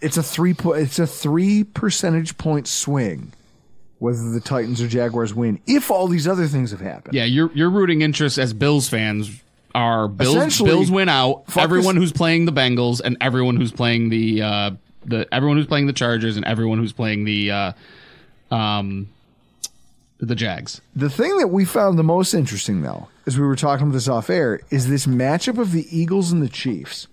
It's 0.00 0.16
a 0.16 0.22
three 0.22 0.54
po- 0.54 0.72
it's 0.72 0.98
a 0.98 1.06
three 1.06 1.64
percentage 1.64 2.36
point 2.36 2.66
swing 2.66 3.32
whether 3.98 4.30
the 4.30 4.40
Titans 4.40 4.82
or 4.82 4.88
Jaguars 4.88 5.34
win 5.34 5.60
if 5.66 5.90
all 5.90 6.08
these 6.08 6.28
other 6.28 6.46
things 6.46 6.72
have 6.72 6.80
happened. 6.80 7.14
Yeah, 7.14 7.24
your 7.24 7.50
your 7.54 7.70
rooting 7.70 8.02
interest 8.02 8.38
as 8.38 8.52
Bills 8.52 8.88
fans 8.88 9.40
are 9.74 10.08
Bills. 10.08 10.60
Bills 10.60 10.90
win 10.90 11.08
out. 11.08 11.44
Everyone 11.56 11.94
this- 11.94 12.02
who's 12.02 12.12
playing 12.12 12.44
the 12.44 12.52
Bengals 12.52 13.00
and 13.02 13.16
everyone 13.20 13.56
who's 13.56 13.72
playing 13.72 14.10
the 14.10 14.42
uh, 14.42 14.70
the 15.04 15.26
everyone 15.32 15.56
who's 15.56 15.66
playing 15.66 15.86
the 15.86 15.92
Chargers 15.92 16.36
and 16.36 16.44
everyone 16.44 16.78
who's 16.78 16.92
playing 16.92 17.24
the 17.24 17.50
uh, 17.50 17.72
um 18.50 19.08
the 20.18 20.34
Jags. 20.34 20.80
The 20.94 21.10
thing 21.10 21.38
that 21.38 21.48
we 21.48 21.64
found 21.64 21.98
the 21.98 22.04
most 22.04 22.34
interesting 22.34 22.82
though, 22.82 23.08
as 23.26 23.38
we 23.38 23.46
were 23.46 23.56
talking 23.56 23.86
about 23.86 23.94
this 23.94 24.08
off 24.08 24.30
air, 24.30 24.60
is 24.70 24.88
this 24.88 25.06
matchup 25.06 25.58
of 25.58 25.72
the 25.72 25.86
Eagles 25.96 26.32
and 26.32 26.42
the 26.42 26.48
Chiefs. 26.48 27.06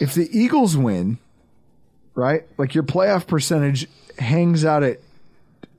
If 0.00 0.14
the 0.14 0.28
Eagles 0.36 0.76
win, 0.76 1.18
right? 2.14 2.42
Like 2.58 2.74
your 2.74 2.84
playoff 2.84 3.26
percentage 3.26 3.88
hangs 4.18 4.64
out 4.64 4.82
at 4.82 5.00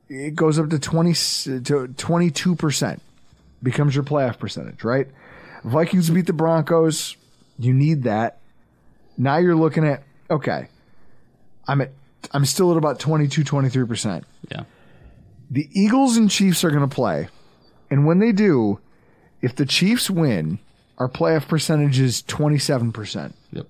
it 0.08 0.36
goes 0.36 0.60
up 0.60 0.70
to 0.70 0.80
20 0.80 1.14
to 1.14 1.88
22% 1.88 3.00
becomes 3.64 3.96
your 3.96 4.04
playoff 4.04 4.38
percentage, 4.38 4.84
right? 4.84 5.08
Vikings 5.64 6.10
beat 6.10 6.28
the 6.28 6.34
Broncos, 6.34 7.16
you 7.58 7.74
need 7.74 8.04
that. 8.04 8.40
Now 9.18 9.38
you're 9.38 9.56
looking 9.56 9.86
at 9.86 10.04
okay. 10.30 10.68
I'm 11.68 11.82
at 11.82 11.92
I'm 12.32 12.46
still 12.46 12.72
at 12.72 12.78
about 12.78 13.00
22 13.00 13.44
23%. 13.44 14.24
Yeah. 14.50 14.64
The 15.50 15.70
Eagles 15.74 16.18
and 16.18 16.30
Chiefs 16.30 16.64
are 16.64 16.70
going 16.72 16.88
to 16.88 16.94
play. 16.94 17.30
And 17.90 18.06
when 18.06 18.20
they 18.20 18.32
do, 18.32 18.80
if 19.42 19.56
the 19.56 19.66
Chiefs 19.66 20.10
win, 20.10 20.60
our 20.98 21.08
playoff 21.08 21.48
percentage 21.48 22.00
is 22.00 22.24
27%. 22.24 23.34
Yep. 23.52 23.68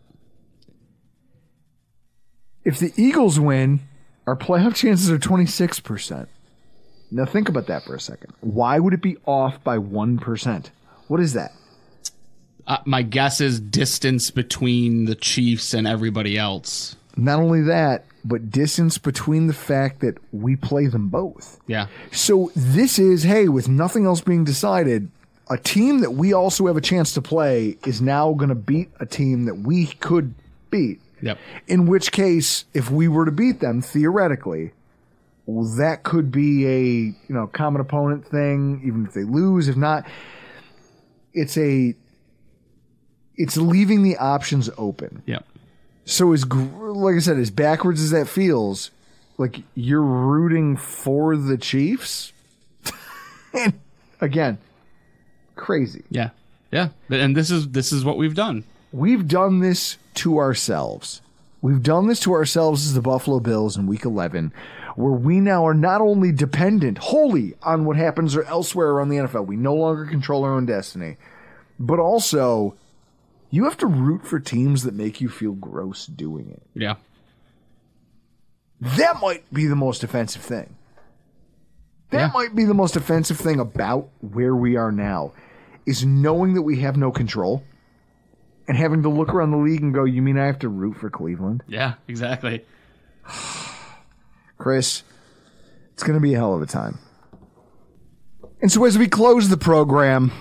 If 2.65 2.79
the 2.79 2.91
Eagles 2.97 3.39
win, 3.39 3.81
our 4.27 4.35
playoff 4.35 4.75
chances 4.75 5.09
are 5.11 5.19
26%. 5.19 6.27
Now 7.11 7.25
think 7.25 7.47
about 7.47 7.67
that 7.67 7.83
for 7.83 7.95
a 7.95 7.99
second. 7.99 8.33
Why 8.41 8.79
would 8.79 8.93
it 8.93 9.01
be 9.01 9.17
off 9.25 9.63
by 9.63 9.77
1%? 9.77 10.69
What 11.07 11.19
is 11.19 11.33
that? 11.33 11.53
Uh, 12.67 12.79
my 12.85 13.03
guess 13.03 13.39
is 13.39 13.59
distance 13.59 14.31
between 14.31 15.05
the 15.05 15.13
Chiefs 15.13 15.75
and 15.75 15.87
everybody 15.87 16.37
else. 16.37 16.95
Not 17.15 17.39
only 17.39 17.61
that, 17.61 18.05
but 18.25 18.49
distance 18.49 18.97
between 18.97 19.45
the 19.45 19.53
fact 19.53 19.99
that 20.01 20.17
we 20.33 20.55
play 20.55 20.87
them 20.87 21.09
both. 21.09 21.59
Yeah. 21.67 21.87
So 22.11 22.51
this 22.55 22.97
is, 22.97 23.23
hey, 23.23 23.47
with 23.47 23.69
nothing 23.69 24.07
else 24.07 24.21
being 24.21 24.43
decided, 24.43 25.11
a 25.49 25.57
team 25.57 25.99
that 25.99 26.13
we 26.13 26.33
also 26.33 26.65
have 26.65 26.75
a 26.75 26.81
chance 26.81 27.13
to 27.13 27.21
play 27.21 27.77
is 27.85 28.01
now 28.01 28.33
going 28.33 28.49
to 28.49 28.55
beat 28.55 28.89
a 28.99 29.05
team 29.05 29.45
that 29.45 29.59
we 29.59 29.85
could 29.85 30.33
beat. 30.71 30.99
Yep. 31.21 31.37
In 31.67 31.87
which 31.87 32.11
case, 32.11 32.65
if 32.73 32.91
we 32.91 33.07
were 33.07 33.25
to 33.25 33.31
beat 33.31 33.59
them, 33.59 33.81
theoretically, 33.81 34.71
well, 35.45 35.65
that 35.77 36.03
could 36.03 36.31
be 36.31 36.65
a 36.67 36.81
you 36.81 37.15
know 37.29 37.47
common 37.47 37.81
opponent 37.81 38.27
thing. 38.27 38.81
Even 38.85 39.05
if 39.05 39.13
they 39.13 39.23
lose, 39.23 39.67
if 39.67 39.77
not, 39.77 40.07
it's 41.33 41.57
a 41.57 41.95
it's 43.35 43.57
leaving 43.57 44.03
the 44.03 44.17
options 44.17 44.69
open. 44.77 45.21
Yep. 45.25 45.45
So 46.05 46.33
as 46.33 46.45
like 46.47 47.15
I 47.15 47.19
said, 47.19 47.37
as 47.37 47.51
backwards 47.51 48.01
as 48.01 48.11
that 48.11 48.27
feels, 48.27 48.91
like 49.37 49.61
you're 49.75 50.01
rooting 50.01 50.77
for 50.77 51.35
the 51.35 51.57
Chiefs. 51.57 52.33
and 53.53 53.73
again, 54.21 54.57
crazy. 55.55 56.03
Yeah. 56.09 56.29
Yeah. 56.71 56.89
And 57.09 57.35
this 57.35 57.51
is 57.51 57.69
this 57.69 57.91
is 57.91 58.03
what 58.05 58.17
we've 58.17 58.35
done. 58.35 58.63
We've 58.91 59.27
done 59.27 59.59
this 59.59 59.97
to 60.15 60.37
ourselves. 60.37 61.21
We've 61.61 61.81
done 61.81 62.07
this 62.07 62.19
to 62.21 62.33
ourselves 62.33 62.85
as 62.85 62.93
the 62.93 63.01
Buffalo 63.01 63.39
Bills 63.39 63.75
in 63.77 63.87
week 63.87 64.05
11, 64.05 64.53
where 64.95 65.11
we 65.13 65.39
now 65.39 65.65
are 65.65 65.73
not 65.73 65.99
only 66.01 66.31
dependent 66.31 66.97
wholly 66.99 67.55
on 67.63 67.85
what 67.85 67.97
happens 67.97 68.37
elsewhere 68.37 68.89
around 68.89 69.09
the 69.09 69.17
NFL, 69.17 69.47
we 69.47 69.55
no 69.55 69.73
longer 69.73 70.05
control 70.05 70.43
our 70.43 70.53
own 70.53 70.65
destiny, 70.65 71.17
but 71.79 71.99
also 71.99 72.75
you 73.49 73.63
have 73.63 73.77
to 73.77 73.87
root 73.87 74.25
for 74.25 74.39
teams 74.39 74.83
that 74.83 74.93
make 74.93 75.21
you 75.21 75.29
feel 75.29 75.53
gross 75.53 76.05
doing 76.05 76.49
it. 76.49 76.61
Yeah. 76.75 76.95
That 78.81 79.21
might 79.21 79.51
be 79.53 79.65
the 79.67 79.75
most 79.75 80.03
offensive 80.03 80.41
thing. 80.41 80.75
That 82.11 82.19
Yeah. 82.27 82.31
might 82.33 82.55
be 82.55 82.65
the 82.65 82.73
most 82.73 82.95
offensive 82.95 83.37
thing 83.37 83.59
about 83.59 84.09
where 84.21 84.55
we 84.55 84.75
are 84.75 84.91
now 84.91 85.31
is 85.85 86.05
knowing 86.05 86.53
that 86.53 86.61
we 86.61 86.79
have 86.81 86.97
no 86.97 87.11
control 87.11 87.63
and 88.67 88.77
having 88.77 89.03
to 89.03 89.09
look 89.09 89.33
around 89.33 89.51
the 89.51 89.57
league 89.57 89.81
and 89.81 89.93
go, 89.93 90.03
"You 90.03 90.21
mean 90.21 90.37
I 90.37 90.45
have 90.45 90.59
to 90.59 90.69
root 90.69 90.97
for 90.97 91.09
Cleveland?" 91.09 91.63
Yeah, 91.67 91.93
exactly. 92.07 92.65
Chris, 94.57 95.03
it's 95.93 96.03
going 96.03 96.17
to 96.17 96.21
be 96.21 96.33
a 96.33 96.37
hell 96.37 96.53
of 96.53 96.61
a 96.61 96.65
time. 96.65 96.99
And 98.61 98.71
so, 98.71 98.85
as 98.85 98.97
we 98.97 99.07
close 99.07 99.49
the 99.49 99.57
program, 99.57 100.31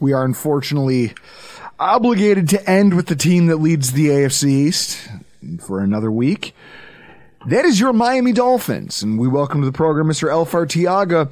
we 0.00 0.12
are 0.12 0.24
unfortunately 0.24 1.14
obligated 1.78 2.48
to 2.50 2.68
end 2.70 2.94
with 2.94 3.06
the 3.06 3.16
team 3.16 3.46
that 3.46 3.56
leads 3.56 3.92
the 3.92 4.08
AFC 4.08 4.48
East 4.48 5.08
for 5.60 5.80
another 5.80 6.10
week. 6.10 6.54
That 7.46 7.64
is 7.64 7.78
your 7.78 7.92
Miami 7.92 8.32
Dolphins, 8.32 9.02
and 9.02 9.18
we 9.18 9.28
welcome 9.28 9.60
to 9.60 9.66
the 9.66 9.72
program 9.72 10.08
Mr. 10.08 10.28
Elf 10.28 10.52
Artiaga, 10.52 11.30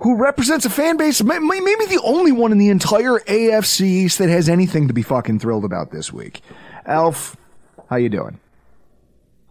who 0.00 0.16
represents 0.16 0.64
a 0.64 0.70
fan 0.70 0.96
base, 0.96 1.22
maybe 1.22 1.40
the 1.40 2.00
only 2.02 2.32
one 2.32 2.52
in 2.52 2.58
the 2.58 2.68
entire 2.68 3.18
AFC 3.20 3.82
East 3.82 4.18
that 4.18 4.28
has 4.28 4.48
anything 4.48 4.88
to 4.88 4.94
be 4.94 5.02
fucking 5.02 5.38
thrilled 5.38 5.64
about 5.64 5.90
this 5.90 6.12
week. 6.12 6.40
Elf, 6.86 7.36
how 7.88 7.96
you 7.96 8.08
doing? 8.08 8.38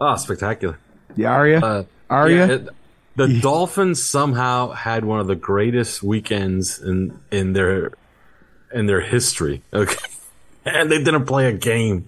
Oh, 0.01 0.15
spectacular! 0.15 0.79
Yeah, 1.15 1.31
are 1.31 1.47
you? 1.47 1.57
Uh, 1.57 1.83
are 2.09 2.29
yeah, 2.29 2.45
you? 2.45 2.53
it- 2.53 2.69
the 3.15 3.39
Dolphins 3.41 4.01
somehow 4.01 4.71
had 4.71 5.03
one 5.03 5.19
of 5.19 5.27
the 5.27 5.35
greatest 5.35 6.01
weekends 6.01 6.79
in 6.79 7.19
in 7.31 7.51
their 7.53 7.91
in 8.73 8.85
their 8.85 9.01
history. 9.01 9.61
Okay, 9.73 9.97
and 10.65 10.89
they 10.89 11.03
didn't 11.03 11.25
play 11.25 11.47
a 11.47 11.53
game. 11.53 12.05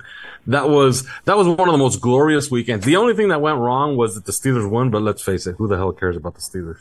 That 0.48 0.70
was 0.70 1.06
that 1.26 1.36
was 1.38 1.48
one 1.48 1.68
of 1.68 1.74
the 1.74 1.78
most 1.78 2.00
glorious 2.00 2.50
weekends. 2.50 2.86
The 2.86 2.96
only 2.96 3.14
thing 3.14 3.28
that 3.30 3.42
went 3.42 3.60
wrong 3.60 3.98
was 3.98 4.16
that 4.16 4.26
the 4.26 4.32
Steelers 4.32 4.70
won. 4.70 4.90
But 4.90 5.02
let's 5.02 5.22
face 5.22 5.46
it, 5.48 5.56
who 5.58 5.68
the 5.68 5.76
hell 5.78 5.92
cares 5.92 6.16
about 6.16 6.36
the 6.36 6.42
Steelers? 6.42 6.80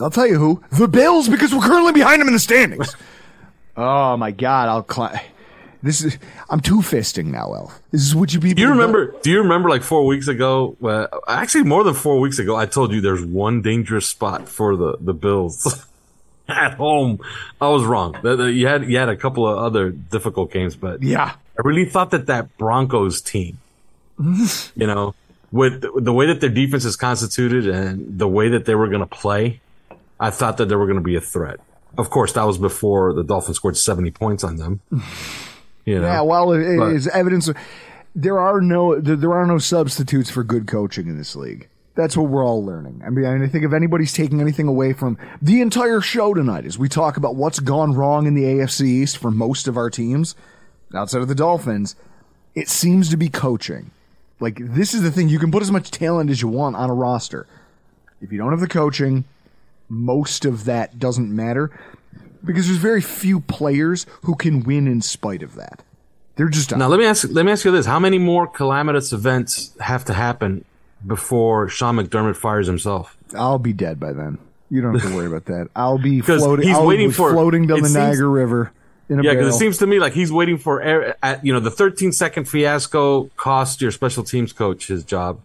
I'll 0.00 0.10
tell 0.10 0.26
you 0.26 0.38
who. 0.38 0.62
The 0.72 0.88
Bills, 0.88 1.28
because 1.28 1.54
we're 1.54 1.60
currently 1.62 1.92
behind 1.92 2.20
them 2.20 2.28
in 2.28 2.34
the 2.34 2.40
standings. 2.40 2.94
oh 3.76 4.16
my 4.16 4.30
god, 4.30 4.68
I'll 4.68 4.86
cl- 4.88 5.20
This 5.82 6.02
is 6.04 6.18
I'm 6.50 6.60
two 6.60 6.78
fisting 6.78 7.26
now, 7.26 7.52
Elf. 7.54 7.80
This 7.90 8.02
is 8.02 8.14
what 8.14 8.32
you 8.32 8.40
people 8.40 8.56
Do 8.56 8.62
you 8.62 8.70
remember? 8.70 9.14
Do 9.22 9.30
you 9.30 9.40
remember 9.42 9.68
like 9.68 9.82
four 9.82 10.06
weeks 10.06 10.28
ago? 10.28 10.76
Uh, 10.82 11.06
actually, 11.28 11.64
more 11.64 11.84
than 11.84 11.94
four 11.94 12.20
weeks 12.20 12.38
ago, 12.38 12.56
I 12.56 12.66
told 12.66 12.92
you 12.92 13.00
there's 13.00 13.24
one 13.24 13.62
dangerous 13.62 14.06
spot 14.08 14.48
for 14.48 14.76
the 14.76 14.96
the 15.00 15.14
Bills 15.14 15.86
at 16.48 16.74
home. 16.74 17.20
I 17.60 17.68
was 17.68 17.84
wrong. 17.84 18.16
The- 18.22 18.36
the- 18.36 18.52
You 18.52 18.66
had 18.68 18.84
you 18.90 18.98
had 18.98 19.08
a 19.08 19.16
couple 19.16 19.48
of 19.48 19.58
other 19.58 19.90
difficult 19.90 20.52
games, 20.52 20.76
but 20.76 21.02
Yeah. 21.02 21.32
I 21.58 21.60
really 21.64 21.86
thought 21.86 22.10
that 22.12 22.26
that 22.26 22.56
Broncos 22.56 23.20
team, 23.20 23.58
you 24.76 24.86
know, 24.86 25.14
with 25.50 25.80
the 26.04 26.12
way 26.12 26.26
that 26.26 26.40
their 26.40 26.50
defense 26.50 26.84
is 26.84 26.94
constituted 26.94 27.66
and 27.68 28.16
the 28.18 28.28
way 28.28 28.48
that 28.50 28.64
they 28.64 28.76
were 28.76 28.86
going 28.88 29.00
to 29.00 29.06
play, 29.06 29.60
I 30.20 30.30
thought 30.30 30.56
that 30.58 30.68
they 30.68 30.76
were 30.76 30.86
going 30.86 30.98
to 30.98 31.02
be 31.02 31.16
a 31.16 31.20
threat. 31.20 31.60
Of 31.96 32.10
course, 32.10 32.32
that 32.34 32.44
was 32.44 32.58
before 32.58 33.12
the 33.12 33.24
Dolphins 33.24 33.56
scored 33.56 33.76
70 33.76 34.10
points 34.12 34.44
on 34.44 34.56
them. 34.56 34.80
You 35.84 35.98
know, 36.00 36.06
Yeah, 36.06 36.20
well, 36.20 36.52
it 36.52 36.76
But- 36.76 36.92
is 36.92 37.08
evidence. 37.08 37.48
There 38.14 38.38
are 38.38 38.60
no 38.60 39.00
there, 39.00 39.16
there 39.16 39.32
are 39.32 39.46
no 39.46 39.56
substitutes 39.56 40.28
for 40.28 40.44
good 40.44 40.66
coaching 40.66 41.08
in 41.08 41.16
this 41.16 41.34
league. 41.34 41.68
That's 41.94 42.14
what 42.14 42.28
we're 42.28 42.44
all 42.44 42.62
learning. 42.62 43.00
I 43.06 43.08
mean, 43.08 43.24
I 43.24 43.46
think 43.48 43.64
if 43.64 43.72
anybody's 43.72 44.12
taking 44.12 44.42
anything 44.42 44.68
away 44.68 44.92
from 44.92 45.16
the 45.40 45.62
entire 45.62 46.02
show 46.02 46.34
tonight, 46.34 46.66
as 46.66 46.78
we 46.78 46.90
talk 46.90 47.16
about 47.16 47.36
what's 47.36 47.58
gone 47.58 47.94
wrong 47.94 48.26
in 48.26 48.34
the 48.34 48.44
AFC 48.44 48.82
East 48.84 49.16
for 49.16 49.30
most 49.30 49.66
of 49.66 49.78
our 49.78 49.88
teams, 49.88 50.34
outside 50.94 51.22
of 51.22 51.28
the 51.28 51.34
Dolphins, 51.34 51.96
it 52.54 52.68
seems 52.68 53.08
to 53.08 53.16
be 53.16 53.30
coaching. 53.30 53.90
Like 54.40 54.58
this 54.60 54.92
is 54.92 55.00
the 55.00 55.10
thing: 55.10 55.30
you 55.30 55.38
can 55.38 55.50
put 55.50 55.62
as 55.62 55.70
much 55.70 55.90
talent 55.90 56.28
as 56.28 56.42
you 56.42 56.48
want 56.48 56.76
on 56.76 56.90
a 56.90 56.94
roster. 56.94 57.46
If 58.20 58.30
you 58.30 58.36
don't 58.36 58.50
have 58.50 58.60
the 58.60 58.68
coaching, 58.68 59.24
most 59.88 60.44
of 60.44 60.64
that 60.64 60.98
doesn't 60.98 61.34
matter 61.34 61.70
because 62.44 62.66
there's 62.66 62.78
very 62.78 63.00
few 63.00 63.40
players 63.40 64.06
who 64.22 64.34
can 64.34 64.62
win 64.62 64.86
in 64.86 65.00
spite 65.02 65.42
of 65.42 65.54
that. 65.56 65.82
They're 66.36 66.48
just 66.48 66.74
Now 66.76 66.86
let 66.88 66.98
me 67.00 67.06
ask 67.06 67.28
let 67.30 67.44
me 67.44 67.50
ask 67.52 67.64
you 67.64 67.70
this: 67.72 67.86
How 67.86 67.98
many 67.98 68.18
more 68.18 68.46
calamitous 68.46 69.12
events 69.12 69.72
have 69.80 70.04
to 70.04 70.14
happen 70.14 70.64
before 71.04 71.68
Sean 71.68 71.96
McDermott 71.96 72.36
fires 72.36 72.66
himself? 72.68 73.16
I'll 73.36 73.58
be 73.58 73.72
dead 73.72 73.98
by 73.98 74.12
then. 74.12 74.38
You 74.70 74.82
don't 74.82 74.94
have 74.98 75.10
to 75.10 75.16
worry 75.16 75.26
about 75.26 75.46
that. 75.46 75.68
I'll 75.76 75.98
be 75.98 76.20
floating. 76.20 76.68
he's 76.68 76.76
I'll 76.76 76.86
waiting 76.86 77.10
for- 77.10 77.32
floating 77.32 77.66
down 77.66 77.78
the 77.80 77.88
seems- 77.88 77.94
Niagara 77.94 78.28
River 78.28 78.72
in 79.08 79.18
a 79.18 79.22
yeah, 79.22 79.32
because 79.32 79.54
it 79.54 79.58
seems 79.58 79.78
to 79.78 79.86
me 79.86 79.98
like 79.98 80.12
he's 80.12 80.30
waiting 80.30 80.58
for 80.58 80.80
air- 80.82 81.16
at, 81.22 81.44
you 81.44 81.52
know 81.52 81.60
the 81.60 81.70
13 81.70 82.12
second 82.12 82.44
fiasco 82.44 83.24
cost 83.36 83.80
your 83.80 83.90
special 83.90 84.22
teams 84.22 84.52
coach 84.52 84.86
his 84.86 85.02
job. 85.02 85.40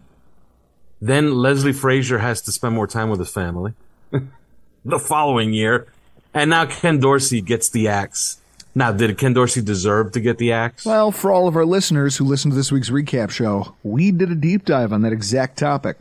Then 1.00 1.34
Leslie 1.34 1.72
Frazier 1.72 2.18
has 2.18 2.40
to 2.42 2.52
spend 2.52 2.74
more 2.74 2.86
time 2.86 3.10
with 3.10 3.18
his 3.18 3.30
family 3.30 3.74
the 4.84 4.98
following 4.98 5.52
year, 5.52 5.86
and 6.32 6.50
now 6.50 6.66
Ken 6.66 6.98
Dorsey 6.98 7.40
gets 7.40 7.68
the 7.68 7.88
axe. 7.88 8.38
Now, 8.76 8.90
did 8.90 9.16
Ken 9.18 9.32
Dorsey 9.32 9.62
deserve 9.62 10.12
to 10.12 10.20
get 10.20 10.38
the 10.38 10.52
axe? 10.52 10.84
Well, 10.84 11.12
for 11.12 11.30
all 11.30 11.46
of 11.46 11.54
our 11.54 11.64
listeners 11.64 12.16
who 12.16 12.24
listened 12.24 12.52
to 12.52 12.56
this 12.56 12.72
week's 12.72 12.90
recap 12.90 13.30
show, 13.30 13.76
we 13.84 14.10
did 14.10 14.32
a 14.32 14.34
deep 14.34 14.64
dive 14.64 14.92
on 14.92 15.02
that 15.02 15.12
exact 15.12 15.58
topic. 15.58 15.96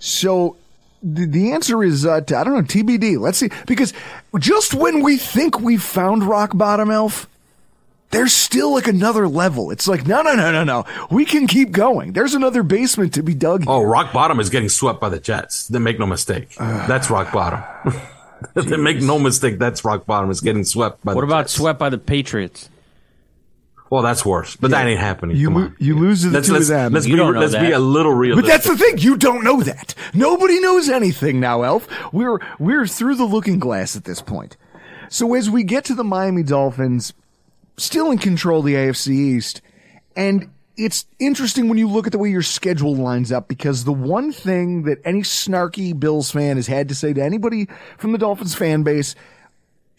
So 0.00 0.56
the, 1.00 1.26
the 1.26 1.52
answer 1.52 1.84
is, 1.84 2.04
uh, 2.04 2.16
I 2.16 2.20
don't 2.20 2.54
know, 2.54 2.62
TBD. 2.62 3.20
Let's 3.20 3.38
see. 3.38 3.50
Because 3.66 3.92
just 4.40 4.74
when 4.74 5.02
we 5.02 5.16
think 5.16 5.60
we've 5.60 5.82
found 5.82 6.24
rock 6.24 6.56
bottom, 6.56 6.90
Elf, 6.90 7.28
there's 8.12 8.32
still 8.32 8.72
like 8.72 8.86
another 8.86 9.26
level. 9.26 9.70
It's 9.70 9.88
like, 9.88 10.06
no, 10.06 10.22
no, 10.22 10.34
no, 10.34 10.52
no, 10.52 10.64
no. 10.64 10.84
We 11.10 11.24
can 11.24 11.46
keep 11.46 11.72
going. 11.72 12.12
There's 12.12 12.34
another 12.34 12.62
basement 12.62 13.14
to 13.14 13.22
be 13.22 13.34
dug. 13.34 13.64
Oh, 13.66 13.82
rock 13.82 14.12
bottom 14.12 14.38
is 14.38 14.50
getting 14.50 14.68
swept 14.68 15.00
by 15.00 15.08
the 15.08 15.18
Jets. 15.18 15.66
Then 15.66 15.82
make 15.82 15.98
no 15.98 16.06
mistake, 16.06 16.54
ah. 16.60 16.84
that's 16.86 17.10
rock 17.10 17.32
bottom. 17.32 17.62
then 18.54 18.82
make 18.82 19.00
no 19.00 19.18
mistake, 19.18 19.58
that's 19.58 19.84
rock 19.84 20.06
bottom 20.06 20.30
is 20.30 20.40
getting 20.40 20.64
swept 20.64 21.04
by. 21.04 21.14
What 21.14 21.22
the 21.22 21.26
about 21.26 21.42
Jets. 21.44 21.54
swept 21.54 21.78
by 21.78 21.88
the 21.88 21.98
Patriots? 21.98 22.68
Well, 23.90 24.00
that's 24.02 24.24
worse, 24.24 24.56
but 24.56 24.70
that 24.70 24.86
ain't 24.86 25.00
happening. 25.00 25.36
You, 25.36 25.48
Come 25.48 25.54
lo- 25.54 25.62
on. 25.64 25.76
you 25.78 25.98
lose 25.98 26.22
to 26.22 26.28
the 26.30 26.36
Let's 26.38 26.46
two 26.46 26.54
let's 26.54 26.64
of 26.64 26.68
them. 26.70 26.92
let's 26.94 27.04
be 27.04 27.14
let's 27.14 27.54
be 27.54 27.72
a 27.72 27.78
little 27.78 28.14
real. 28.14 28.36
But 28.36 28.46
that's 28.46 28.66
the 28.66 28.74
thing. 28.74 28.96
You 28.96 29.18
don't 29.18 29.44
know 29.44 29.60
that. 29.60 29.94
Nobody 30.14 30.60
knows 30.60 30.88
anything 30.88 31.40
now, 31.40 31.60
Elf. 31.60 31.86
We're 32.10 32.38
we're 32.58 32.86
through 32.86 33.16
the 33.16 33.26
looking 33.26 33.58
glass 33.58 33.94
at 33.94 34.04
this 34.04 34.22
point. 34.22 34.56
So 35.10 35.34
as 35.34 35.50
we 35.50 35.62
get 35.62 35.84
to 35.86 35.94
the 35.94 36.04
Miami 36.04 36.42
Dolphins, 36.42 37.12
still 37.76 38.10
in 38.10 38.18
control 38.18 38.60
of 38.60 38.66
the 38.66 38.74
AFC 38.74 39.08
East, 39.10 39.62
and 40.16 40.50
it's 40.76 41.06
interesting 41.18 41.68
when 41.68 41.78
you 41.78 41.88
look 41.88 42.06
at 42.06 42.12
the 42.12 42.18
way 42.18 42.30
your 42.30 42.42
schedule 42.42 42.94
lines 42.94 43.30
up 43.30 43.46
because 43.48 43.84
the 43.84 43.92
one 43.92 44.32
thing 44.32 44.84
that 44.84 44.98
any 45.04 45.20
snarky 45.20 45.98
Bills 45.98 46.30
fan 46.30 46.56
has 46.56 46.66
had 46.66 46.88
to 46.88 46.94
say 46.94 47.12
to 47.12 47.22
anybody 47.22 47.68
from 47.98 48.12
the 48.12 48.18
Dolphins 48.18 48.54
fan 48.54 48.82
base 48.82 49.14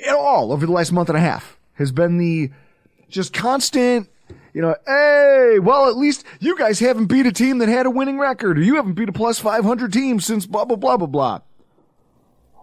at 0.06 0.16
all 0.16 0.52
over 0.52 0.66
the 0.66 0.72
last 0.72 0.92
month 0.92 1.10
and 1.10 1.18
a 1.18 1.22
half 1.22 1.58
has 1.76 1.92
been 1.92 2.18
the 2.18 2.50
just 3.10 3.34
constant, 3.34 4.10
you 4.54 4.62
know, 4.62 4.76
hey, 4.88 5.60
well, 5.60 5.88
at 5.88 5.96
least 5.96 6.26
you 6.40 6.58
guys 6.58 6.80
haven't 6.80 7.06
beat 7.06 7.26
a 7.26 7.32
team 7.32 7.60
that 7.60 7.70
had 7.70 7.86
a 7.86 7.92
winning 7.92 8.20
record, 8.20 8.58
or 8.58 8.62
you 8.62 8.76
haven't 8.76 8.94
beat 8.94 9.10
a 9.10 9.14
plus 9.14 9.40
500 9.40 9.94
team 9.94 10.20
since 10.20 10.46
blah, 10.46 10.66
blah, 10.66 10.78
blah, 10.78 10.98
blah, 10.98 11.08
blah. 11.08 11.40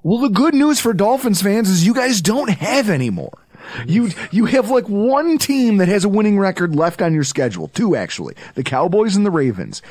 Well, 0.03 0.19
the 0.19 0.29
good 0.29 0.55
news 0.55 0.81
for 0.81 0.93
Dolphins 0.93 1.43
fans 1.43 1.69
is 1.69 1.87
you 1.87 1.95
guys 1.95 2.21
don't 2.21 2.51
have 2.51 2.89
any 2.89 3.11
more. 3.11 3.40
You, 3.87 4.11
you 4.31 4.47
have 4.47 4.71
like 4.71 4.89
one 4.89 5.39
team 5.39 5.79
that 5.79 5.89
has 5.89 6.05
a 6.05 6.09
winning 6.09 6.39
record 6.39 6.75
left 6.75 7.03
on 7.03 7.15
your 7.15 7.25
schedule. 7.25 7.69
Two, 7.69 7.97
actually. 7.97 8.35
The 8.55 8.63
Cowboys 8.63 9.17
and 9.17 9.25
the 9.25 9.31
Ravens. 9.31 9.83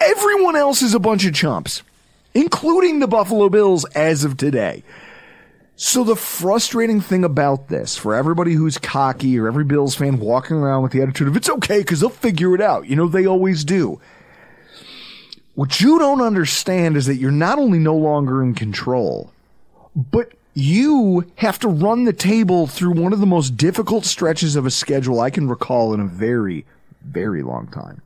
Everyone 0.00 0.56
else 0.56 0.82
is 0.82 0.94
a 0.94 0.98
bunch 0.98 1.24
of 1.24 1.34
chumps, 1.34 1.82
including 2.34 2.98
the 2.98 3.06
Buffalo 3.06 3.48
Bills 3.48 3.84
as 3.86 4.24
of 4.24 4.36
today. 4.36 4.82
So 5.78 6.04
the 6.04 6.16
frustrating 6.16 7.02
thing 7.02 7.22
about 7.22 7.68
this, 7.68 7.98
for 7.98 8.14
everybody 8.14 8.54
who's 8.54 8.78
cocky 8.78 9.38
or 9.38 9.46
every 9.46 9.64
Bills 9.64 9.94
fan 9.94 10.18
walking 10.18 10.56
around 10.56 10.82
with 10.82 10.92
the 10.92 11.02
attitude 11.02 11.28
of 11.28 11.36
it's 11.36 11.50
okay 11.50 11.80
because 11.80 12.00
they'll 12.00 12.08
figure 12.08 12.54
it 12.54 12.62
out, 12.62 12.86
you 12.86 12.96
know 12.96 13.08
they 13.08 13.26
always 13.26 13.62
do. 13.62 14.00
What 15.54 15.80
you 15.80 15.98
don't 15.98 16.22
understand 16.22 16.96
is 16.96 17.06
that 17.06 17.16
you're 17.16 17.30
not 17.30 17.58
only 17.58 17.78
no 17.78 17.94
longer 17.94 18.42
in 18.42 18.54
control, 18.54 19.30
but 19.94 20.32
you 20.56 21.30
have 21.36 21.58
to 21.58 21.68
run 21.68 22.04
the 22.04 22.14
table 22.14 22.66
through 22.66 22.92
one 22.92 23.12
of 23.12 23.20
the 23.20 23.26
most 23.26 23.58
difficult 23.58 24.06
stretches 24.06 24.56
of 24.56 24.64
a 24.64 24.70
schedule 24.70 25.20
I 25.20 25.28
can 25.28 25.50
recall 25.50 25.92
in 25.92 26.00
a 26.00 26.06
very, 26.06 26.64
very 27.02 27.42
long 27.42 27.66
time. 27.66 28.00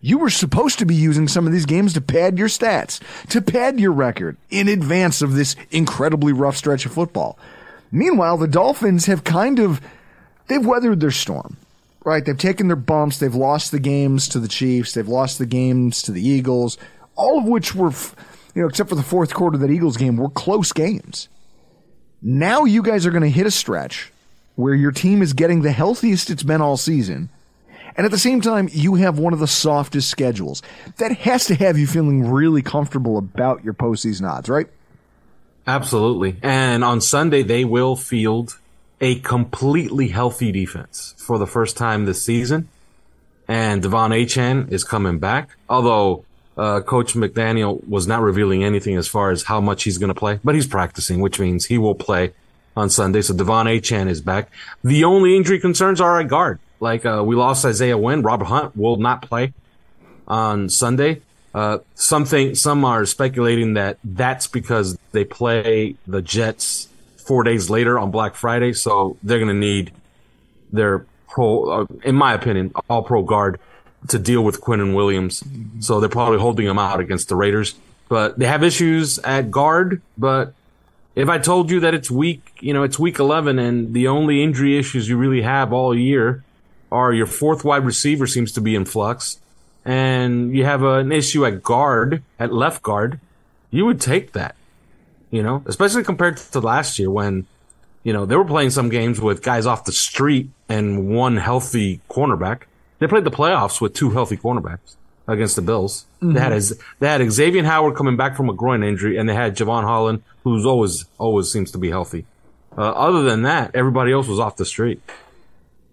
You 0.00 0.18
were 0.18 0.28
supposed 0.28 0.80
to 0.80 0.84
be 0.84 0.96
using 0.96 1.28
some 1.28 1.46
of 1.46 1.52
these 1.52 1.66
games 1.66 1.92
to 1.92 2.00
pad 2.00 2.36
your 2.36 2.48
stats, 2.48 3.00
to 3.28 3.40
pad 3.40 3.78
your 3.78 3.92
record 3.92 4.36
in 4.50 4.66
advance 4.66 5.22
of 5.22 5.34
this 5.34 5.54
incredibly 5.70 6.32
rough 6.32 6.56
stretch 6.56 6.84
of 6.84 6.92
football. 6.92 7.38
Meanwhile, 7.92 8.38
the 8.38 8.48
Dolphins 8.48 9.06
have 9.06 9.22
kind 9.22 9.60
of, 9.60 9.80
they've 10.48 10.66
weathered 10.66 10.98
their 10.98 11.12
storm, 11.12 11.58
right? 12.04 12.24
They've 12.24 12.36
taken 12.36 12.66
their 12.66 12.74
bumps. 12.74 13.18
They've 13.20 13.32
lost 13.32 13.70
the 13.70 13.78
games 13.78 14.26
to 14.30 14.40
the 14.40 14.48
Chiefs. 14.48 14.94
They've 14.94 15.06
lost 15.06 15.38
the 15.38 15.46
games 15.46 16.02
to 16.02 16.10
the 16.10 16.26
Eagles, 16.26 16.76
all 17.14 17.38
of 17.38 17.44
which 17.44 17.76
were, 17.76 17.92
you 18.56 18.62
know, 18.62 18.68
except 18.68 18.88
for 18.88 18.96
the 18.96 19.02
fourth 19.04 19.32
quarter 19.32 19.56
that 19.58 19.70
Eagles 19.70 19.96
game, 19.96 20.16
were 20.16 20.28
close 20.28 20.72
games. 20.72 21.28
Now 22.20 22.64
you 22.64 22.82
guys 22.82 23.06
are 23.06 23.10
going 23.10 23.22
to 23.22 23.30
hit 23.30 23.46
a 23.46 23.50
stretch 23.50 24.12
where 24.56 24.74
your 24.74 24.90
team 24.90 25.22
is 25.22 25.32
getting 25.32 25.62
the 25.62 25.70
healthiest 25.70 26.30
it's 26.30 26.42
been 26.42 26.60
all 26.60 26.76
season. 26.76 27.28
And 27.96 28.04
at 28.04 28.10
the 28.10 28.18
same 28.18 28.40
time, 28.40 28.68
you 28.72 28.96
have 28.96 29.18
one 29.18 29.32
of 29.32 29.38
the 29.38 29.46
softest 29.46 30.10
schedules. 30.10 30.62
That 30.98 31.12
has 31.12 31.46
to 31.46 31.54
have 31.56 31.78
you 31.78 31.86
feeling 31.86 32.30
really 32.30 32.62
comfortable 32.62 33.18
about 33.18 33.64
your 33.64 33.74
postseason 33.74 34.28
odds, 34.28 34.48
right? 34.48 34.66
Absolutely. 35.66 36.36
And 36.42 36.82
on 36.82 37.00
Sunday, 37.00 37.42
they 37.42 37.64
will 37.64 37.94
field 37.94 38.58
a 39.00 39.20
completely 39.20 40.08
healthy 40.08 40.50
defense 40.50 41.14
for 41.18 41.38
the 41.38 41.46
first 41.46 41.76
time 41.76 42.04
this 42.04 42.22
season. 42.22 42.68
And 43.46 43.82
De'Von 43.82 44.10
Achane 44.10 44.70
is 44.72 44.84
coming 44.84 45.18
back, 45.18 45.56
although 45.68 46.24
uh, 46.58 46.80
Coach 46.80 47.14
McDaniel 47.14 47.86
was 47.88 48.06
not 48.06 48.20
revealing 48.20 48.64
anything 48.64 48.96
as 48.96 49.06
far 49.06 49.30
as 49.30 49.44
how 49.44 49.60
much 49.60 49.84
he's 49.84 49.96
going 49.96 50.12
to 50.12 50.18
play, 50.18 50.40
but 50.42 50.54
he's 50.54 50.66
practicing, 50.66 51.20
which 51.20 51.38
means 51.38 51.66
he 51.66 51.78
will 51.78 51.94
play 51.94 52.32
on 52.76 52.90
Sunday. 52.90 53.22
So 53.22 53.32
De'Von 53.32 53.66
Achane 53.66 54.08
is 54.08 54.20
back. 54.20 54.50
The 54.82 55.04
only 55.04 55.36
injury 55.36 55.60
concerns 55.60 56.00
are 56.00 56.20
at 56.20 56.28
guard. 56.28 56.58
Like 56.80 57.06
uh, 57.06 57.22
we 57.24 57.36
lost 57.36 57.64
Isaiah 57.64 57.96
Wynn. 57.96 58.22
Robert 58.22 58.46
Hunt 58.46 58.76
will 58.76 58.96
not 58.96 59.22
play 59.22 59.52
on 60.26 60.68
Sunday. 60.68 61.22
Uh, 61.54 61.78
something 61.94 62.54
some 62.54 62.84
are 62.84 63.06
speculating 63.06 63.74
that 63.74 63.98
that's 64.04 64.46
because 64.46 64.98
they 65.12 65.24
play 65.24 65.96
the 66.06 66.22
Jets 66.22 66.88
four 67.16 67.42
days 67.42 67.70
later 67.70 67.98
on 67.98 68.10
Black 68.10 68.34
Friday, 68.34 68.72
so 68.72 69.16
they're 69.22 69.38
going 69.38 69.48
to 69.48 69.54
need 69.54 69.92
their 70.72 71.06
pro, 71.28 71.82
uh, 71.82 71.86
in 72.04 72.14
my 72.14 72.34
opinion, 72.34 72.72
all 72.88 73.02
pro 73.02 73.22
guard 73.22 73.58
to 74.06 74.18
deal 74.18 74.42
with 74.42 74.60
Quinnen 74.60 74.94
Williams. 74.94 75.42
So 75.80 76.00
they're 76.00 76.08
probably 76.08 76.38
holding 76.38 76.66
him 76.66 76.78
out 76.78 77.00
against 77.00 77.28
the 77.28 77.36
Raiders. 77.36 77.74
But 78.08 78.38
they 78.38 78.46
have 78.46 78.62
issues 78.62 79.18
at 79.18 79.50
guard. 79.50 80.00
But 80.16 80.54
if 81.14 81.28
I 81.28 81.38
told 81.38 81.70
you 81.70 81.80
that 81.80 81.94
it's 81.94 82.10
week, 82.10 82.52
you 82.60 82.72
know, 82.72 82.84
it's 82.84 82.98
week 82.98 83.18
11 83.18 83.58
and 83.58 83.92
the 83.92 84.08
only 84.08 84.42
injury 84.42 84.78
issues 84.78 85.08
you 85.08 85.16
really 85.16 85.42
have 85.42 85.72
all 85.72 85.94
year 85.96 86.44
are 86.90 87.12
your 87.12 87.26
fourth 87.26 87.64
wide 87.64 87.84
receiver 87.84 88.26
seems 88.26 88.52
to 88.52 88.60
be 88.60 88.74
in 88.74 88.84
flux 88.84 89.38
and 89.88 90.54
you 90.54 90.66
have 90.66 90.82
an 90.82 91.12
issue 91.12 91.46
at 91.46 91.62
guard, 91.62 92.22
at 92.38 92.52
left 92.52 92.82
guard, 92.82 93.20
you 93.70 93.86
would 93.86 94.02
take 94.02 94.32
that, 94.32 94.54
you 95.30 95.42
know, 95.42 95.62
especially 95.64 96.04
compared 96.04 96.36
to 96.36 96.60
last 96.60 96.98
year 96.98 97.10
when, 97.10 97.46
you 98.04 98.12
know, 98.12 98.26
they 98.26 98.36
were 98.36 98.44
playing 98.44 98.68
some 98.68 98.90
games 98.90 99.18
with 99.18 99.42
guys 99.42 99.64
off 99.64 99.86
the 99.86 99.92
street 99.92 100.50
and 100.68 101.08
one 101.08 101.38
healthy 101.38 102.02
cornerback. 102.10 102.64
They 102.98 103.06
played 103.06 103.24
the 103.24 103.30
playoffs 103.30 103.80
with 103.80 103.94
two 103.94 104.10
healthy 104.10 104.36
cornerbacks 104.36 104.96
against 105.26 105.56
the 105.56 105.62
Bills. 105.62 106.06
Mm-hmm. 106.22 106.32
They 106.34 106.40
had 106.40 106.52
his, 106.52 106.80
they 106.98 107.06
had 107.08 107.30
Xavier 107.30 107.64
Howard 107.64 107.94
coming 107.94 108.16
back 108.16 108.36
from 108.36 108.48
a 108.48 108.54
groin 108.54 108.82
injury, 108.82 109.16
and 109.18 109.28
they 109.28 109.34
had 109.34 109.56
Jevon 109.56 109.84
Holland, 109.84 110.22
who's 110.44 110.66
always 110.66 111.04
always 111.18 111.50
seems 111.50 111.70
to 111.72 111.78
be 111.78 111.90
healthy. 111.90 112.26
Uh, 112.76 112.82
other 112.82 113.22
than 113.22 113.42
that, 113.42 113.74
everybody 113.74 114.12
else 114.12 114.26
was 114.26 114.38
off 114.40 114.56
the 114.56 114.64
street. 114.64 115.00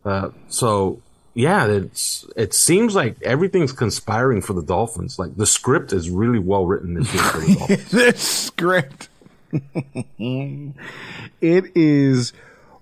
Uh, 0.03 0.29
so 0.49 1.01
yeah, 1.33 1.67
it's 1.67 2.25
it 2.35 2.53
seems 2.53 2.95
like 2.95 3.21
everything's 3.21 3.73
conspiring 3.73 4.41
for 4.41 4.53
the 4.53 4.63
Dolphins. 4.63 5.19
Like 5.19 5.35
the 5.35 5.45
script 5.45 5.93
is 5.93 6.09
really 6.09 6.39
well 6.39 6.65
written 6.65 6.93
this 6.93 7.13
year 7.13 7.23
for 7.23 7.39
the 7.39 7.55
Dolphins. 7.59 7.91
this 7.91 8.21
script. 8.21 9.09
it 10.19 10.73
is 11.75 12.33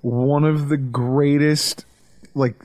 one 0.02 0.44
of 0.44 0.70
the 0.70 0.78
greatest 0.78 1.86
like 2.36 2.56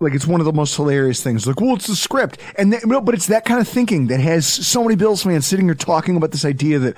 like 0.00 0.14
it's 0.14 0.26
one 0.26 0.40
of 0.40 0.46
the 0.46 0.52
most 0.52 0.74
hilarious 0.74 1.22
things. 1.22 1.46
Like, 1.46 1.60
well, 1.60 1.76
it's 1.76 1.86
the 1.86 1.94
script, 1.94 2.38
and 2.56 2.72
that, 2.72 2.86
no, 2.86 3.00
but 3.00 3.14
it's 3.14 3.26
that 3.26 3.44
kind 3.44 3.60
of 3.60 3.68
thinking 3.68 4.08
that 4.08 4.20
has 4.20 4.46
so 4.46 4.82
many 4.82 4.96
Bills 4.96 5.22
fans 5.22 5.46
sitting 5.46 5.66
here 5.66 5.74
talking 5.74 6.16
about 6.16 6.32
this 6.32 6.44
idea 6.44 6.78
that, 6.78 6.96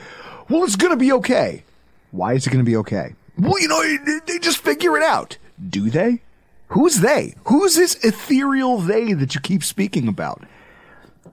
well, 0.48 0.64
it's 0.64 0.76
going 0.76 0.92
to 0.92 0.96
be 0.96 1.12
okay. 1.12 1.64
Why 2.12 2.34
is 2.34 2.46
it 2.46 2.50
going 2.50 2.64
to 2.64 2.70
be 2.70 2.76
okay? 2.76 3.14
Well, 3.36 3.60
you 3.60 3.68
know, 3.68 3.82
they 4.26 4.38
just 4.38 4.58
figure 4.58 4.96
it 4.96 5.02
out. 5.02 5.36
Do 5.68 5.90
they? 5.90 6.20
Who's 6.68 7.00
they? 7.00 7.34
Who's 7.46 7.74
this 7.74 8.02
ethereal 8.04 8.78
they 8.78 9.12
that 9.12 9.34
you 9.34 9.40
keep 9.40 9.64
speaking 9.64 10.08
about? 10.08 10.42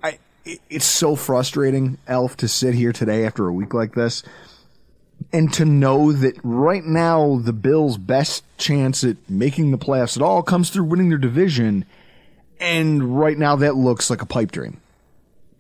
I, 0.04 0.18
it's 0.70 0.86
so 0.86 1.16
frustrating, 1.16 1.98
Elf, 2.08 2.36
to 2.38 2.48
sit 2.48 2.74
here 2.74 2.92
today 2.92 3.26
after 3.26 3.48
a 3.48 3.54
week 3.54 3.74
like 3.74 3.94
this 3.94 4.24
and 5.32 5.52
to 5.54 5.66
know 5.66 6.12
that 6.12 6.36
right 6.44 6.84
now 6.84 7.40
the 7.44 7.54
Bills' 7.54 7.98
best 7.98 8.44
chance 8.58 9.04
at 9.04 9.18
making 9.30 9.72
the 9.72 9.78
playoffs 9.78 10.16
at 10.18 10.24
all 10.24 10.42
comes 10.42 10.70
through 10.70 10.86
winning 10.86 11.10
their 11.10 11.18
division. 11.18 11.86
And 12.60 13.20
right 13.20 13.38
now 13.38 13.56
that 13.58 13.76
looks 13.76 14.10
like 14.10 14.22
a 14.22 14.26
pipe 14.26 14.52
dream. 14.52 14.82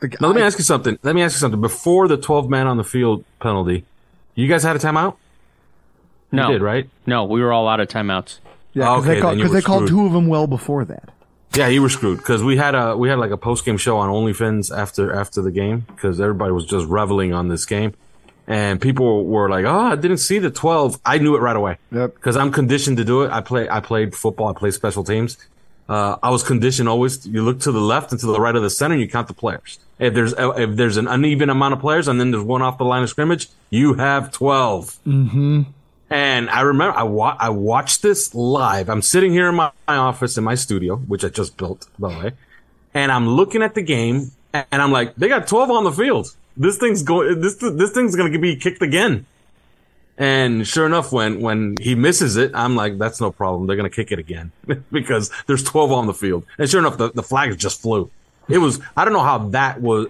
now, 0.01 0.27
let 0.27 0.35
me 0.35 0.41
ask 0.41 0.57
you 0.57 0.63
something. 0.63 0.97
Let 1.03 1.15
me 1.15 1.21
ask 1.21 1.35
you 1.35 1.39
something. 1.39 1.61
Before 1.61 2.07
the 2.07 2.17
12 2.17 2.49
man 2.49 2.67
on 2.67 2.77
the 2.77 2.83
field 2.83 3.23
penalty, 3.39 3.85
you 4.35 4.47
guys 4.47 4.63
had 4.63 4.75
a 4.75 4.79
timeout? 4.79 5.15
No. 6.31 6.47
You 6.47 6.53
did, 6.53 6.61
right? 6.61 6.89
No, 7.05 7.23
we 7.25 7.41
were 7.41 7.51
all 7.53 7.67
out 7.67 7.79
of 7.79 7.87
timeouts. 7.87 8.39
Yeah, 8.73 8.83
because 8.95 9.03
Okay, 9.05 9.15
they, 9.15 9.21
call, 9.21 9.29
then 9.31 9.39
you 9.39 9.45
'cause 9.45 9.53
they 9.53 9.61
called 9.61 9.87
two 9.87 10.05
of 10.05 10.13
them 10.13 10.27
well 10.27 10.45
before 10.47 10.85
that. 10.85 11.09
Yeah, 11.55 11.67
you 11.67 11.81
were 11.81 11.89
screwed 11.89 12.19
because 12.19 12.43
we 12.43 12.57
had 12.57 12.75
a 12.75 12.95
we 12.95 13.09
had 13.09 13.17
like 13.17 13.31
a 13.31 13.37
post 13.37 13.65
game 13.65 13.77
show 13.77 13.97
on 13.97 14.09
OnlyFans 14.09 14.75
after 14.75 15.11
after 15.11 15.41
the 15.41 15.49
game 15.51 15.85
because 15.87 16.21
everybody 16.21 16.51
was 16.51 16.65
just 16.65 16.85
reveling 16.87 17.33
on 17.33 17.47
this 17.47 17.65
game, 17.65 17.93
and 18.49 18.81
people 18.81 19.25
were 19.25 19.47
like, 19.49 19.63
"Oh, 19.63 19.79
I 19.93 19.95
didn't 19.95 20.17
see 20.17 20.39
the 20.39 20.49
12. 20.49 20.99
I 21.05 21.17
knew 21.19 21.35
it 21.37 21.39
right 21.39 21.55
away 21.55 21.77
Yep. 21.93 22.15
because 22.15 22.35
I'm 22.35 22.51
conditioned 22.51 22.97
to 22.97 23.05
do 23.05 23.21
it. 23.23 23.31
I 23.31 23.39
play 23.39 23.69
I 23.69 23.79
played 23.79 24.13
football. 24.15 24.47
I 24.49 24.53
played 24.53 24.73
special 24.73 25.03
teams. 25.05 25.37
Uh, 25.87 26.17
I 26.21 26.29
was 26.29 26.43
conditioned 26.43 26.87
always. 26.89 27.25
You 27.25 27.41
look 27.43 27.59
to 27.61 27.71
the 27.71 27.79
left 27.79 28.11
and 28.11 28.19
to 28.21 28.27
the 28.27 28.39
right 28.39 28.55
of 28.55 28.61
the 28.61 28.69
center, 28.69 28.93
and 28.95 29.01
you 29.01 29.07
count 29.09 29.27
the 29.27 29.33
players. 29.33 29.79
If 29.97 30.13
there's 30.13 30.33
if 30.37 30.75
there's 30.75 30.97
an 30.97 31.07
uneven 31.07 31.49
amount 31.49 31.73
of 31.75 31.79
players, 31.79 32.07
and 32.07 32.19
then 32.19 32.31
there's 32.31 32.43
one 32.43 32.61
off 32.61 32.77
the 32.77 32.85
line 32.85 33.03
of 33.03 33.09
scrimmage, 33.09 33.47
you 33.69 33.93
have 33.95 34.31
12. 34.31 34.97
Mm-hmm. 35.07 35.61
And 36.11 36.49
I 36.49 36.61
remember 36.61 36.97
I 36.97 37.03
wa- 37.03 37.37
I 37.39 37.49
watched 37.49 38.01
this 38.01 38.33
live. 38.33 38.89
I'm 38.89 39.01
sitting 39.03 39.31
here 39.31 39.47
in 39.49 39.55
my, 39.55 39.71
my 39.87 39.97
office 39.97 40.37
in 40.37 40.43
my 40.43 40.55
studio, 40.55 40.95
which 40.95 41.23
I 41.23 41.29
just 41.29 41.55
built, 41.57 41.87
by 41.99 42.13
the 42.13 42.19
way, 42.19 42.31
and 42.95 43.11
I'm 43.11 43.27
looking 43.27 43.61
at 43.61 43.75
the 43.75 43.81
game, 43.83 44.31
and 44.53 44.81
I'm 44.81 44.91
like, 44.91 45.15
they 45.15 45.27
got 45.27 45.47
12 45.47 45.69
on 45.69 45.83
the 45.83 45.91
field. 45.91 46.35
This 46.59 46.77
thing's 46.77 47.01
going. 47.01 47.39
This 47.39 47.55
this 47.55 47.91
thing's 47.91 48.15
going 48.15 48.31
to 48.31 48.37
be 48.37 48.55
kicked 48.57 48.81
again. 48.81 49.25
And 50.17 50.67
sure 50.67 50.85
enough, 50.85 51.13
when 51.13 51.39
when 51.39 51.77
he 51.79 51.95
misses 51.95 52.35
it, 52.35 52.51
I'm 52.53 52.75
like, 52.75 52.97
that's 52.97 53.21
no 53.21 53.31
problem. 53.31 53.65
They're 53.65 53.77
going 53.77 53.89
to 53.89 53.95
kick 53.95 54.11
it 54.11 54.19
again 54.19 54.51
because 54.91 55.31
there's 55.47 55.63
12 55.63 55.93
on 55.93 56.07
the 56.07 56.13
field. 56.13 56.45
And 56.57 56.69
sure 56.69 56.81
enough, 56.81 56.97
the, 56.97 57.11
the 57.11 57.23
flags 57.23 57.55
just 57.55 57.81
flew. 57.81 58.11
It 58.49 58.57
was. 58.57 58.81
I 58.97 59.05
don't 59.05 59.13
know 59.13 59.23
how 59.23 59.37
that 59.49 59.79
was. 59.79 60.07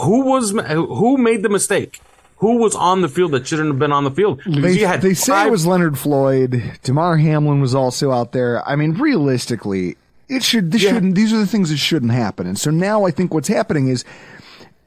Who 0.00 0.24
was 0.24 0.50
who 0.50 1.16
made 1.16 1.44
the 1.44 1.48
mistake? 1.48 2.00
Who 2.38 2.56
was 2.56 2.74
on 2.74 3.02
the 3.02 3.08
field 3.08 3.30
that 3.32 3.46
shouldn't 3.46 3.68
have 3.68 3.78
been 3.78 3.92
on 3.92 4.02
the 4.02 4.10
field? 4.10 4.42
They, 4.44 4.84
they 4.96 5.14
say 5.14 5.46
it 5.46 5.50
was 5.52 5.64
Leonard 5.64 5.96
Floyd. 5.96 6.80
Damar 6.82 7.16
Hamlin 7.16 7.60
was 7.60 7.72
also 7.72 8.10
out 8.10 8.32
there. 8.32 8.66
I 8.68 8.74
mean, 8.74 8.94
realistically, 8.94 9.96
it 10.28 10.42
should. 10.42 10.72
This 10.72 10.82
shouldn't. 10.82 11.14
These 11.14 11.32
are 11.32 11.38
the 11.38 11.46
things 11.46 11.70
that 11.70 11.76
shouldn't 11.76 12.10
happen. 12.10 12.48
And 12.48 12.58
so 12.58 12.72
now 12.72 13.04
I 13.04 13.12
think 13.12 13.32
what's 13.32 13.46
happening 13.46 13.86
is 13.86 14.04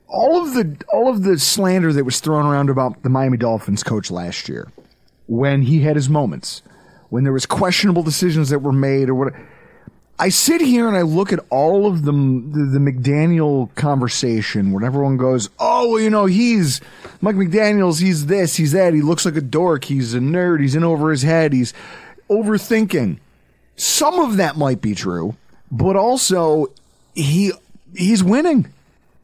all 0.07 0.41
of 0.41 0.53
the 0.53 0.77
all 0.93 1.09
of 1.09 1.23
the 1.23 1.39
slander 1.39 1.91
that 1.93 2.03
was 2.03 2.19
thrown 2.19 2.45
around 2.45 2.69
about 2.69 3.03
the 3.03 3.09
Miami 3.09 3.37
Dolphins 3.37 3.83
coach 3.83 4.11
last 4.11 4.47
year, 4.47 4.67
when 5.27 5.63
he 5.63 5.81
had 5.81 5.95
his 5.95 6.09
moments, 6.09 6.61
when 7.09 7.23
there 7.23 7.33
was 7.33 7.45
questionable 7.45 8.03
decisions 8.03 8.49
that 8.49 8.59
were 8.59 8.73
made 8.73 9.09
or 9.09 9.15
what. 9.15 9.33
I 10.17 10.29
sit 10.29 10.61
here 10.61 10.87
and 10.87 10.95
I 10.95 11.01
look 11.01 11.33
at 11.33 11.41
all 11.49 11.87
of 11.87 12.03
the, 12.03 12.13
the 12.13 12.69
the 12.71 12.79
McDaniel 12.79 13.73
conversation 13.75 14.71
where 14.71 14.85
everyone 14.85 15.17
goes, 15.17 15.49
"Oh, 15.59 15.89
well, 15.89 15.99
you 15.99 16.09
know, 16.09 16.25
he's 16.25 16.79
Mike 17.19 17.35
McDaniel's. 17.35 17.99
He's 17.99 18.27
this. 18.27 18.55
He's 18.55 18.71
that. 18.71 18.93
He 18.93 19.01
looks 19.01 19.25
like 19.25 19.35
a 19.35 19.41
dork. 19.41 19.83
He's 19.83 20.13
a 20.13 20.19
nerd. 20.19 20.61
He's 20.61 20.73
in 20.73 20.85
over 20.85 21.11
his 21.11 21.23
head. 21.23 21.51
He's 21.51 21.73
overthinking." 22.29 23.17
Some 23.75 24.19
of 24.19 24.37
that 24.37 24.55
might 24.55 24.79
be 24.79 24.95
true, 24.95 25.35
but 25.69 25.97
also 25.97 26.67
he 27.13 27.51
he's 27.93 28.23
winning. 28.23 28.71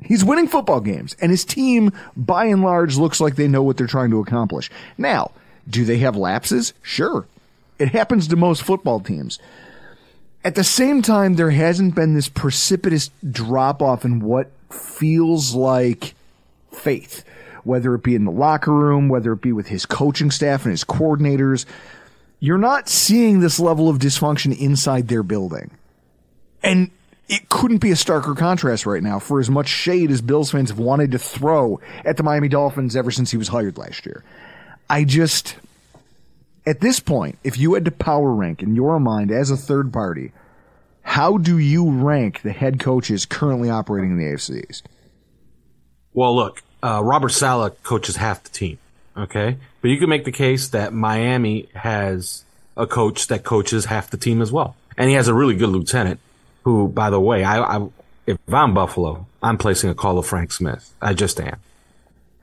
He's 0.03 0.25
winning 0.25 0.47
football 0.47 0.81
games, 0.81 1.15
and 1.21 1.31
his 1.31 1.45
team, 1.45 1.91
by 2.15 2.45
and 2.45 2.63
large, 2.63 2.97
looks 2.97 3.21
like 3.21 3.35
they 3.35 3.47
know 3.47 3.61
what 3.63 3.77
they're 3.77 3.87
trying 3.87 4.09
to 4.11 4.19
accomplish. 4.19 4.69
Now, 4.97 5.31
do 5.69 5.85
they 5.85 5.97
have 5.99 6.15
lapses? 6.15 6.73
Sure. 6.81 7.27
It 7.77 7.89
happens 7.89 8.27
to 8.27 8.35
most 8.35 8.63
football 8.63 8.99
teams. 8.99 9.39
At 10.43 10.55
the 10.55 10.63
same 10.63 11.01
time, 11.01 11.35
there 11.35 11.51
hasn't 11.51 11.93
been 11.93 12.15
this 12.15 12.29
precipitous 12.29 13.11
drop 13.29 13.81
off 13.81 14.03
in 14.03 14.21
what 14.21 14.51
feels 14.71 15.53
like 15.53 16.15
faith, 16.71 17.23
whether 17.63 17.93
it 17.93 18.03
be 18.03 18.15
in 18.15 18.25
the 18.25 18.31
locker 18.31 18.73
room, 18.73 19.07
whether 19.07 19.33
it 19.33 19.41
be 19.41 19.51
with 19.51 19.67
his 19.67 19.85
coaching 19.85 20.31
staff 20.31 20.65
and 20.65 20.71
his 20.71 20.83
coordinators. 20.83 21.65
You're 22.39 22.57
not 22.57 22.89
seeing 22.89 23.39
this 23.39 23.59
level 23.59 23.87
of 23.87 23.99
dysfunction 23.99 24.57
inside 24.57 25.07
their 25.07 25.21
building. 25.21 25.69
And 26.63 26.89
it 27.31 27.47
couldn't 27.47 27.77
be 27.77 27.91
a 27.91 27.95
starker 27.95 28.35
contrast 28.35 28.85
right 28.85 29.01
now 29.01 29.17
for 29.17 29.39
as 29.39 29.49
much 29.49 29.69
shade 29.69 30.11
as 30.11 30.21
Bills 30.21 30.51
fans 30.51 30.69
have 30.69 30.77
wanted 30.77 31.13
to 31.13 31.17
throw 31.17 31.79
at 32.03 32.17
the 32.17 32.23
Miami 32.23 32.49
Dolphins 32.49 32.93
ever 32.93 33.09
since 33.09 33.31
he 33.31 33.37
was 33.37 33.47
hired 33.47 33.77
last 33.77 34.05
year. 34.05 34.21
I 34.89 35.05
just, 35.05 35.55
at 36.67 36.81
this 36.81 36.99
point, 36.99 37.39
if 37.45 37.57
you 37.57 37.73
had 37.73 37.85
to 37.85 37.91
power 37.91 38.33
rank 38.33 38.61
in 38.61 38.75
your 38.75 38.99
mind 38.99 39.31
as 39.31 39.49
a 39.49 39.55
third 39.55 39.93
party, 39.93 40.33
how 41.03 41.37
do 41.37 41.57
you 41.57 41.89
rank 41.89 42.41
the 42.41 42.51
head 42.51 42.81
coaches 42.81 43.25
currently 43.25 43.69
operating 43.69 44.11
in 44.11 44.17
the 44.17 44.25
AFC 44.25 44.69
East? 44.69 44.89
Well, 46.13 46.35
look, 46.35 46.61
uh, 46.83 47.01
Robert 47.01 47.29
Saleh 47.29 47.81
coaches 47.81 48.17
half 48.17 48.43
the 48.43 48.49
team. 48.49 48.77
Okay. 49.15 49.55
But 49.81 49.87
you 49.87 49.97
can 49.97 50.09
make 50.09 50.25
the 50.25 50.33
case 50.33 50.67
that 50.67 50.91
Miami 50.91 51.69
has 51.75 52.43
a 52.75 52.85
coach 52.85 53.27
that 53.27 53.45
coaches 53.45 53.85
half 53.85 54.09
the 54.09 54.17
team 54.17 54.41
as 54.41 54.51
well. 54.51 54.75
And 54.97 55.09
he 55.09 55.15
has 55.15 55.29
a 55.29 55.33
really 55.33 55.55
good 55.55 55.69
lieutenant 55.69 56.19
who, 56.63 56.87
by 56.87 57.09
the 57.09 57.19
way, 57.19 57.43
I, 57.43 57.77
I 57.77 57.87
if 58.27 58.37
I'm 58.51 58.73
Buffalo, 58.73 59.27
I'm 59.41 59.57
placing 59.57 59.89
a 59.89 59.95
call 59.95 60.17
of 60.17 60.25
Frank 60.25 60.51
Smith. 60.51 60.93
I 61.01 61.13
just 61.13 61.39
am. 61.39 61.57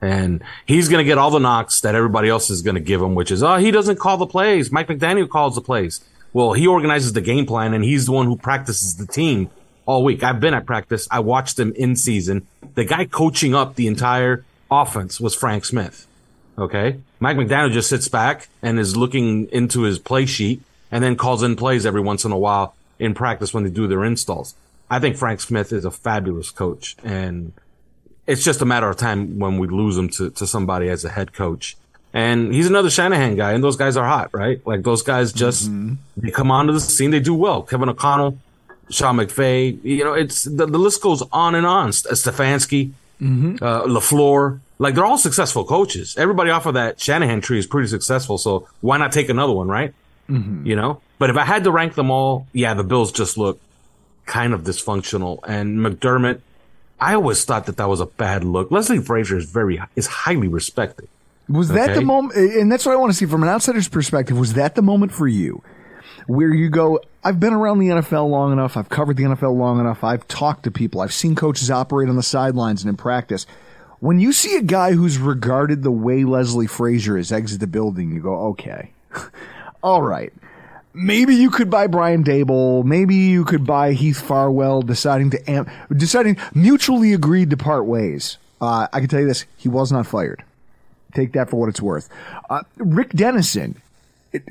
And 0.01 0.43
he's 0.65 0.87
going 0.87 1.03
to 1.03 1.07
get 1.07 1.17
all 1.17 1.31
the 1.31 1.39
knocks 1.39 1.81
that 1.81 1.95
everybody 1.95 2.29
else 2.29 2.49
is 2.49 2.61
going 2.61 2.75
to 2.75 2.81
give 2.81 3.01
him, 3.01 3.15
which 3.15 3.31
is, 3.31 3.43
oh, 3.43 3.57
he 3.57 3.71
doesn't 3.71 3.99
call 3.99 4.17
the 4.17 4.27
plays. 4.27 4.71
Mike 4.71 4.87
McDaniel 4.87 5.29
calls 5.29 5.55
the 5.55 5.61
plays. 5.61 6.01
Well, 6.31 6.53
he 6.53 6.67
organizes 6.67 7.13
the 7.13 7.21
game 7.21 7.45
plan 7.45 7.73
and 7.73 7.83
he's 7.83 8.05
the 8.05 8.11
one 8.11 8.27
who 8.27 8.37
practices 8.37 8.95
the 8.95 9.07
team 9.07 9.49
all 9.85 10.03
week. 10.03 10.23
I've 10.23 10.39
been 10.39 10.53
at 10.53 10.65
practice. 10.65 11.07
I 11.11 11.19
watched 11.19 11.59
him 11.59 11.73
in 11.75 11.95
season. 11.95 12.47
The 12.75 12.85
guy 12.85 13.05
coaching 13.05 13.55
up 13.55 13.75
the 13.75 13.87
entire 13.87 14.45
offense 14.69 15.19
was 15.19 15.35
Frank 15.35 15.65
Smith. 15.65 16.07
Okay. 16.57 16.99
Mike 17.19 17.37
McDaniel 17.37 17.71
just 17.71 17.89
sits 17.89 18.07
back 18.07 18.47
and 18.61 18.79
is 18.79 18.95
looking 18.95 19.49
into 19.49 19.81
his 19.81 19.97
play 19.97 20.25
sheet 20.25 20.61
and 20.91 21.03
then 21.03 21.15
calls 21.15 21.43
in 21.43 21.55
plays 21.55 21.85
every 21.85 22.01
once 22.01 22.25
in 22.25 22.31
a 22.31 22.37
while 22.37 22.75
in 22.99 23.13
practice 23.13 23.53
when 23.53 23.63
they 23.63 23.69
do 23.69 23.87
their 23.87 24.03
installs. 24.03 24.55
I 24.89 24.99
think 24.99 25.15
Frank 25.17 25.39
Smith 25.41 25.71
is 25.71 25.85
a 25.85 25.91
fabulous 25.91 26.49
coach 26.51 26.95
and 27.03 27.53
it's 28.27 28.43
just 28.43 28.61
a 28.61 28.65
matter 28.65 28.87
of 28.89 28.97
time 28.97 29.39
when 29.39 29.57
we 29.57 29.67
lose 29.67 29.97
him 29.97 30.09
to, 30.09 30.29
to 30.31 30.45
somebody 30.45 30.89
as 30.89 31.03
a 31.05 31.09
head 31.09 31.33
coach. 31.33 31.75
And 32.13 32.53
he's 32.53 32.67
another 32.67 32.89
Shanahan 32.89 33.35
guy, 33.35 33.53
and 33.53 33.63
those 33.63 33.75
guys 33.75 33.95
are 33.97 34.05
hot, 34.05 34.31
right? 34.33 34.65
Like 34.65 34.81
those 34.83 35.01
guys 35.03 35.31
just 35.31 35.69
Mm-hmm. 35.69 35.93
they 36.17 36.31
come 36.31 36.49
onto 36.51 36.73
the 36.73 36.79
scene, 36.79 37.11
they 37.11 37.19
do 37.19 37.33
well. 37.35 37.61
Kevin 37.63 37.87
O'Connell, 37.89 38.37
Sean 38.89 39.17
McVay, 39.17 39.77
you 39.83 40.03
know, 40.03 40.13
it's 40.13 40.43
the, 40.43 40.65
the 40.65 40.79
list 40.79 41.01
goes 41.01 41.21
on 41.31 41.53
and 41.55 41.65
on. 41.65 41.89
Stefanski, 41.91 42.91
Mm-hmm. 43.21 43.57
uh, 43.63 43.83
Lafleur, 43.83 44.59
like 44.79 44.95
they're 44.95 45.05
all 45.05 45.17
successful 45.17 45.65
coaches. 45.65 46.15
Everybody 46.17 46.51
off 46.51 46.65
of 46.65 46.75
that 46.75 47.01
Shanahan 47.01 47.41
tree 47.41 47.59
is 47.59 47.67
pretty 47.67 47.89
successful, 47.89 48.37
so 48.37 48.67
why 48.81 48.97
not 48.97 49.11
take 49.11 49.27
another 49.29 49.51
one, 49.53 49.67
right? 49.67 49.93
Mm-hmm. 50.29 50.65
You 50.65 50.75
know. 50.77 51.01
But 51.19 51.29
if 51.29 51.37
I 51.37 51.45
had 51.45 51.63
to 51.65 51.71
rank 51.71 51.93
them 51.93 52.09
all, 52.09 52.47
yeah, 52.53 52.73
the 52.73 52.83
Bills 52.83 53.11
just 53.11 53.37
look 53.37 53.59
kind 54.25 54.53
of 54.53 54.61
dysfunctional, 54.61 55.39
and 55.47 55.79
McDermott. 55.79 56.41
I 57.01 57.13
always 57.13 57.45
thought 57.45 57.65
that 57.65 57.77
that 57.77 57.87
was 57.87 58.01
a 58.01 58.05
bad 58.05 58.43
look. 58.43 58.71
Leslie 58.71 58.99
Frazier 58.99 59.37
is 59.37 59.49
very 59.49 59.81
is 59.95 60.07
highly 60.07 60.47
respected. 60.47 61.07
Was 61.47 61.69
that 61.69 61.95
the 61.95 62.01
moment? 62.01 62.35
And 62.35 62.71
that's 62.71 62.85
what 62.85 62.93
I 62.93 62.95
want 62.95 63.11
to 63.11 63.17
see 63.17 63.25
from 63.25 63.41
an 63.41 63.49
outsider's 63.49 63.87
perspective. 63.87 64.37
Was 64.37 64.53
that 64.53 64.75
the 64.75 64.81
moment 64.81 65.11
for 65.11 65.27
you 65.27 65.63
where 66.27 66.53
you 66.53 66.69
go, 66.69 66.99
I've 67.23 67.39
been 67.39 67.53
around 67.53 67.79
the 67.79 67.87
NFL 67.87 68.29
long 68.29 68.51
enough. 68.51 68.77
I've 68.77 68.89
covered 68.89 69.17
the 69.17 69.23
NFL 69.23 69.57
long 69.57 69.79
enough. 69.79 70.03
I've 70.03 70.27
talked 70.27 70.63
to 70.63 70.71
people. 70.71 71.01
I've 71.01 71.13
seen 71.13 71.35
coaches 71.35 71.71
operate 71.71 72.07
on 72.07 72.15
the 72.15 72.23
sidelines 72.23 72.83
and 72.83 72.89
in 72.89 72.97
practice. 72.97 73.47
When 73.99 74.19
you 74.19 74.31
see 74.31 74.55
a 74.55 74.61
guy 74.61 74.93
who's 74.93 75.17
regarded 75.17 75.81
the 75.81 75.91
way 75.91 76.23
Leslie 76.23 76.67
Frazier 76.67 77.17
is 77.17 77.31
exit 77.31 77.59
the 77.61 77.67
building, 77.67 78.11
you 78.11 78.21
go, 78.21 78.35
okay, 78.49 78.91
all 79.83 80.03
right. 80.03 80.31
Maybe 80.93 81.35
you 81.35 81.49
could 81.51 81.69
buy 81.69 81.87
Brian 81.87 82.23
Daboll. 82.23 82.83
Maybe 82.83 83.15
you 83.15 83.45
could 83.45 83.65
buy 83.65 83.93
Heath 83.93 84.19
Farwell, 84.19 84.81
deciding 84.81 85.29
to 85.31 85.49
amp, 85.49 85.69
deciding 85.95 86.37
mutually 86.53 87.13
agreed 87.13 87.51
to 87.51 87.57
part 87.57 87.85
ways. 87.85 88.37
Uh, 88.59 88.87
I 88.91 88.99
can 88.99 89.07
tell 89.07 89.19
you 89.19 89.27
this: 89.27 89.45
he 89.55 89.69
was 89.69 89.91
not 89.91 90.07
fired. 90.07 90.43
Take 91.13 91.33
that 91.33 91.49
for 91.49 91.59
what 91.59 91.69
it's 91.69 91.81
worth. 91.81 92.09
Uh, 92.49 92.63
Rick 92.77 93.11
Dennison, 93.11 93.81
it, 94.31 94.43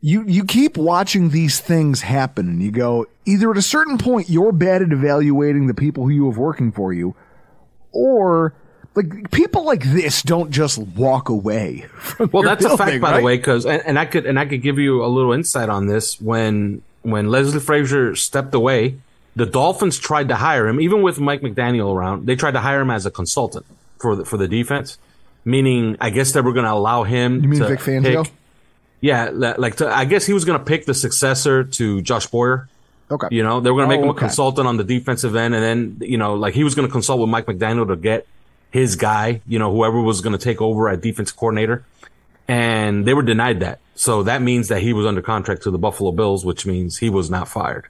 you 0.00 0.24
you 0.26 0.44
keep 0.44 0.76
watching 0.76 1.30
these 1.30 1.60
things 1.60 2.02
happen, 2.02 2.48
and 2.48 2.62
you 2.62 2.70
go 2.70 3.06
either 3.24 3.50
at 3.50 3.56
a 3.56 3.62
certain 3.62 3.98
point 3.98 4.28
you're 4.28 4.52
bad 4.52 4.82
at 4.82 4.92
evaluating 4.92 5.66
the 5.66 5.74
people 5.74 6.04
who 6.04 6.10
you 6.10 6.26
have 6.26 6.38
working 6.38 6.72
for 6.72 6.92
you, 6.92 7.14
or 7.92 8.54
like 8.94 9.30
people 9.30 9.64
like 9.64 9.82
this 9.84 10.22
don't 10.22 10.50
just 10.50 10.78
walk 10.78 11.28
away. 11.28 11.86
Well, 12.32 12.42
that's 12.42 12.64
a 12.64 12.70
fact, 12.70 12.78
building, 12.78 13.00
by 13.00 13.10
right? 13.12 13.18
the 13.18 13.24
way, 13.24 13.36
because 13.36 13.64
and, 13.66 13.82
and 13.86 13.98
I 13.98 14.04
could 14.04 14.26
and 14.26 14.38
I 14.38 14.46
could 14.46 14.62
give 14.62 14.78
you 14.78 15.04
a 15.04 15.06
little 15.06 15.32
insight 15.32 15.68
on 15.68 15.86
this. 15.86 16.20
When 16.20 16.82
when 17.02 17.28
Leslie 17.28 17.60
Frazier 17.60 18.14
stepped 18.16 18.54
away, 18.54 18.96
the 19.36 19.46
Dolphins 19.46 19.98
tried 19.98 20.28
to 20.28 20.34
hire 20.36 20.66
him, 20.68 20.80
even 20.80 21.02
with 21.02 21.18
Mike 21.20 21.40
McDaniel 21.40 21.94
around. 21.94 22.26
They 22.26 22.36
tried 22.36 22.52
to 22.52 22.60
hire 22.60 22.80
him 22.80 22.90
as 22.90 23.06
a 23.06 23.10
consultant 23.10 23.64
for 23.98 24.16
the, 24.16 24.24
for 24.24 24.36
the 24.36 24.48
defense, 24.48 24.98
meaning 25.44 25.96
I 26.00 26.10
guess 26.10 26.32
they 26.32 26.40
were 26.40 26.52
going 26.52 26.66
to 26.66 26.72
allow 26.72 27.04
him. 27.04 27.42
You 27.42 27.48
mean 27.48 27.60
to 27.60 27.68
Vic 27.68 27.78
Fangio? 27.80 28.24
pick- 28.24 28.32
yeah, 29.00 29.30
like 29.32 29.76
to, 29.76 29.88
I 29.88 30.04
guess 30.04 30.26
he 30.26 30.34
was 30.34 30.44
going 30.44 30.58
to 30.58 30.64
pick 30.64 30.84
the 30.84 30.92
successor 30.94 31.64
to 31.64 32.02
Josh 32.02 32.26
Boyer. 32.26 32.68
Okay. 33.10 33.28
You 33.30 33.42
know, 33.42 33.60
they 33.60 33.70
were 33.70 33.78
going 33.78 33.88
to 33.88 33.96
make 33.96 34.00
Oh, 34.00 34.04
him 34.04 34.10
okay. 34.10 34.18
a 34.18 34.20
consultant 34.28 34.68
on 34.68 34.76
the 34.76 34.84
defensive 34.84 35.34
end, 35.36 35.54
and 35.54 35.62
then 35.64 36.08
you 36.08 36.18
know, 36.18 36.34
like 36.34 36.52
he 36.54 36.64
was 36.64 36.74
going 36.74 36.86
to 36.86 36.92
consult 36.92 37.18
with 37.20 37.30
Mike 37.30 37.46
McDaniel 37.46 37.88
to 37.88 37.96
get 37.96 38.26
his 38.70 38.96
guy. 38.96 39.40
You 39.46 39.58
know, 39.58 39.72
whoever 39.72 40.00
was 40.00 40.20
going 40.20 40.36
to 40.36 40.42
take 40.42 40.60
over 40.60 40.88
at 40.88 41.00
defense 41.00 41.32
coordinator, 41.32 41.84
and 42.48 43.04
they 43.04 43.14
were 43.14 43.22
denied 43.22 43.60
that. 43.60 43.80
So 43.94 44.22
that 44.22 44.40
means 44.42 44.68
that 44.68 44.80
he 44.82 44.92
was 44.92 45.06
under 45.06 45.20
contract 45.22 45.62
to 45.64 45.70
the 45.70 45.78
Buffalo 45.78 46.10
Bills, 46.12 46.44
which 46.44 46.64
means 46.66 46.98
he 46.98 47.10
was 47.10 47.30
not 47.30 47.48
fired. 47.48 47.86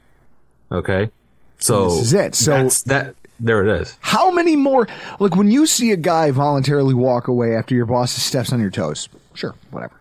Okay, 0.72 1.10
so 1.58 1.88
This 1.90 2.02
is 2.02 2.12
it. 2.14 2.34
So- 2.34 2.50
that's, 2.50 2.82
that 2.82 3.14
there 3.38 3.66
it 3.66 3.80
is. 3.80 3.96
How 4.00 4.30
many 4.30 4.54
more? 4.56 4.86
Like 5.18 5.34
when 5.34 5.50
you 5.50 5.66
see 5.66 5.92
a 5.92 5.96
guy 5.96 6.30
voluntarily 6.30 6.94
walk 6.94 7.26
away 7.28 7.56
after 7.56 7.74
your 7.74 7.86
boss 7.86 8.12
steps 8.12 8.52
on 8.52 8.60
your 8.60 8.70
toes, 8.70 9.08
sure, 9.34 9.54
whatever. 9.70 9.94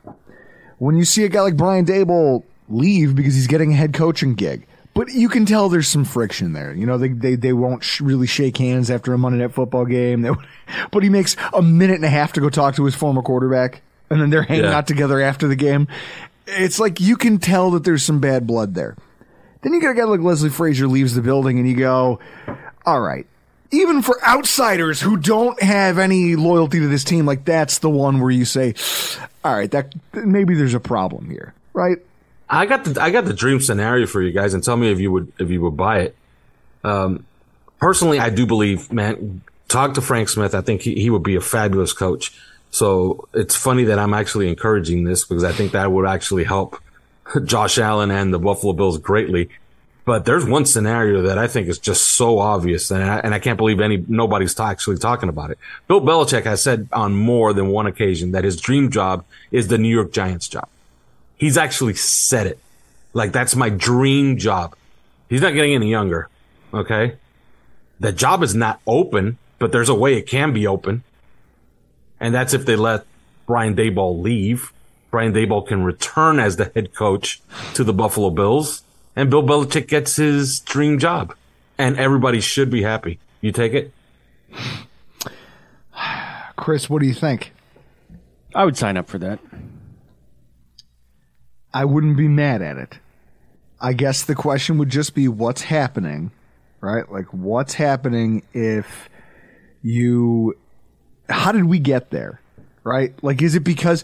When 0.77 0.97
you 0.97 1.05
see 1.05 1.23
a 1.25 1.30
guy 1.30 1.41
like 1.41 1.57
Brian 1.57 1.86
Daboll 1.86 2.43
leave 2.67 3.15
because 3.15 3.36
he's 3.36 3.47
getting 3.47 3.71
a 3.71 3.75
head 3.75 3.93
coaching 3.93 4.36
gig, 4.36 4.65
but 5.00 5.14
you 5.14 5.30
can 5.30 5.45
tell 5.45 5.70
there's 5.70 5.88
some 5.88 6.04
friction 6.04 6.52
there. 6.52 6.74
You 6.74 6.86
know, 6.86 6.97
they 6.97 7.08
they, 7.08 7.36
they 7.36 7.54
won't 7.54 7.84
sh- 7.86 8.02
really 8.02 8.28
shake 8.28 8.58
hands 8.58 8.91
after 8.91 9.14
a 9.14 9.18
Monday 9.18 9.39
Night 9.39 9.54
Football 9.54 9.86
game. 9.86 10.22
They, 10.24 10.32
but 10.91 11.02
he 11.04 11.10
makes 11.10 11.38
a 11.54 11.62
minute 11.62 11.95
and 11.95 12.04
a 12.06 12.10
half 12.10 12.34
to 12.34 12.41
go 12.41 12.50
talk 12.50 12.76
to 12.76 12.84
his 12.84 12.95
former 12.95 13.22
quarterback, 13.22 13.82
and 14.10 14.20
then 14.22 14.30
they're 14.30 14.43
hanging 14.43 14.66
Yeah. 14.66 14.78
out 14.78 14.88
together 14.88 15.22
after 15.22 15.47
the 15.47 15.56
game. 15.56 15.88
It's 16.47 16.80
like 16.80 17.00
you 17.00 17.16
can 17.16 17.38
tell 17.38 17.72
that 17.72 17.86
there's 17.86 18.04
some 18.04 18.20
bad 18.20 18.45
blood 18.45 18.76
there. 18.76 18.97
Then 19.62 19.74
you 19.74 19.80
get 19.82 19.91
a 19.91 19.93
guy 19.93 20.04
like 20.04 20.20
Leslie 20.20 20.50
Frazier 20.50 20.88
leaves 20.88 21.16
the 21.16 21.22
building, 21.22 21.60
and 21.60 21.68
you 21.70 21.76
go, 21.78 22.20
all 22.86 23.00
right. 23.02 23.26
Even 23.72 24.02
for 24.02 24.22
outsiders 24.26 25.00
who 25.00 25.16
don't 25.16 25.62
have 25.62 25.97
any 26.00 26.36
loyalty 26.36 26.80
to 26.80 26.88
this 26.88 27.04
team, 27.04 27.26
like 27.26 27.45
that's 27.45 27.80
the 27.80 27.89
one 27.89 28.20
where 28.20 28.32
you 28.32 28.43
say, 28.45 28.74
all 29.43 29.56
right, 29.56 29.70
that 29.72 29.93
maybe 30.14 30.56
there's 30.56 30.74
a 30.74 30.80
problem 30.80 31.30
here, 31.30 31.54
right? 31.74 31.97
I 32.50 32.66
got 32.66 32.84
the 32.84 33.02
I 33.02 33.12
got 33.12 33.26
the 33.26 33.34
dream 33.34 33.60
scenario 33.60 34.08
for 34.08 34.22
you 34.22 34.32
guys, 34.32 34.54
and 34.54 34.64
tell 34.64 34.76
me 34.78 34.91
if 34.91 35.00
you 35.00 35.12
would 35.12 35.32
if 35.39 35.50
you 35.50 35.62
would 35.62 35.78
buy 35.78 36.00
it. 36.00 36.16
Um, 36.84 37.26
personally, 37.80 38.20
I 38.20 38.30
do 38.30 38.45
believe, 38.45 38.91
man. 38.91 39.41
Talk 39.68 39.93
to 39.93 40.02
Frank 40.02 40.30
Smith. 40.30 40.56
I 40.56 40.62
think 40.62 40.82
he, 40.82 40.95
he 40.95 41.12
would 41.12 41.22
be 41.22 41.36
a 41.36 41.41
fabulous 41.41 41.93
coach. 41.93 42.34
So 42.72 43.28
it's 43.36 43.56
funny 43.56 43.84
that 43.86 44.00
I'm 44.00 44.16
actually 44.16 44.50
encouraging 44.50 45.04
this 45.04 45.24
because 45.24 45.43
I 45.43 45.52
think 45.52 45.74
that 45.74 45.91
would 45.91 46.08
actually 46.08 46.43
help 46.43 46.82
Josh 47.45 47.78
Allen 47.78 48.10
and 48.10 48.34
the 48.34 48.39
Buffalo 48.39 48.74
Bills 48.74 48.97
greatly. 48.97 49.50
But 50.06 50.26
there's 50.26 50.43
one 50.43 50.66
scenario 50.66 51.22
that 51.24 51.38
I 51.38 51.45
think 51.45 51.68
is 51.68 51.78
just 51.78 52.08
so 52.08 52.39
obvious, 52.39 52.89
and 52.89 53.04
I, 53.04 53.20
and 53.20 53.36
I 53.36 53.38
can't 53.38 53.58
believe 53.58 53.80
any 53.80 54.04
nobody's 54.08 54.56
ta- 54.56 54.70
actually 54.70 54.97
talking 54.97 55.30
about 55.30 55.52
it. 55.52 55.60
Bill 55.88 56.02
Belichick 56.02 56.45
has 56.45 56.64
said 56.64 56.89
on 56.91 57.14
more 57.14 57.54
than 57.54 57.68
one 57.68 57.86
occasion 57.86 58.32
that 58.32 58.43
his 58.43 58.60
dream 58.60 58.89
job 58.89 59.24
is 59.52 59.68
the 59.68 59.78
New 59.78 59.93
York 59.93 60.12
Giants 60.12 60.47
job. 60.47 60.68
He's 61.39 61.57
actually 61.57 61.95
said 61.95 62.45
it. 62.45 62.59
Like 63.13 63.31
that's 63.31 63.55
my 63.55 63.69
dream 63.69 64.37
job. 64.37 64.75
He's 65.29 65.41
not 65.41 65.53
getting 65.53 65.73
any 65.73 65.89
younger. 65.89 66.29
Okay. 66.73 67.15
The 67.99 68.11
job 68.11 68.43
is 68.43 68.53
not 68.53 68.79
open, 68.85 69.37
but 69.57 69.71
there's 69.71 69.89
a 69.89 69.95
way 69.95 70.15
it 70.15 70.27
can 70.27 70.53
be 70.53 70.67
open. 70.67 71.03
And 72.19 72.35
that's 72.35 72.53
if 72.53 72.65
they 72.65 72.75
let 72.75 73.05
Brian 73.47 73.75
Daboll 73.75 74.21
leave. 74.21 74.71
Brian 75.11 75.33
Daboll 75.33 75.67
can 75.67 75.83
return 75.83 76.39
as 76.39 76.57
the 76.57 76.71
head 76.75 76.93
coach 76.93 77.41
to 77.73 77.83
the 77.83 77.93
Buffalo 77.93 78.29
Bills 78.29 78.83
and 79.15 79.29
Bill 79.29 79.43
Belichick 79.43 79.87
gets 79.87 80.15
his 80.17 80.59
dream 80.61 80.99
job 80.99 81.35
and 81.77 81.97
everybody 81.97 82.41
should 82.41 82.69
be 82.69 82.83
happy. 82.83 83.19
You 83.41 83.51
take 83.51 83.73
it? 83.73 83.91
Chris, 86.55 86.89
what 86.89 87.01
do 87.01 87.07
you 87.07 87.13
think? 87.13 87.53
I 88.53 88.65
would 88.65 88.77
sign 88.77 88.97
up 88.97 89.07
for 89.07 89.17
that. 89.19 89.39
I 91.80 91.86
wouldn't 91.86 92.17
be 92.17 92.27
mad 92.27 92.61
at 92.61 92.75
it. 92.75 92.99
I 93.80 93.93
guess 93.93 94.23
the 94.23 94.36
question 94.36 94.77
would 94.80 94.89
just 94.89 95.15
be 95.15 95.30
what's 95.30 95.61
happening, 95.61 96.32
right? 96.82 97.09
Like, 97.09 97.27
what's 97.27 97.73
happening 97.73 98.43
if 98.53 99.07
you. 99.82 100.57
How 101.30 101.53
did 101.53 101.63
we 101.63 101.80
get 101.80 102.09
there, 102.09 102.41
right? 102.84 103.13
Like, 103.23 103.41
is 103.41 103.55
it 103.55 103.61
because. 103.61 104.03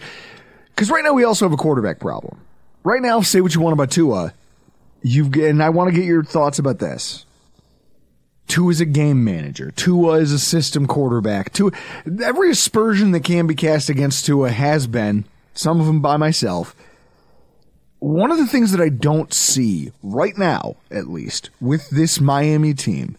Because 0.69 0.89
right 0.89 1.03
now 1.03 1.11
we 1.11 1.25
also 1.25 1.43
have 1.43 1.51
a 1.51 1.57
quarterback 1.57 1.99
problem. 1.99 2.39
Right 2.85 3.01
now, 3.01 3.19
say 3.19 3.41
what 3.41 3.53
you 3.53 3.59
want 3.59 3.73
about 3.73 3.91
Tua. 3.91 4.33
You've 5.01 5.35
and 5.35 5.61
I 5.61 5.67
want 5.67 5.89
to 5.89 5.99
get 5.99 6.05
your 6.05 6.23
thoughts 6.23 6.59
about 6.59 6.79
this. 6.79 7.25
Tua 8.47 8.71
is 8.71 8.79
a 8.79 8.85
game 8.85 9.25
manager. 9.25 9.71
Tua 9.71 10.19
is 10.19 10.31
a 10.31 10.39
system 10.39 10.87
quarterback. 10.87 11.51
Tua, 11.51 11.71
every 12.23 12.51
aspersion 12.51 13.11
that 13.11 13.25
can 13.25 13.47
be 13.47 13.55
cast 13.55 13.89
against 13.89 14.25
Tua 14.25 14.49
has 14.51 14.87
been, 14.87 15.25
some 15.53 15.81
of 15.81 15.87
them 15.87 15.99
by 15.99 16.15
myself. 16.15 16.73
One 18.05 18.29
of 18.29 18.37
the 18.37 18.45
things 18.45 18.71
that 18.71 18.79
I 18.79 18.89
don't 18.89 19.33
see 19.33 19.91
right 20.03 20.37
now, 20.37 20.75
at 20.91 21.07
least, 21.07 21.49
with 21.59 21.89
this 21.89 22.21
Miami 22.21 22.75
team, 22.75 23.17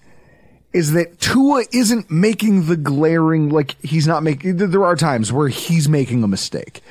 is 0.73 0.93
that 0.93 1.19
Tua 1.19 1.65
isn't 1.73 2.09
making 2.09 2.67
the 2.67 2.77
glaring, 2.77 3.49
like, 3.49 3.75
he's 3.85 4.07
not 4.07 4.23
making, 4.23 4.59
there 4.59 4.85
are 4.85 4.95
times 4.95 5.33
where 5.33 5.49
he's 5.49 5.89
making 5.89 6.23
a 6.23 6.29
mistake, 6.29 6.83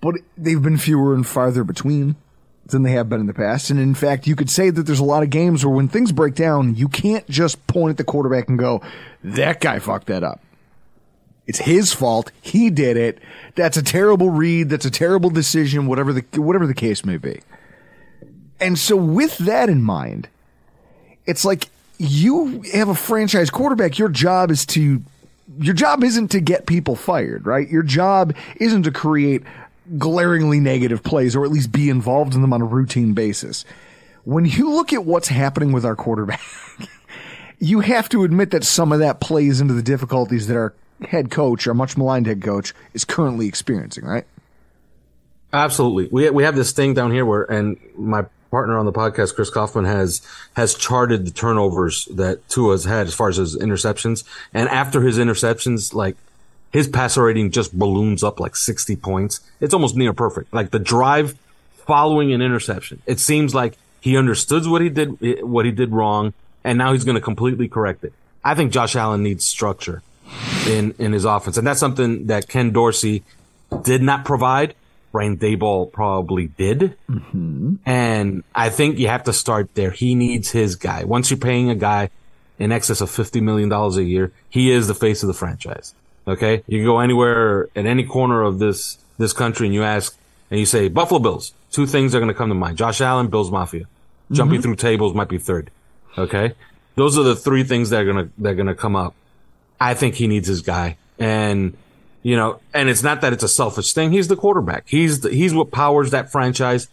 but 0.00 0.14
they've 0.38 0.62
been 0.62 0.78
fewer 0.78 1.14
and 1.14 1.26
farther 1.26 1.62
between 1.62 2.16
than 2.64 2.84
they 2.84 2.92
have 2.92 3.10
been 3.10 3.20
in 3.20 3.26
the 3.26 3.34
past. 3.34 3.68
And 3.68 3.78
in 3.78 3.94
fact, 3.94 4.26
you 4.26 4.34
could 4.34 4.48
say 4.48 4.70
that 4.70 4.84
there's 4.84 4.98
a 4.98 5.04
lot 5.04 5.22
of 5.22 5.28
games 5.28 5.62
where 5.62 5.76
when 5.76 5.88
things 5.88 6.12
break 6.12 6.36
down, 6.36 6.74
you 6.74 6.88
can't 6.88 7.28
just 7.28 7.66
point 7.66 7.90
at 7.90 7.96
the 7.98 8.04
quarterback 8.04 8.48
and 8.48 8.58
go, 8.58 8.80
that 9.22 9.60
guy 9.60 9.78
fucked 9.78 10.06
that 10.06 10.24
up. 10.24 10.40
It's 11.46 11.58
his 11.58 11.92
fault. 11.92 12.32
He 12.42 12.70
did 12.70 12.96
it. 12.96 13.18
That's 13.54 13.76
a 13.76 13.82
terrible 13.82 14.30
read. 14.30 14.68
That's 14.68 14.84
a 14.84 14.90
terrible 14.90 15.30
decision. 15.30 15.86
Whatever 15.86 16.12
the 16.12 16.24
whatever 16.40 16.66
the 16.66 16.74
case 16.74 17.04
may 17.04 17.18
be. 17.18 17.40
And 18.58 18.78
so, 18.78 18.96
with 18.96 19.38
that 19.38 19.68
in 19.68 19.82
mind, 19.82 20.28
it's 21.26 21.44
like 21.44 21.68
you 21.98 22.62
have 22.72 22.88
a 22.88 22.94
franchise 22.94 23.50
quarterback. 23.50 23.98
Your 23.98 24.08
job 24.08 24.50
is 24.50 24.66
to 24.66 25.02
your 25.60 25.74
job 25.74 26.02
isn't 26.02 26.28
to 26.28 26.40
get 26.40 26.66
people 26.66 26.96
fired, 26.96 27.46
right? 27.46 27.68
Your 27.68 27.82
job 27.82 28.34
isn't 28.56 28.82
to 28.82 28.90
create 28.90 29.42
glaringly 29.98 30.58
negative 30.58 31.02
plays 31.02 31.36
or 31.36 31.44
at 31.44 31.50
least 31.50 31.70
be 31.70 31.88
involved 31.88 32.34
in 32.34 32.40
them 32.40 32.52
on 32.52 32.60
a 32.60 32.64
routine 32.64 33.12
basis. 33.12 33.64
When 34.24 34.44
you 34.44 34.70
look 34.70 34.92
at 34.92 35.04
what's 35.04 35.28
happening 35.28 35.70
with 35.70 35.84
our 35.84 35.94
quarterback, 35.94 36.40
you 37.60 37.80
have 37.80 38.08
to 38.08 38.24
admit 38.24 38.50
that 38.50 38.64
some 38.64 38.90
of 38.90 38.98
that 38.98 39.20
plays 39.20 39.60
into 39.60 39.74
the 39.74 39.82
difficulties 39.82 40.48
that 40.48 40.56
our 40.56 40.74
head 41.02 41.30
coach, 41.30 41.66
our 41.66 41.74
much 41.74 41.96
maligned 41.96 42.26
head 42.26 42.42
coach, 42.42 42.74
is 42.94 43.04
currently 43.04 43.46
experiencing, 43.46 44.04
right? 44.04 44.24
Absolutely. 45.52 46.08
We 46.10 46.30
we 46.30 46.42
have 46.42 46.56
this 46.56 46.72
thing 46.72 46.94
down 46.94 47.10
here 47.12 47.24
where, 47.24 47.44
and 47.44 47.78
my 47.96 48.26
partner 48.50 48.78
on 48.78 48.86
the 48.86 48.92
podcast, 48.92 49.34
Chris 49.34 49.50
Kaufman, 49.50 49.84
has 49.84 50.20
has 50.54 50.74
charted 50.74 51.26
the 51.26 51.30
turnovers 51.30 52.06
that 52.06 52.48
Tua 52.48 52.72
has 52.72 52.84
had 52.84 53.06
as 53.06 53.14
far 53.14 53.28
as 53.28 53.36
his 53.36 53.56
interceptions. 53.56 54.24
And 54.52 54.68
after 54.68 55.02
his 55.02 55.18
interceptions, 55.18 55.94
like 55.94 56.16
his 56.72 56.88
passer 56.88 57.24
rating 57.24 57.50
just 57.50 57.78
balloons 57.78 58.22
up 58.22 58.40
like 58.40 58.56
60 58.56 58.96
points. 58.96 59.40
It's 59.60 59.72
almost 59.72 59.96
near 59.96 60.12
perfect. 60.12 60.52
Like 60.52 60.70
the 60.70 60.78
drive 60.78 61.38
following 61.86 62.32
an 62.32 62.42
interception, 62.42 63.00
it 63.06 63.20
seems 63.20 63.54
like 63.54 63.78
he 64.00 64.16
understood 64.16 64.66
what 64.66 64.82
he 64.82 64.88
did, 64.88 65.42
what 65.42 65.64
he 65.64 65.70
did 65.70 65.92
wrong, 65.92 66.34
and 66.64 66.76
now 66.76 66.92
he's 66.92 67.04
going 67.04 67.14
to 67.14 67.20
completely 67.20 67.68
correct 67.68 68.04
it. 68.04 68.12
I 68.44 68.54
think 68.54 68.72
Josh 68.72 68.94
Allen 68.94 69.22
needs 69.22 69.44
structure 69.44 70.02
in 70.68 70.94
in 70.98 71.12
his 71.12 71.24
offense, 71.24 71.56
and 71.56 71.66
that's 71.66 71.80
something 71.80 72.26
that 72.26 72.48
Ken 72.48 72.70
Dorsey 72.72 73.22
did 73.82 74.02
not 74.02 74.24
provide. 74.24 74.74
Brian 75.12 75.38
Daboll 75.38 75.90
probably 75.90 76.48
did. 76.48 76.94
Mm-hmm. 77.10 77.76
And 77.86 78.44
I 78.54 78.68
think 78.68 78.98
you 78.98 79.08
have 79.08 79.24
to 79.24 79.32
start 79.32 79.74
there. 79.74 79.90
He 79.90 80.14
needs 80.14 80.50
his 80.50 80.76
guy. 80.76 81.04
Once 81.04 81.30
you're 81.30 81.38
paying 81.38 81.70
a 81.70 81.74
guy 81.74 82.10
in 82.58 82.70
excess 82.70 83.00
of 83.00 83.08
$50 83.08 83.40
million 83.40 83.72
a 83.72 83.88
year, 84.02 84.32
he 84.50 84.70
is 84.70 84.88
the 84.88 84.94
face 84.94 85.22
of 85.22 85.28
the 85.28 85.32
franchise. 85.32 85.94
Okay. 86.28 86.62
You 86.66 86.78
can 86.80 86.84
go 86.84 86.98
anywhere 86.98 87.68
at 87.74 87.86
any 87.86 88.04
corner 88.04 88.42
of 88.42 88.58
this, 88.58 88.98
this 89.16 89.32
country 89.32 89.66
and 89.66 89.74
you 89.74 89.84
ask 89.84 90.14
and 90.50 90.60
you 90.60 90.66
say 90.66 90.88
Buffalo 90.88 91.18
Bills. 91.20 91.54
Two 91.70 91.86
things 91.86 92.14
are 92.14 92.18
going 92.20 92.28
to 92.28 92.34
come 92.34 92.50
to 92.50 92.54
mind. 92.54 92.76
Josh 92.76 93.00
Allen, 93.00 93.28
Bills 93.28 93.50
Mafia. 93.50 93.86
Jumping 94.32 94.58
Mhm. 94.58 94.62
through 94.64 94.76
tables 94.76 95.14
might 95.14 95.28
be 95.28 95.38
third. 95.38 95.70
Okay. 96.18 96.52
Those 96.96 97.16
are 97.16 97.22
the 97.22 97.36
three 97.36 97.62
things 97.64 97.88
that 97.90 98.06
are 98.06 98.12
to, 98.24 98.28
that 98.38 98.50
are 98.50 98.54
going 98.54 98.66
to 98.66 98.74
come 98.74 98.96
up. 98.96 99.14
I 99.80 99.94
think 99.94 100.14
he 100.14 100.26
needs 100.26 100.48
his 100.48 100.62
guy. 100.62 100.96
And, 101.18 101.76
you 102.22 102.36
know, 102.36 102.60
and 102.74 102.88
it's 102.88 103.02
not 103.02 103.20
that 103.20 103.32
it's 103.32 103.42
a 103.42 103.48
selfish 103.48 103.92
thing. 103.92 104.12
He's 104.12 104.28
the 104.28 104.36
quarterback. 104.36 104.84
He's 104.86 105.20
the, 105.20 105.30
he's 105.30 105.54
what 105.54 105.70
powers 105.70 106.10
that 106.10 106.30
franchise. 106.32 106.88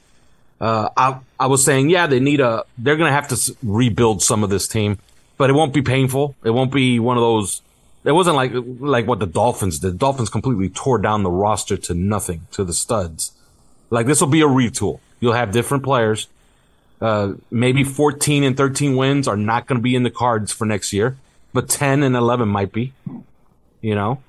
Uh, 0.60 0.90
I, 0.96 1.20
I 1.40 1.48
was 1.48 1.64
saying, 1.64 1.90
yeah, 1.90 2.08
they 2.08 2.20
need 2.20 2.40
a, 2.40 2.66
they're 2.78 2.96
going 2.96 3.10
to 3.10 3.14
have 3.14 3.28
to 3.30 3.58
rebuild 3.64 4.22
some 4.22 4.44
of 4.44 4.50
this 4.50 4.68
team, 4.68 4.98
but 5.38 5.50
it 5.50 5.54
won't 5.54 5.74
be 5.74 5.82
painful. 5.82 6.36
It 6.44 6.52
won't 6.52 6.72
be 6.72 7.00
one 7.00 7.18
of 7.18 7.22
those. 7.22 7.62
It 8.06 8.12
wasn't 8.12 8.36
like, 8.36 8.52
like 8.54 9.08
what 9.08 9.20
the 9.20 9.26
Dolphins 9.26 9.80
did. 9.80 9.94
The 9.94 9.98
Dolphins 9.98 10.30
completely 10.30 10.70
tore 10.70 11.00
down 11.00 11.24
the 11.24 11.32
roster 11.32 11.78
to 11.78 11.94
nothing, 11.94 12.48
to 12.52 12.64
the 12.64 12.74
studs. 12.74 13.34
Like 13.90 14.08
this 14.08 14.22
will 14.22 14.28
be 14.28 14.42
a 14.42 14.48
retool. 14.48 15.00
You'll 15.20 15.34
have 15.34 15.52
different 15.52 15.84
players. 15.84 16.28
Uh, 17.02 17.34
maybe 17.52 17.84
14 17.84 18.44
and 18.44 18.56
13 18.56 18.96
wins 18.96 19.28
are 19.28 19.36
not 19.36 19.68
going 19.68 19.78
to 19.78 19.84
be 19.84 19.96
in 19.96 20.04
the 20.04 20.10
cards 20.10 20.54
for 20.54 20.66
next 20.66 20.94
year, 20.94 21.18
but 21.54 21.70
10 21.70 22.04
and 22.04 22.16
11 22.16 22.50
might 22.50 22.72
be, 22.72 22.94
you 23.82 23.96
know, 23.96 24.22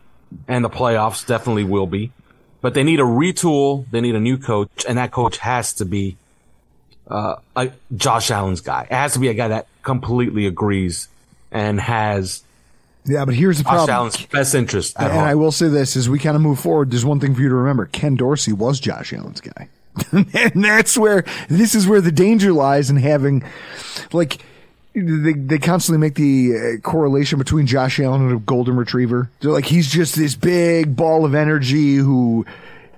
and 0.47 0.64
the 0.64 0.70
playoffs 0.70 1.27
definitely 1.27 1.64
will 1.64 1.87
be. 1.87 2.12
But 2.61 2.75
they 2.75 2.83
need 2.83 3.01
a 3.01 3.05
retool. 3.05 3.85
They 3.91 4.01
need 4.01 4.14
a 4.14 4.20
new 4.20 4.39
coach, 4.39 4.87
and 4.89 4.97
that 4.97 5.11
coach 5.11 5.39
has 5.39 5.75
to 5.75 5.85
be 5.85 6.16
uh, 7.09 7.37
a 7.57 7.70
Josh 7.95 8.31
Allen's 8.31 8.61
guy. 8.61 8.85
It 8.85 8.95
has 8.95 9.12
to 9.14 9.18
be 9.18 9.29
a 9.29 9.35
guy 9.35 9.49
that 9.49 9.66
completely 9.83 10.47
agrees 10.47 11.09
and 11.53 11.81
has 11.81 12.43
Yeah, 13.05 13.27
but 13.27 13.35
here's 13.35 13.59
the 13.59 13.64
Josh 13.64 13.72
problem. 13.72 13.91
Allen's 13.91 14.27
best 14.27 14.55
interest 14.55 14.97
at 14.99 15.11
and. 15.11 15.20
I 15.20 15.35
will 15.35 15.53
say 15.53 15.68
this 15.68 15.95
as 15.95 16.09
we 16.09 16.18
kind 16.18 16.37
of 16.37 16.43
move 16.43 16.59
forward, 16.59 16.91
there's 16.91 17.05
one 17.05 17.20
thing 17.20 17.35
for 17.35 17.43
you 17.43 17.51
to 17.51 17.55
remember. 17.55 17.87
Ken 17.87 18.16
Dorsey 18.16 18.53
was 18.53 18.81
Josh 18.81 19.12
Allen's 19.12 19.43
guy. 19.43 19.68
and 20.12 20.64
that's 20.64 20.97
where 20.97 21.25
this 21.49 21.75
is 21.75 21.87
where 21.87 22.01
the 22.01 22.11
danger 22.11 22.53
lies 22.53 22.91
in 22.91 22.97
having 22.97 23.45
like 24.12 24.39
they, 24.95 25.32
they 25.32 25.59
constantly 25.59 25.99
make 25.99 26.14
the 26.14 26.53
uh, 26.55 26.80
correlation 26.80 27.38
between 27.38 27.66
Josh 27.66 27.99
Allen 27.99 28.22
and 28.22 28.32
a 28.32 28.38
golden 28.38 28.76
retriever. 28.76 29.30
They're 29.40 29.51
like 29.51 29.66
he's 29.66 29.90
just 29.90 30.14
this 30.14 30.34
big 30.34 30.95
ball 30.95 31.24
of 31.24 31.34
energy 31.34 31.97
who 31.97 32.47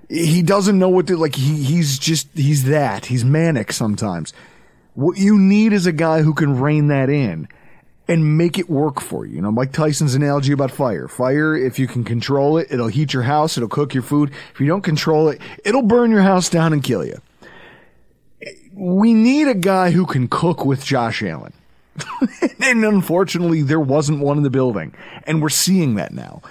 he 0.08 0.42
doesn't 0.42 0.78
know 0.78 0.88
what 0.88 1.06
to 1.08 1.16
like 1.16 1.34
he 1.34 1.62
he's 1.62 1.98
just 1.98 2.28
he's 2.34 2.64
that. 2.64 3.06
He's 3.06 3.24
manic 3.24 3.72
sometimes. 3.72 4.32
What 4.94 5.18
you 5.18 5.38
need 5.38 5.72
is 5.72 5.86
a 5.86 5.92
guy 5.92 6.22
who 6.22 6.34
can 6.34 6.60
rein 6.60 6.88
that 6.88 7.10
in 7.10 7.48
and 8.08 8.38
make 8.38 8.58
it 8.58 8.70
work 8.70 9.00
for 9.00 9.26
you. 9.26 9.36
You 9.36 9.42
know, 9.42 9.50
Mike 9.50 9.72
Tyson's 9.72 10.14
analogy 10.14 10.52
about 10.52 10.70
fire. 10.70 11.08
Fire, 11.08 11.56
if 11.56 11.78
you 11.78 11.86
can 11.86 12.04
control 12.04 12.56
it, 12.56 12.68
it'll 12.70 12.88
heat 12.88 13.12
your 13.12 13.24
house, 13.24 13.56
it'll 13.56 13.68
cook 13.68 13.94
your 13.94 14.02
food. 14.02 14.32
If 14.52 14.60
you 14.60 14.66
don't 14.66 14.82
control 14.82 15.28
it, 15.28 15.40
it'll 15.64 15.82
burn 15.82 16.10
your 16.10 16.22
house 16.22 16.48
down 16.48 16.72
and 16.72 16.82
kill 16.82 17.04
you. 17.04 17.20
We 18.72 19.14
need 19.14 19.48
a 19.48 19.54
guy 19.54 19.90
who 19.90 20.06
can 20.06 20.28
cook 20.28 20.64
with 20.64 20.84
Josh 20.84 21.22
Allen. 21.22 21.52
and 22.60 22.84
unfortunately, 22.84 23.62
there 23.62 23.80
wasn't 23.80 24.20
one 24.20 24.36
in 24.36 24.42
the 24.42 24.50
building. 24.50 24.94
And 25.24 25.42
we're 25.42 25.48
seeing 25.48 25.96
that 25.96 26.12
now. 26.12 26.42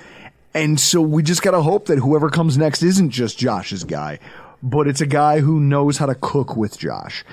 And 0.54 0.80
so 0.80 1.02
we 1.02 1.22
just 1.22 1.42
got 1.42 1.52
to 1.52 1.62
hope 1.62 1.88
that 1.88 2.00
whoever 2.00 2.30
comes 2.30 2.58
next 2.58 2.82
isn't 2.82 3.10
just 3.10 3.38
Josh's 3.38 3.84
guy, 3.84 4.20
but 4.64 4.88
it's 4.88 5.02
a 5.02 5.06
guy 5.06 5.42
who 5.42 5.60
knows 5.60 5.98
how 5.98 6.06
to 6.06 6.16
cook 6.16 6.56
with 6.56 6.78
Josh. 6.78 7.26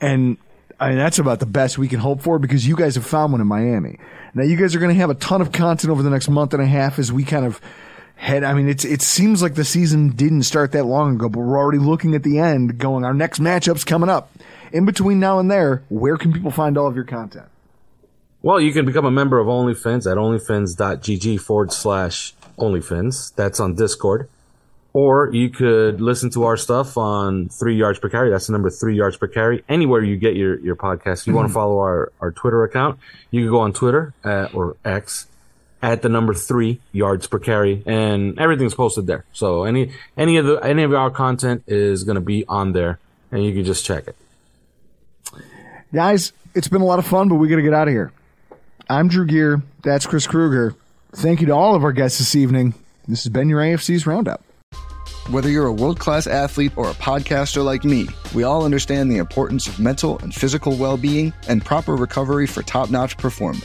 And 0.00 0.38
I 0.80 0.88
mean, 0.88 0.98
that's 0.98 1.20
about 1.20 1.38
the 1.38 1.46
best 1.46 1.78
we 1.78 1.88
can 1.88 2.00
hope 2.00 2.20
for 2.20 2.38
because 2.38 2.66
you 2.66 2.74
guys 2.74 2.96
have 2.96 3.06
found 3.06 3.32
one 3.32 3.40
in 3.40 3.46
Miami. 3.46 3.98
Now 4.34 4.42
you 4.42 4.56
guys 4.56 4.74
are 4.74 4.80
going 4.80 4.92
to 4.92 5.00
have 5.00 5.10
a 5.10 5.14
ton 5.14 5.40
of 5.40 5.52
content 5.52 5.90
over 5.90 6.02
the 6.02 6.10
next 6.10 6.28
month 6.28 6.52
and 6.52 6.62
a 6.62 6.66
half 6.66 6.98
as 6.98 7.12
we 7.12 7.22
kind 7.22 7.46
of 7.46 7.60
head. 8.16 8.42
I 8.42 8.54
mean, 8.54 8.68
it's, 8.68 8.84
it 8.84 9.02
seems 9.02 9.40
like 9.40 9.54
the 9.54 9.64
season 9.64 10.10
didn't 10.10 10.42
start 10.42 10.72
that 10.72 10.84
long 10.84 11.14
ago, 11.14 11.28
but 11.28 11.40
we're 11.40 11.58
already 11.58 11.78
looking 11.78 12.14
at 12.16 12.24
the 12.24 12.38
end 12.38 12.78
going, 12.78 13.04
our 13.04 13.14
next 13.14 13.40
matchup's 13.40 13.84
coming 13.84 14.10
up. 14.10 14.30
In 14.72 14.84
between 14.84 15.20
now 15.20 15.38
and 15.38 15.48
there, 15.48 15.84
where 15.88 16.16
can 16.16 16.32
people 16.32 16.50
find 16.50 16.76
all 16.76 16.88
of 16.88 16.96
your 16.96 17.04
content? 17.04 17.46
Well, 18.44 18.60
you 18.60 18.74
can 18.74 18.84
become 18.84 19.06
a 19.06 19.10
member 19.10 19.38
of 19.38 19.46
OnlyFans 19.46 20.04
at 20.04 20.18
onlyfans.gg 20.18 21.40
forward 21.40 21.72
slash 21.72 22.34
OnlyFans. 22.58 23.34
That's 23.34 23.58
on 23.58 23.74
Discord. 23.74 24.28
Or 24.92 25.30
you 25.32 25.48
could 25.48 26.02
listen 26.02 26.28
to 26.32 26.44
our 26.44 26.58
stuff 26.58 26.98
on 26.98 27.48
Three 27.48 27.74
Yards 27.74 28.00
Per 28.00 28.10
Carry. 28.10 28.28
That's 28.28 28.48
the 28.48 28.52
number 28.52 28.68
Three 28.68 28.96
Yards 28.96 29.16
Per 29.16 29.28
Carry. 29.28 29.64
Anywhere 29.66 30.04
you 30.04 30.18
get 30.18 30.36
your, 30.36 30.60
your 30.60 30.76
podcast. 30.76 31.22
If 31.22 31.28
you 31.28 31.32
want 31.32 31.46
to 31.46 31.48
mm-hmm. 31.48 31.54
follow 31.54 31.78
our, 31.78 32.12
our 32.20 32.32
Twitter 32.32 32.62
account, 32.64 33.00
you 33.30 33.44
can 33.44 33.50
go 33.50 33.60
on 33.60 33.72
Twitter 33.72 34.12
at, 34.22 34.54
or 34.54 34.76
X 34.84 35.26
at 35.80 36.02
the 36.02 36.10
number 36.10 36.34
Three 36.34 36.80
Yards 36.92 37.26
Per 37.26 37.38
Carry, 37.38 37.82
and 37.86 38.38
everything's 38.38 38.74
posted 38.74 39.06
there. 39.06 39.24
So 39.32 39.64
any 39.64 39.92
any 40.18 40.36
of 40.36 40.44
the 40.44 40.56
any 40.56 40.82
of 40.82 40.92
our 40.92 41.10
content 41.10 41.64
is 41.66 42.04
going 42.04 42.16
to 42.16 42.20
be 42.20 42.44
on 42.46 42.72
there, 42.72 42.98
and 43.32 43.42
you 43.42 43.54
can 43.54 43.64
just 43.64 43.86
check 43.86 44.06
it. 44.06 44.16
Guys, 45.94 46.34
it's 46.54 46.68
been 46.68 46.82
a 46.82 46.86
lot 46.86 46.98
of 46.98 47.06
fun, 47.06 47.30
but 47.30 47.36
we 47.36 47.48
got 47.48 47.56
to 47.56 47.62
get 47.62 47.72
out 47.72 47.88
of 47.88 47.94
here. 47.94 48.12
I'm 48.88 49.08
Drew 49.08 49.24
Gear. 49.24 49.62
That's 49.82 50.06
Chris 50.06 50.26
Kruger. 50.26 50.74
Thank 51.12 51.40
you 51.40 51.46
to 51.46 51.54
all 51.54 51.74
of 51.74 51.84
our 51.84 51.92
guests 51.92 52.18
this 52.18 52.34
evening. 52.34 52.74
This 53.08 53.24
has 53.24 53.32
been 53.32 53.48
your 53.48 53.60
AFC's 53.60 54.06
Roundup. 54.06 54.42
Whether 55.30 55.48
you're 55.48 55.66
a 55.66 55.72
world 55.72 55.98
class 55.98 56.26
athlete 56.26 56.72
or 56.76 56.90
a 56.90 56.94
podcaster 56.94 57.64
like 57.64 57.82
me, 57.84 58.08
we 58.34 58.42
all 58.42 58.62
understand 58.62 59.10
the 59.10 59.16
importance 59.16 59.66
of 59.66 59.80
mental 59.80 60.18
and 60.18 60.34
physical 60.34 60.76
well 60.76 60.98
being 60.98 61.32
and 61.48 61.64
proper 61.64 61.96
recovery 61.96 62.46
for 62.46 62.62
top 62.62 62.90
notch 62.90 63.16
performance. 63.16 63.64